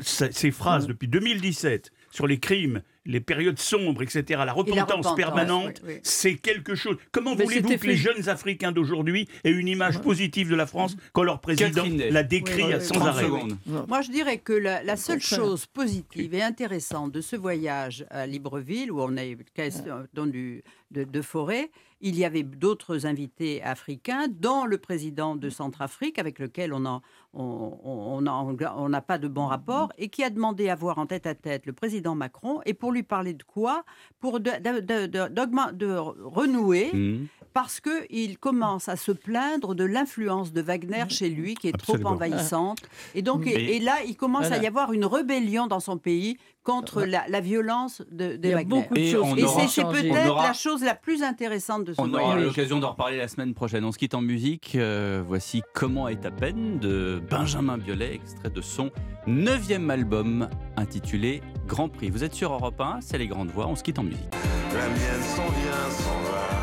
Ces 0.02 0.50
phrases 0.50 0.86
depuis 0.86 1.06
2017 1.08 1.90
sur 2.10 2.26
les 2.26 2.38
crimes, 2.40 2.82
les 3.08 3.20
périodes 3.20 3.58
sombres, 3.58 4.02
etc., 4.02 4.42
la 4.46 4.52
repentance, 4.52 4.90
repentance, 4.90 5.16
permanente, 5.16 5.80
oui, 5.84 5.94
oui. 5.94 6.00
c'est 6.02 6.34
quelque 6.34 6.74
chose. 6.74 6.96
Comment 7.10 7.34
voulez-vous 7.34 7.76
que 7.76 7.86
les 7.86 7.96
jeunes 7.96 8.28
Africains 8.28 8.70
d'aujourd'hui 8.70 9.26
aient 9.42 9.50
une 9.50 9.66
image 9.66 10.00
positive 10.00 10.50
de 10.50 10.54
la 10.54 10.66
France 10.66 10.94
quand 11.12 11.22
leur 11.22 11.40
président 11.40 11.84
la 12.10 12.22
décrit 12.22 12.64
Oui, 12.64 12.80
sans 12.80 12.94
30 12.94 13.08
arrêt 13.08 13.24
secondes. 13.24 13.56
Moi, 13.88 14.02
je 14.02 14.10
dirais 14.10 14.38
que 14.38 14.52
la, 14.52 14.82
la 14.82 14.96
seule 14.96 15.22
chose 15.22 15.66
positive 15.66 16.34
et 16.34 16.42
intéressante 16.42 17.10
de 17.10 17.22
ce 17.22 17.34
voyage 17.34 18.04
à 18.10 18.26
Libreville, 18.26 18.92
où 18.92 19.00
on 19.00 19.16
a 19.16 19.24
eu 19.24 19.38
question 19.54 20.06
dans 20.12 20.26
du, 20.26 20.62
de, 20.90 21.04
de 21.04 21.22
forêt, 21.22 21.70
il 22.00 22.16
y 22.16 22.24
avait 22.24 22.42
d'autres 22.44 23.06
invités 23.06 23.62
africains, 23.62 24.26
dont 24.28 24.64
le 24.64 24.78
président 24.78 25.34
de 25.36 25.50
Centrafrique, 25.50 26.18
avec 26.18 26.38
lequel 26.38 26.72
on 26.72 26.80
n'a 26.80 27.00
on, 27.34 27.78
on, 27.84 28.26
on 28.26 28.26
a- 28.26 28.74
on 28.76 28.88
n'a 28.88 29.00
pas 29.02 29.18
de 29.18 29.28
bon 29.28 29.46
rapport, 29.46 29.92
et 29.98 30.08
qui 30.08 30.24
a 30.24 30.30
demandé 30.30 30.68
à 30.70 30.74
voir 30.74 30.98
en 30.98 31.06
tête 31.06 31.26
à 31.26 31.34
tête 31.34 31.66
le 31.66 31.72
président 31.72 32.14
Macron, 32.14 32.60
et 32.64 32.72
pour 32.72 32.90
lui 32.90 33.02
parler 33.02 33.34
de 33.34 33.42
quoi? 33.42 33.84
Pour 34.18 34.40
de, 34.40 34.50
de, 34.50 34.80
de- 34.80 35.06
de- 35.06 35.28
d'augmen- 35.28 35.72
de 35.76 35.94
renouer 35.94 36.90
Mmh. 36.94 37.26
parce 37.52 37.80
qu'il 37.80 38.38
commence 38.38 38.88
à 38.88 38.96
se 38.96 39.12
plaindre 39.12 39.74
de 39.74 39.84
l'influence 39.84 40.52
de 40.52 40.60
Wagner 40.62 41.04
chez 41.10 41.28
lui, 41.28 41.54
qui 41.54 41.68
est 41.68 41.74
Absolument. 41.74 42.04
trop 42.04 42.14
envahissante. 42.14 42.78
Et 43.14 43.22
donc, 43.22 43.44
Mais- 43.44 43.52
et, 43.52 43.76
et 43.76 43.80
là, 43.80 43.96
il 44.06 44.16
commence 44.16 44.50
à 44.50 44.58
y 44.58 44.66
avoir 44.66 44.92
une 44.92 45.04
rébellion 45.04 45.66
dans 45.66 45.80
son 45.80 45.98
pays 45.98 46.38
contre 46.68 47.02
la, 47.04 47.24
la 47.28 47.40
violence 47.40 48.02
de, 48.10 48.36
de 48.36 48.40
Il 48.42 48.48
y 48.50 48.52
a 48.52 48.56
Wagner. 48.56 48.68
beaucoup 48.68 48.94
de 48.94 49.00
Et 49.00 49.10
choses 49.10 49.38
Et 49.38 49.68
c'est- 49.68 49.82
peut-être 49.84 50.30
aura- 50.30 50.48
la 50.48 50.52
chose 50.52 50.82
la 50.82 50.94
plus 50.94 51.22
intéressante 51.22 51.84
de 51.84 51.92
ce 51.94 52.00
On 52.00 52.12
aura 52.12 52.36
l'occasion 52.36 52.78
d'en 52.78 52.90
reparler 52.90 53.16
la 53.16 53.28
semaine 53.28 53.54
prochaine. 53.54 53.84
On 53.84 53.92
se 53.92 53.98
quitte 53.98 54.14
en 54.14 54.20
musique. 54.20 54.72
Euh, 54.74 55.22
voici 55.26 55.62
Comment 55.74 56.08
est 56.08 56.26
à 56.26 56.30
peine 56.30 56.78
de 56.78 57.22
Benjamin 57.30 57.78
Biolay, 57.78 58.14
extrait 58.14 58.50
de 58.50 58.60
son 58.60 58.90
neuvième 59.26 59.90
album 59.90 60.48
intitulé 60.76 61.42
Grand 61.66 61.88
Prix. 61.88 62.10
Vous 62.10 62.24
êtes 62.24 62.34
sur 62.34 62.52
Europe 62.52 62.80
1, 62.80 62.98
c'est 63.00 63.18
les 63.18 63.26
grandes 63.28 63.50
voix. 63.50 63.66
On 63.66 63.76
se 63.76 63.82
quitte 63.82 63.98
en 63.98 64.02
musique. 64.04 64.28
La 64.74 64.88
mienne 64.88 65.22
s'en 65.22 65.42
vient, 65.42 65.90
s'en 65.90 66.30
va. 66.30 66.57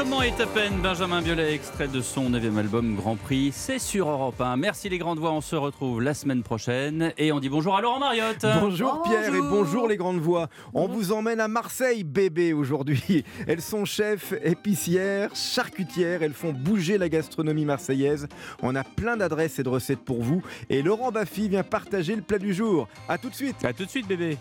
Comment 0.00 0.22
est 0.22 0.40
à 0.40 0.46
peine 0.46 0.80
Benjamin 0.82 1.20
Biolay, 1.20 1.52
extrait 1.52 1.86
de 1.86 2.00
son 2.00 2.30
neuvième 2.30 2.56
album 2.56 2.96
Grand 2.96 3.16
Prix. 3.16 3.50
C'est 3.52 3.78
sur 3.78 4.08
Europe 4.08 4.40
1. 4.40 4.56
Merci 4.56 4.88
les 4.88 4.96
grandes 4.96 5.18
voix. 5.18 5.30
On 5.30 5.42
se 5.42 5.56
retrouve 5.56 6.00
la 6.00 6.14
semaine 6.14 6.42
prochaine. 6.42 7.12
Et 7.18 7.32
on 7.32 7.38
dit 7.38 7.50
bonjour 7.50 7.76
à 7.76 7.82
Laurent 7.82 7.98
Mariotte. 7.98 8.46
Bonjour 8.62 9.02
Pierre 9.02 9.34
et 9.34 9.40
Bonjour. 9.42 9.86
les 9.88 9.98
grandes 9.98 10.18
voix. 10.18 10.48
On 10.72 10.88
vous 10.88 11.12
emmène 11.12 11.38
à 11.38 11.48
Marseille, 11.48 12.02
bébé, 12.02 12.54
aujourd'hui. 12.54 13.26
Elles 13.46 13.60
sont 13.60 13.84
chefs, 13.84 14.32
épicières, 14.42 15.36
charcutières. 15.36 16.22
Elles 16.22 16.32
font 16.32 16.54
bouger 16.54 16.96
la 16.96 17.10
gastronomie 17.10 17.66
marseillaise. 17.66 18.26
On 18.62 18.74
a 18.76 18.84
plein 18.84 19.18
d'adresses 19.18 19.58
et 19.58 19.64
de 19.64 19.68
recettes 19.68 20.00
pour 20.02 20.22
vous. 20.22 20.42
Et 20.70 20.80
Laurent 20.80 21.12
Baffy 21.12 21.50
vient 21.50 21.62
partager 21.62 22.16
le 22.16 22.22
plat 22.22 22.38
du 22.38 22.54
jour. 22.54 22.88
A 23.06 23.18
tout 23.18 23.28
de 23.28 23.34
suite. 23.34 23.62
À 23.66 23.74
tout 23.74 23.84
de 23.84 23.90
suite 23.90 24.08
bébé. 24.08 24.38